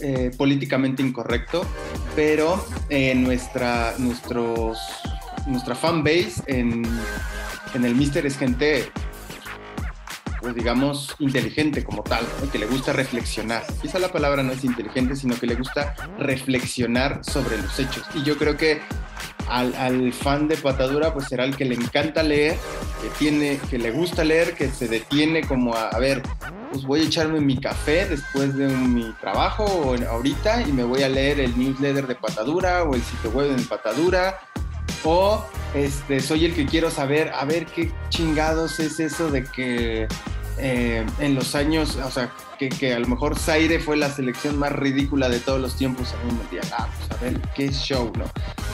eh, 0.01 0.31
políticamente 0.37 1.03
incorrecto, 1.03 1.67
pero 2.15 2.65
eh, 2.89 3.15
nuestra, 3.15 3.95
nuestros 3.99 4.79
nuestra 5.49 5.75
fanbase 5.75 6.43
en, 6.47 6.85
en 7.75 7.85
el 7.85 7.95
Mister 7.95 8.25
es 8.27 8.39
gente, 8.39 8.91
pues 10.41 10.55
digamos, 10.55 11.15
inteligente 11.19 11.85
como 11.85 12.03
tal, 12.03 12.25
que 12.53 12.59
le 12.59 12.67
gusta 12.67 12.93
reflexionar. 12.93 13.65
Quizá 13.81 13.99
la 13.99 14.13
palabra 14.13 14.43
no 14.43 14.53
es 14.53 14.65
inteligente, 14.65 15.17
sino 15.17 15.39
que 15.39 15.47
le 15.47 15.55
gusta 15.55 15.95
reflexionar 16.19 17.21
sobre 17.25 17.57
los 17.59 17.79
hechos. 17.79 18.05
Y 18.15 18.23
yo 18.23 18.37
creo 18.39 18.57
que 18.57 18.81
al, 19.49 20.13
fan 20.13 20.49
de 20.49 20.57
Patadura, 20.57 21.13
pues 21.13 21.27
será 21.27 21.45
el 21.45 21.57
que 21.57 21.65
le 21.65 21.75
encanta 21.75 22.23
leer, 22.23 22.57
que, 23.03 23.09
tiene, 23.19 23.59
que 23.71 23.79
le 23.79 23.91
gusta 23.91 24.25
leer, 24.25 24.55
que 24.55 24.69
se 24.69 24.89
detiene 24.89 25.43
como 25.43 25.75
a, 25.75 25.89
a 25.89 25.99
ver, 25.99 26.23
pues 26.71 26.85
voy 26.85 27.01
a 27.01 27.05
echarme 27.05 27.41
mi 27.41 27.59
café 27.59 28.07
después 28.07 28.55
de 28.55 28.69
mi 28.69 29.13
trabajo 29.21 29.65
o 29.65 29.97
ahorita 30.07 30.63
y 30.63 30.73
me 30.73 30.85
voy 30.85 31.03
a 31.03 31.09
leer 31.09 31.41
el 31.41 31.59
newsletter 31.59 32.07
de 32.07 32.15
Patadura 32.15 32.83
o 32.83 32.95
el 32.95 33.03
sitio 33.03 33.31
web 33.31 33.57
de 33.57 33.63
Patadura 33.63 34.39
o 35.05 35.45
este, 35.75 36.21
soy 36.21 36.47
el 36.47 36.55
que 36.55 36.67
quiero 36.67 36.91
saber, 36.91 37.31
a 37.35 37.45
ver 37.45 37.67
qué 37.67 37.93
chingados 38.09 38.81
es 38.81 39.01
eso 39.01 39.31
de 39.31 39.45
que 39.45 40.09
eh, 40.61 41.07
en 41.21 41.35
los 41.35 41.55
años, 41.55 41.97
o 41.97 42.11
sea, 42.11 42.33
que, 42.59 42.93
a 42.93 42.99
lo 42.99 43.07
mejor 43.07 43.39
Zaire 43.39 43.79
fue 43.79 43.97
la 43.97 44.11
selección 44.11 44.59
más 44.59 44.73
ridícula 44.73 45.29
de 45.29 45.39
todos 45.39 45.61
los 45.61 45.77
tiempos 45.77 46.13
en 46.15 46.31
un 46.31 46.37
mundial. 46.39 46.65
Ah, 46.77 46.89
pues 46.97 47.11
a 47.19 47.23
ver, 47.23 47.41
qué 47.55 47.71
show, 47.71 48.13
¿no? 48.17 48.25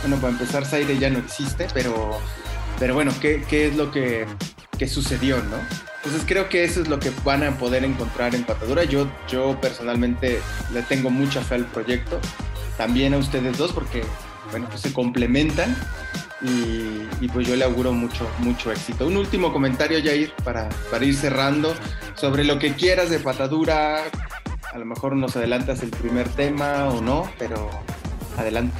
Bueno, 0.00 0.16
para 0.16 0.32
empezar, 0.32 0.64
Zaire 0.64 0.98
ya 0.98 1.10
no 1.10 1.18
existe, 1.18 1.66
pero, 1.74 2.18
pero 2.78 2.94
bueno, 2.94 3.12
¿qué, 3.20 3.44
qué 3.48 3.66
es 3.66 3.76
lo 3.76 3.90
que, 3.90 4.26
que, 4.78 4.88
sucedió, 4.88 5.36
no? 5.36 5.56
Entonces 5.96 6.22
creo 6.26 6.48
que 6.48 6.64
eso 6.64 6.80
es 6.80 6.88
lo 6.88 6.98
que 6.98 7.12
van 7.22 7.42
a 7.42 7.58
poder 7.58 7.84
encontrar 7.84 8.34
en 8.34 8.44
Patadura. 8.44 8.84
Yo, 8.84 9.06
yo 9.28 9.60
personalmente 9.60 10.40
le 10.72 10.82
tengo 10.82 11.10
mucha 11.10 11.42
fe 11.42 11.56
al 11.56 11.66
proyecto, 11.66 12.18
también 12.78 13.12
a 13.12 13.18
ustedes 13.18 13.58
dos, 13.58 13.72
porque 13.72 14.02
bueno, 14.50 14.66
pues 14.68 14.80
se 14.80 14.92
complementan 14.92 15.76
y, 16.40 17.28
pues 17.28 17.48
yo 17.48 17.56
le 17.56 17.64
auguro 17.64 17.92
mucho, 17.92 18.28
mucho 18.38 18.70
éxito. 18.70 19.06
Un 19.06 19.16
último 19.16 19.52
comentario, 19.52 19.98
Jair, 20.02 20.32
para, 20.44 20.68
para 20.90 21.04
ir 21.04 21.14
cerrando, 21.14 21.74
sobre 22.14 22.44
lo 22.44 22.58
que 22.58 22.74
quieras 22.74 23.10
de 23.10 23.18
patadura. 23.18 24.04
A 24.72 24.78
lo 24.78 24.84
mejor 24.84 25.16
nos 25.16 25.36
adelantas 25.36 25.82
el 25.82 25.90
primer 25.90 26.28
tema 26.28 26.88
o 26.88 27.00
no, 27.00 27.30
pero 27.38 27.70
adelante. 28.36 28.76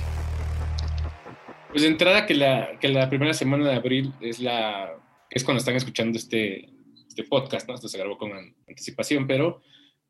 Pues 1.70 1.82
de 1.82 1.88
entrada 1.88 2.26
que 2.26 2.34
la, 2.34 2.78
que 2.80 2.88
la 2.88 3.08
primera 3.08 3.32
semana 3.34 3.68
de 3.68 3.74
abril 3.74 4.12
es 4.20 4.40
la 4.40 4.92
es 5.34 5.42
cuando 5.42 5.58
están 5.58 5.74
escuchando 5.74 6.16
este, 6.16 6.68
este 7.08 7.24
podcast, 7.24 7.68
¿no? 7.68 7.74
Esto 7.74 7.88
se 7.88 7.98
grabó 7.98 8.16
con 8.16 8.30
anticipación, 8.68 9.26
pero 9.26 9.60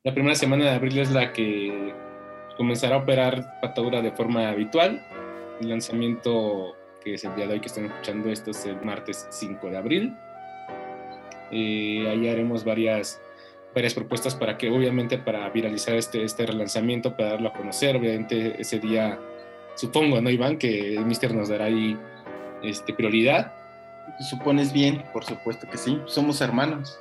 la 0.02 0.12
primera 0.12 0.34
semana 0.34 0.64
de 0.64 0.70
abril 0.70 0.98
es 0.98 1.10
la 1.10 1.32
que 1.32 1.94
comenzará 2.58 2.96
a 2.96 2.98
operar 2.98 3.58
patadura 3.62 4.02
de 4.02 4.12
forma 4.12 4.48
habitual. 4.48 5.02
El 5.60 5.68
lanzamiento 5.68 6.76
que 7.04 7.14
es 7.14 7.24
el 7.24 7.36
día 7.36 7.46
de 7.46 7.54
hoy 7.54 7.60
que 7.60 7.66
están 7.66 7.84
escuchando 7.84 8.30
esto, 8.30 8.50
es 8.50 8.64
el 8.64 8.80
martes 8.80 9.26
5 9.30 9.70
de 9.70 9.76
abril. 9.76 10.16
Eh, 11.52 12.08
ahí 12.08 12.28
haremos 12.28 12.64
varias, 12.64 13.20
varias 13.74 13.94
propuestas 13.94 14.34
para 14.34 14.56
que, 14.56 14.70
obviamente, 14.70 15.18
para 15.18 15.48
viralizar 15.50 15.94
este, 15.94 16.24
este 16.24 16.46
relanzamiento, 16.46 17.14
para 17.16 17.32
darlo 17.32 17.50
a 17.50 17.52
conocer. 17.52 17.94
Obviamente, 17.96 18.56
ese 18.58 18.80
día, 18.80 19.20
supongo, 19.76 20.20
¿no, 20.20 20.30
Iván? 20.30 20.56
Que 20.56 20.96
el 20.96 21.04
Mister 21.04 21.34
nos 21.34 21.50
dará 21.50 21.66
ahí 21.66 21.96
este, 22.62 22.94
prioridad. 22.94 23.52
Supones 24.30 24.72
bien, 24.72 25.04
por 25.12 25.24
supuesto 25.24 25.68
que 25.70 25.76
sí. 25.76 26.00
Somos 26.06 26.40
hermanos. 26.40 26.98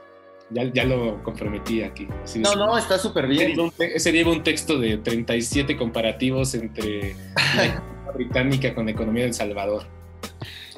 Ya, 0.49 0.65
ya 0.65 0.83
lo 0.83 1.23
comprometí 1.23 1.81
aquí. 1.81 2.07
no, 2.35 2.55
no, 2.55 2.77
está 2.77 2.99
súper 2.99 3.27
bien. 3.27 3.57
Ese 3.79 4.11
día 4.11 4.27
un 4.27 4.43
texto 4.43 4.77
de 4.77 4.97
37 4.97 5.77
comparativos 5.77 6.53
entre 6.53 7.15
británica 8.13 8.73
con 8.73 8.85
la 8.85 8.91
economía 8.91 9.23
de 9.23 9.29
El 9.29 9.33
Salvador. 9.33 9.83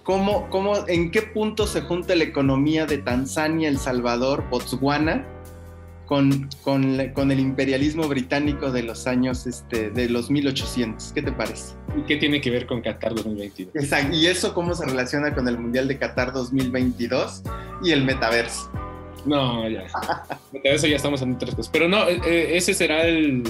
¿Cómo, 0.06 0.48
cómo, 0.52 0.88
¿En 0.88 1.10
qué 1.10 1.24
punto 1.24 1.65
se 1.65 1.82
junta 1.82 2.13
la 2.13 2.26
economía 2.26 2.86
de 2.86 3.00
Tanzania, 3.00 3.67
El 3.67 3.80
Salvador, 3.80 4.48
Botswana 4.52 5.26
con, 6.06 6.48
con, 6.62 7.12
con, 7.13 7.32
el 7.32 7.39
imperialismo 7.39 8.08
británico 8.08 8.71
de 8.71 8.84
los 8.84 9.08
años, 9.08 9.48
este, 9.48 9.89
de 9.89 10.08
los 10.08 10.30
1800? 10.30 11.12
¿Qué 11.12 11.24
te 11.24 11.32
parece? 11.32 11.74
¿Y 11.98 12.04
qué 12.04 12.17
tiene 12.17 12.39
que 12.39 12.52
ver 12.52 12.67
con 12.67 12.82
Qatar 12.82 13.15
2022? 13.15 13.76
Exacto. 13.76 14.15
¿Y 14.15 14.28
eso 14.28 14.54
cómo 14.54 14.76
se 14.76 14.86
relaciona 14.86 15.34
con 15.34 15.48
el 15.48 15.58
Mundial 15.58 15.88
de 15.88 15.98
Qatar 15.98 16.34
2022 16.34 17.41
y 17.84 17.89
el 17.89 18.06
metaverso? 18.06 18.69
No, 19.26 19.67
ya. 19.67 19.86
metaverso 20.54 20.86
ya 20.86 20.98
estamos 20.98 21.24
en 21.24 21.34
otras 21.34 21.56
cosas. 21.56 21.71
Pero 21.74 21.88
no, 21.88 22.08
eh, 22.08 22.21
eh, 22.28 22.50
ese 22.52 22.76
será 22.76 23.08
el, 23.08 23.41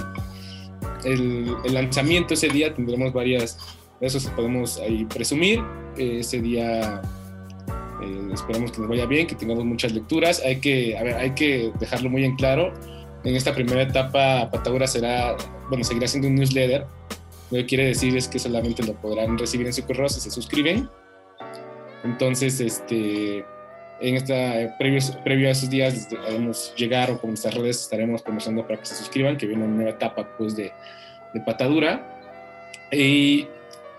el, 1.04 1.54
el 1.66 1.74
lanzamiento 1.74 2.32
ese 2.32 2.48
día. 2.48 2.74
Tendremos 2.74 3.12
varias 3.12 3.75
eso 4.00 4.30
podemos 4.34 4.78
ahí 4.78 5.04
presumir. 5.04 5.62
ese 5.96 6.40
día 6.40 7.00
eh, 8.02 8.28
esperamos 8.32 8.72
que 8.72 8.80
nos 8.80 8.88
vaya 8.88 9.06
bien, 9.06 9.26
que 9.26 9.34
tengamos 9.34 9.64
muchas 9.64 9.92
lecturas. 9.92 10.42
Hay 10.44 10.60
que, 10.60 10.96
a 10.98 11.02
ver, 11.02 11.14
hay 11.14 11.30
que 11.30 11.72
dejarlo 11.78 12.10
muy 12.10 12.24
en 12.24 12.36
claro. 12.36 12.72
En 13.24 13.34
esta 13.34 13.54
primera 13.54 13.82
etapa, 13.82 14.50
Patagura 14.50 14.86
será, 14.86 15.36
bueno, 15.68 15.84
seguirá 15.84 16.06
siendo 16.06 16.28
un 16.28 16.36
newsletter. 16.36 16.86
Lo 17.50 17.58
que 17.58 17.66
quiere 17.66 17.86
decir 17.86 18.16
es 18.16 18.28
que 18.28 18.38
solamente 18.38 18.82
lo 18.82 18.94
podrán 18.94 19.38
recibir 19.38 19.66
en 19.66 19.72
su 19.72 19.84
correo 19.84 20.08
si 20.08 20.20
se 20.20 20.30
suscriben. 20.30 20.88
Entonces, 22.04 22.60
este, 22.60 23.44
en 24.00 24.16
esta, 24.16 24.76
previo, 24.78 25.00
previo 25.24 25.48
a 25.48 25.52
esos 25.52 25.70
días, 25.70 26.08
debemos 26.10 26.74
llegar 26.76 27.10
o 27.10 27.18
con 27.18 27.30
nuestras 27.30 27.54
redes 27.54 27.82
estaremos 27.82 28.22
promocionando 28.22 28.66
para 28.66 28.78
que 28.78 28.86
se 28.86 28.94
suscriban, 28.94 29.36
que 29.36 29.46
viene 29.46 29.64
una 29.64 29.74
nueva 29.74 29.90
etapa 29.90 30.28
pues, 30.36 30.54
de, 30.54 30.72
de 31.34 31.40
Patadura. 31.40 32.12
Y 32.92 33.48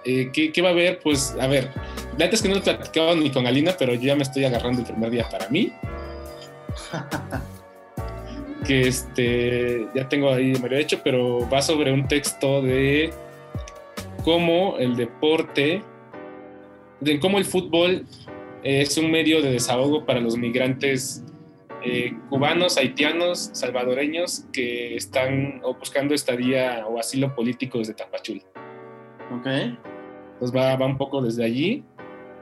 eh, 0.07 0.31
¿qué, 0.31 0.61
va 0.61 0.69
a 0.69 0.71
haber? 0.71 0.99
Pues, 0.99 1.35
a 1.39 1.47
ver, 1.47 1.69
antes 2.13 2.41
que 2.41 2.49
no 2.49 2.55
he 2.55 2.61
platicado 2.61 3.15
ni 3.15 3.29
con 3.29 3.45
Alina, 3.45 3.75
pero 3.77 3.93
yo 3.93 4.01
ya 4.01 4.15
me 4.15 4.23
estoy 4.23 4.45
agarrando 4.45 4.79
el 4.79 4.85
primer 4.85 5.09
día 5.09 5.27
para 5.29 5.49
mí. 5.49 5.71
que 8.65 8.87
este, 8.87 9.87
ya 9.93 10.07
tengo 10.07 10.31
ahí 10.31 10.53
medio 10.61 10.77
hecho, 10.77 11.01
pero 11.03 11.47
va 11.49 11.61
sobre 11.61 11.91
un 11.91 12.07
texto 12.07 12.61
de 12.61 13.11
cómo 14.23 14.77
el 14.77 14.95
deporte, 14.95 15.81
de 16.99 17.19
cómo 17.19 17.37
el 17.37 17.45
fútbol 17.45 18.05
es 18.63 18.97
un 18.97 19.11
medio 19.11 19.41
de 19.41 19.51
desahogo 19.51 20.05
para 20.05 20.19
los 20.19 20.37
migrantes 20.37 21.23
eh, 21.83 22.13
cubanos, 22.29 22.77
haitianos, 22.77 23.49
salvadoreños 23.53 24.45
que 24.51 24.95
están 24.95 25.61
buscando 25.79 26.13
estadía 26.13 26.85
o 26.87 26.99
asilo 26.99 27.35
político 27.35 27.77
desde 27.77 27.93
Tapachula. 27.93 28.41
Ok. 29.31 29.47
Entonces 30.37 30.55
va, 30.55 30.75
va 30.75 30.85
un 30.85 30.97
poco 30.97 31.19
desde 31.19 31.43
allí, 31.43 31.83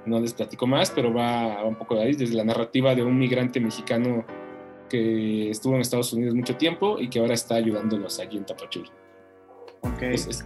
no 0.06 0.20
les 0.20 0.34
platico 0.34 0.68
más, 0.68 0.92
pero 0.92 1.14
va, 1.14 1.64
un 1.64 1.76
poco 1.76 1.96
de 1.96 2.04
ahí, 2.04 2.14
desde 2.14 2.36
la 2.36 2.44
narrativa 2.44 2.94
de 2.94 3.04
un 3.04 3.18
migrante 3.18 3.62
mexicano 3.62 4.26
que 4.90 5.50
estuvo 5.50 5.76
en 5.76 5.82
Estados 5.82 6.12
Unidos 6.12 6.36
mucho 6.36 6.58
tiempo 6.58 7.00
y 7.00 7.10
que 7.10 7.20
ahora 7.20 7.34
está 7.34 7.56
ayudándolos 7.56 8.20
allí 8.20 8.38
en 8.38 8.46
Tapachula. 8.46 8.90
Okay. 9.82 10.16
ese 10.16 10.44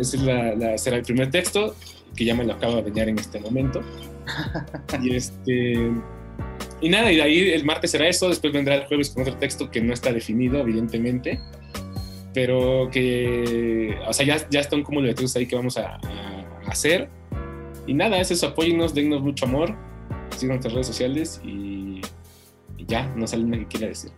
es 0.00 0.22
la, 0.22 0.76
será 0.76 0.96
el 0.96 1.02
primer 1.02 1.30
texto, 1.30 1.74
que 2.14 2.24
ya 2.24 2.34
me 2.34 2.44
lo 2.44 2.52
acabo 2.52 2.76
de 2.76 2.82
bañar 2.82 3.08
en 3.08 3.18
este 3.18 3.40
momento. 3.40 3.80
y 5.02 5.16
este... 5.16 5.90
Y 6.82 6.88
nada, 6.88 7.12
y 7.12 7.16
de 7.16 7.22
ahí 7.22 7.50
el 7.50 7.64
martes 7.64 7.90
será 7.90 8.08
eso, 8.08 8.28
después 8.28 8.52
vendrá 8.52 8.74
el 8.74 8.86
jueves 8.86 9.10
con 9.10 9.22
otro 9.22 9.36
texto 9.36 9.70
que 9.70 9.80
no 9.80 9.94
está 9.94 10.12
definido, 10.12 10.60
evidentemente, 10.60 11.38
pero 12.32 12.88
que, 12.90 13.98
o 14.06 14.12
sea, 14.12 14.24
ya, 14.24 14.48
ya 14.48 14.60
está 14.60 14.76
un 14.76 14.82
cúmulo 14.82 15.08
de 15.08 15.14
textos 15.14 15.36
ahí 15.36 15.46
que 15.46 15.56
vamos 15.56 15.76
a 15.76 15.98
hacer. 16.70 17.08
Y 17.86 17.94
nada, 17.94 18.18
es 18.18 18.30
eso, 18.30 18.48
apóyennos, 18.48 18.94
dennos 18.94 19.22
mucho 19.22 19.46
amor, 19.46 19.74
sigan 20.36 20.56
nuestras 20.56 20.74
redes 20.74 20.86
sociales 20.86 21.40
y, 21.44 22.00
ya, 22.86 23.06
no 23.14 23.26
sale 23.26 23.44
nada 23.44 23.62
que 23.62 23.68
quiera 23.68 23.88
decir. 23.88 24.10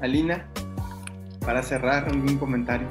Alina, 0.00 0.48
para 1.40 1.62
cerrar, 1.62 2.08
algún 2.08 2.38
comentario. 2.38 2.88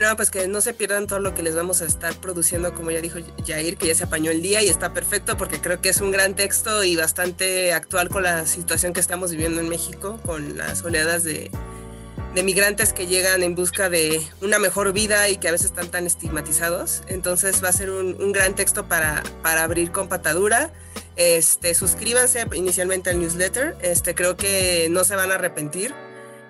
No, 0.00 0.16
pues 0.16 0.30
que 0.30 0.48
no 0.48 0.62
se 0.62 0.72
pierdan 0.72 1.06
todo 1.06 1.20
lo 1.20 1.34
que 1.34 1.42
les 1.42 1.54
vamos 1.54 1.82
a 1.82 1.84
estar 1.84 2.14
produciendo, 2.14 2.72
como 2.72 2.90
ya 2.90 3.02
dijo 3.02 3.18
Jair, 3.46 3.76
que 3.76 3.88
ya 3.88 3.94
se 3.94 4.04
apañó 4.04 4.30
el 4.30 4.40
día 4.40 4.62
y 4.62 4.68
está 4.68 4.94
perfecto 4.94 5.36
porque 5.36 5.60
creo 5.60 5.82
que 5.82 5.90
es 5.90 6.00
un 6.00 6.10
gran 6.10 6.34
texto 6.34 6.84
y 6.84 6.96
bastante 6.96 7.74
actual 7.74 8.08
con 8.08 8.22
la 8.22 8.46
situación 8.46 8.94
que 8.94 9.00
estamos 9.00 9.30
viviendo 9.30 9.60
en 9.60 9.68
México, 9.68 10.18
con 10.24 10.56
las 10.56 10.82
oleadas 10.84 11.22
de, 11.22 11.50
de 12.34 12.42
migrantes 12.42 12.92
que 12.92 13.06
llegan 13.06 13.42
en 13.42 13.54
busca 13.54 13.88
de 13.88 14.26
una 14.40 14.58
mejor 14.58 14.92
vida 14.92 15.28
y 15.28 15.36
que 15.36 15.48
a 15.48 15.52
veces 15.52 15.66
están 15.66 15.88
tan 15.88 16.06
estigmatizados. 16.06 17.02
Entonces 17.08 17.62
va 17.62 17.68
a 17.68 17.72
ser 17.72 17.90
un, 17.90 18.32
gran 18.32 18.54
texto 18.54 18.86
para, 18.86 19.22
para 19.42 19.64
abrir 19.64 19.92
con 19.92 20.08
patadura. 20.08 20.72
Este, 21.16 21.74
suscríbanse 21.74 22.46
inicialmente 22.54 23.10
al 23.10 23.18
newsletter. 23.18 23.76
Este, 23.82 24.14
creo 24.14 24.36
que 24.36 24.88
no 24.90 25.04
se 25.04 25.16
van 25.16 25.32
a 25.32 25.34
arrepentir 25.34 25.94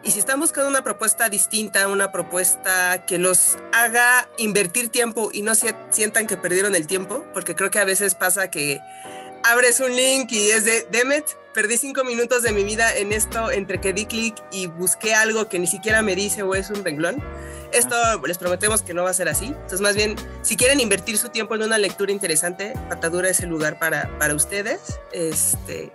y 0.03 0.13
si 0.13 0.19
están 0.19 0.41
buscando 0.41 0.69
una 0.69 0.83
propuesta 0.83 1.29
distinta, 1.29 1.87
una 1.89 2.11
propuesta 2.11 3.05
que 3.05 3.19
los 3.19 3.59
haga 3.73 4.29
invertir 4.39 4.89
tiempo 4.89 5.31
y 5.33 5.43
no 5.43 5.53
sientan 5.55 6.27
que 6.27 6.39
perdieron 6.39 6.75
el 6.75 6.87
tiempo, 6.87 7.25
porque 7.35 7.55
creo 7.55 7.71
que 7.71 7.81
a 7.81 7.85
veces 7.85 8.15
pasa 8.15 8.51
que 8.51 8.81
abres 9.45 9.79
un 9.81 9.95
link 9.95 10.33
y 10.33 10.51
es 10.51 10.65
de, 10.65 10.87
Demet, 10.91 11.37
perdí 11.53 11.77
cinco 11.77 12.05
minutos 12.05 12.43
de 12.43 12.53
mi 12.53 12.65
vida 12.65 12.95
en 12.97 13.13
esto 13.13 13.51
entre 13.51 13.81
que 13.81 13.93
di 13.93 14.07
clic 14.07 14.35
y 14.53 14.67
busqué 14.67 15.15
algo 15.15 15.49
que 15.49 15.59
ni 15.59 15.67
siquiera 15.67 16.03
me 16.03 16.15
dice 16.15 16.43
o 16.43 16.55
es 16.55 16.71
un 16.71 16.85
renglón. 16.85 17.23
Esto 17.73 17.97
les 18.27 18.39
prometemos 18.39 18.83
que 18.83 18.95
no 18.95 19.05
va 19.05 19.11
a 19.11 19.15
ser 19.15 19.29
así. 19.29 19.47
Entonces, 19.47 19.81
más 19.81 19.95
bien, 19.95 20.17
si 20.43 20.57
quieren 20.57 20.81
invertir 20.81 21.19
su 21.19 21.29
tiempo 21.29 21.55
en 21.55 21.63
una 21.63 21.79
lectura 21.79 22.13
interesante, 22.13 22.75
Patadura 22.89 23.29
es 23.29 23.41
el 23.41 23.49
lugar 23.49 23.79
para, 23.79 24.17
para 24.19 24.35
ustedes. 24.35 24.99
Este, 25.13 25.93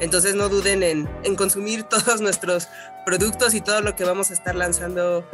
entonces 0.00 0.34
no 0.34 0.48
duden 0.48 0.82
en, 0.82 1.36
consumir 1.36 1.82
todos 1.88 2.20
nuestros 2.20 2.68
productos 3.04 3.54
y 3.54 3.60
todo 3.60 3.80
lo 3.80 3.96
que 3.96 4.04
vamos 4.04 4.30
a 4.30 4.34
estar 4.34 4.54
lanzando 4.54 5.28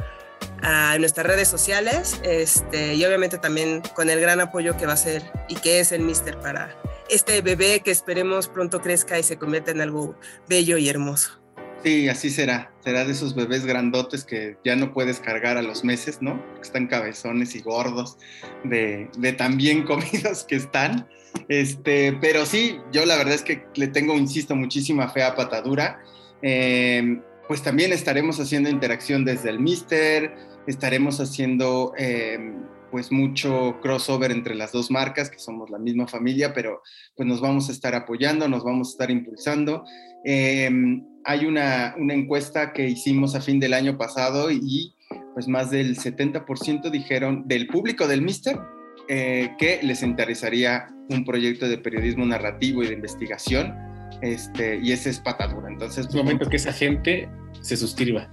a 0.62 0.96
nuestras 0.98 1.26
redes 1.26 1.48
sociales 1.48 2.20
este, 2.22 2.94
y 2.94 3.04
obviamente 3.04 3.38
también 3.38 3.82
con 3.94 4.10
el 4.10 4.20
gran 4.20 4.40
apoyo 4.40 4.76
que 4.76 4.86
va 4.86 4.94
a 4.94 4.96
ser 4.96 5.22
y 5.48 5.56
que 5.56 5.80
es 5.80 5.92
el 5.92 6.02
Mister 6.02 6.38
para 6.38 6.74
este 7.08 7.40
bebé 7.42 7.80
que 7.80 7.90
esperemos 7.90 8.48
pronto 8.48 8.80
crezca 8.80 9.18
y 9.18 9.22
se 9.22 9.36
convierta 9.36 9.70
en 9.70 9.80
algo 9.80 10.16
bello 10.48 10.78
y 10.78 10.88
hermoso. 10.88 11.40
Sí, 11.84 12.08
así 12.08 12.30
será. 12.30 12.72
Será 12.82 13.04
de 13.04 13.12
esos 13.12 13.34
bebés 13.34 13.66
grandotes 13.66 14.24
que 14.24 14.56
ya 14.64 14.74
no 14.74 14.94
puedes 14.94 15.20
cargar 15.20 15.58
a 15.58 15.62
los 15.62 15.84
meses, 15.84 16.22
¿no? 16.22 16.42
Están 16.62 16.86
cabezones 16.86 17.54
y 17.54 17.60
gordos 17.60 18.16
de, 18.64 19.10
de 19.18 19.32
tan 19.34 19.58
bien 19.58 19.82
comidos 19.86 20.44
que 20.44 20.56
están. 20.56 21.06
Este, 21.48 22.16
pero 22.20 22.46
sí, 22.46 22.78
yo 22.90 23.04
la 23.04 23.16
verdad 23.16 23.34
es 23.34 23.42
que 23.42 23.66
le 23.74 23.88
tengo, 23.88 24.16
insisto, 24.16 24.56
muchísima 24.56 25.08
fe 25.10 25.22
a 25.22 25.34
Patadura. 25.34 26.00
Em, 26.40 27.22
pues 27.48 27.62
también 27.62 27.92
estaremos 27.92 28.40
haciendo 28.40 28.70
interacción 28.70 29.24
desde 29.24 29.50
el 29.50 29.60
Mister, 29.60 30.34
estaremos 30.66 31.20
haciendo 31.20 31.92
em, 31.98 32.62
pues 32.94 33.10
mucho 33.10 33.80
crossover 33.82 34.30
entre 34.30 34.54
las 34.54 34.70
dos 34.70 34.88
marcas, 34.88 35.28
que 35.28 35.40
somos 35.40 35.68
la 35.68 35.80
misma 35.80 36.06
familia, 36.06 36.54
pero 36.54 36.80
pues 37.16 37.28
nos 37.28 37.40
vamos 37.40 37.68
a 37.68 37.72
estar 37.72 37.92
apoyando, 37.92 38.46
nos 38.46 38.62
vamos 38.62 38.86
a 38.86 38.90
estar 38.92 39.10
impulsando. 39.10 39.82
Em, 40.24 41.04
hay 41.24 41.44
una, 41.44 41.96
una 41.98 42.14
encuesta 42.14 42.72
que 42.72 42.88
hicimos 42.88 43.34
a 43.34 43.40
fin 43.40 43.58
del 43.58 43.74
año 43.74 43.98
pasado 43.98 44.48
y 44.48 44.94
pues 45.32 45.48
más 45.48 45.72
del 45.72 45.96
70% 45.96 46.88
dijeron 46.88 47.48
del 47.48 47.66
público 47.66 48.06
del 48.06 48.22
Mister 48.22 48.60
eh, 49.08 49.50
que 49.58 49.80
les 49.82 50.04
interesaría 50.04 50.86
un 51.10 51.24
proyecto 51.24 51.68
de 51.68 51.78
periodismo 51.78 52.24
narrativo 52.24 52.84
y 52.84 52.86
de 52.86 52.94
investigación, 52.94 53.74
este, 54.22 54.78
y 54.80 54.92
ese 54.92 55.10
es 55.10 55.18
patadura. 55.18 55.68
Entonces, 55.68 56.06
es 56.06 56.14
momento 56.14 56.48
que 56.48 56.58
esa 56.58 56.72
gente 56.72 57.28
se 57.60 57.76
suscriba. 57.76 58.30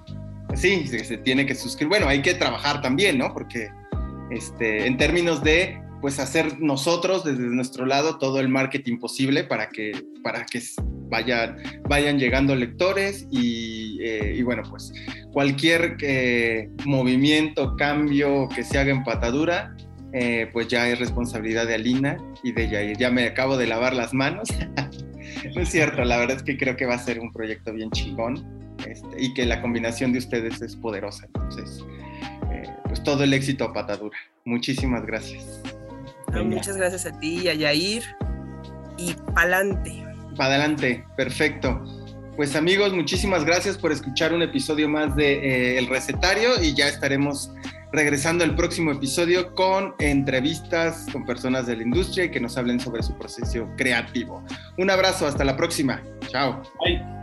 Sí, 0.53 0.85
se, 0.85 1.17
tiene 1.17 1.47
que 1.47 1.55
suscribir. 1.55 1.89
Bueno, 1.89 2.07
hay 2.07 2.21
que 2.21 2.35
trabajar 2.35 2.79
también, 2.83 3.17
¿no? 3.17 3.33
Porque 3.33 3.71
este, 4.31 4.87
en 4.87 4.97
términos 4.97 5.43
de 5.43 5.81
pues 6.01 6.19
hacer 6.19 6.59
nosotros 6.59 7.23
desde 7.23 7.43
nuestro 7.43 7.85
lado 7.85 8.17
todo 8.17 8.39
el 8.39 8.49
marketing 8.49 8.97
posible 8.97 9.43
para 9.43 9.69
que, 9.69 9.91
para 10.23 10.45
que 10.45 10.59
vayan, 11.09 11.57
vayan 11.87 12.17
llegando 12.17 12.55
lectores 12.55 13.27
y, 13.29 13.99
eh, 14.01 14.41
bueno, 14.43 14.63
pues 14.67 14.91
cualquier 15.31 15.97
eh, 16.01 16.69
movimiento, 16.85 17.75
cambio 17.75 18.49
que 18.49 18.63
se 18.63 18.79
haga 18.79 18.91
en 18.91 19.03
patadura, 19.03 19.75
eh, 20.13 20.49
pues 20.51 20.67
ya 20.67 20.89
es 20.89 20.99
responsabilidad 20.99 21.67
de 21.67 21.75
Alina 21.75 22.17
y 22.43 22.51
de 22.51 22.67
Yair. 22.67 22.97
Ya 22.97 23.11
me 23.11 23.27
acabo 23.27 23.55
de 23.55 23.67
lavar 23.67 23.93
las 23.93 24.11
manos. 24.13 24.49
no 25.55 25.61
es 25.61 25.69
cierto, 25.69 26.03
la 26.03 26.17
verdad 26.17 26.37
es 26.37 26.43
que 26.43 26.57
creo 26.57 26.75
que 26.75 26.85
va 26.85 26.95
a 26.95 26.99
ser 26.99 27.19
un 27.19 27.31
proyecto 27.31 27.73
bien 27.73 27.91
chingón 27.91 28.75
este, 28.87 29.07
y 29.19 29.33
que 29.35 29.45
la 29.45 29.61
combinación 29.61 30.11
de 30.11 30.19
ustedes 30.19 30.61
es 30.61 30.75
poderosa. 30.75 31.27
Entonces, 31.27 31.85
eh, 32.51 32.63
pues 32.85 33.03
todo 33.03 33.23
el 33.23 33.33
éxito 33.33 33.65
a 33.65 33.73
patadura. 33.73 34.17
Muchísimas 34.45 35.05
gracias. 35.05 35.61
muchas 36.33 36.77
gracias 36.77 37.05
a 37.05 37.19
ti 37.19 37.41
y 37.43 37.47
a 37.47 37.53
Yair. 37.53 38.03
Y 38.97 39.13
pa'lante. 39.33 40.03
Pa'lante, 40.37 41.05
perfecto. 41.17 41.83
Pues 42.35 42.55
amigos, 42.55 42.93
muchísimas 42.93 43.43
gracias 43.45 43.77
por 43.77 43.91
escuchar 43.91 44.33
un 44.33 44.41
episodio 44.41 44.87
más 44.87 45.15
de 45.15 45.33
eh, 45.33 45.77
El 45.77 45.87
Recetario 45.87 46.61
y 46.61 46.73
ya 46.73 46.87
estaremos 46.87 47.51
regresando 47.91 48.43
al 48.43 48.55
próximo 48.55 48.91
episodio 48.91 49.53
con 49.53 49.93
entrevistas 49.99 51.05
con 51.11 51.25
personas 51.25 51.67
de 51.67 51.75
la 51.75 51.83
industria 51.83 52.25
y 52.25 52.31
que 52.31 52.39
nos 52.39 52.57
hablen 52.57 52.79
sobre 52.79 53.03
su 53.03 53.17
proceso 53.17 53.67
creativo. 53.77 54.43
Un 54.77 54.89
abrazo, 54.89 55.27
hasta 55.27 55.43
la 55.43 55.57
próxima. 55.57 56.01
Chao. 56.29 56.61
Bye. 56.83 57.20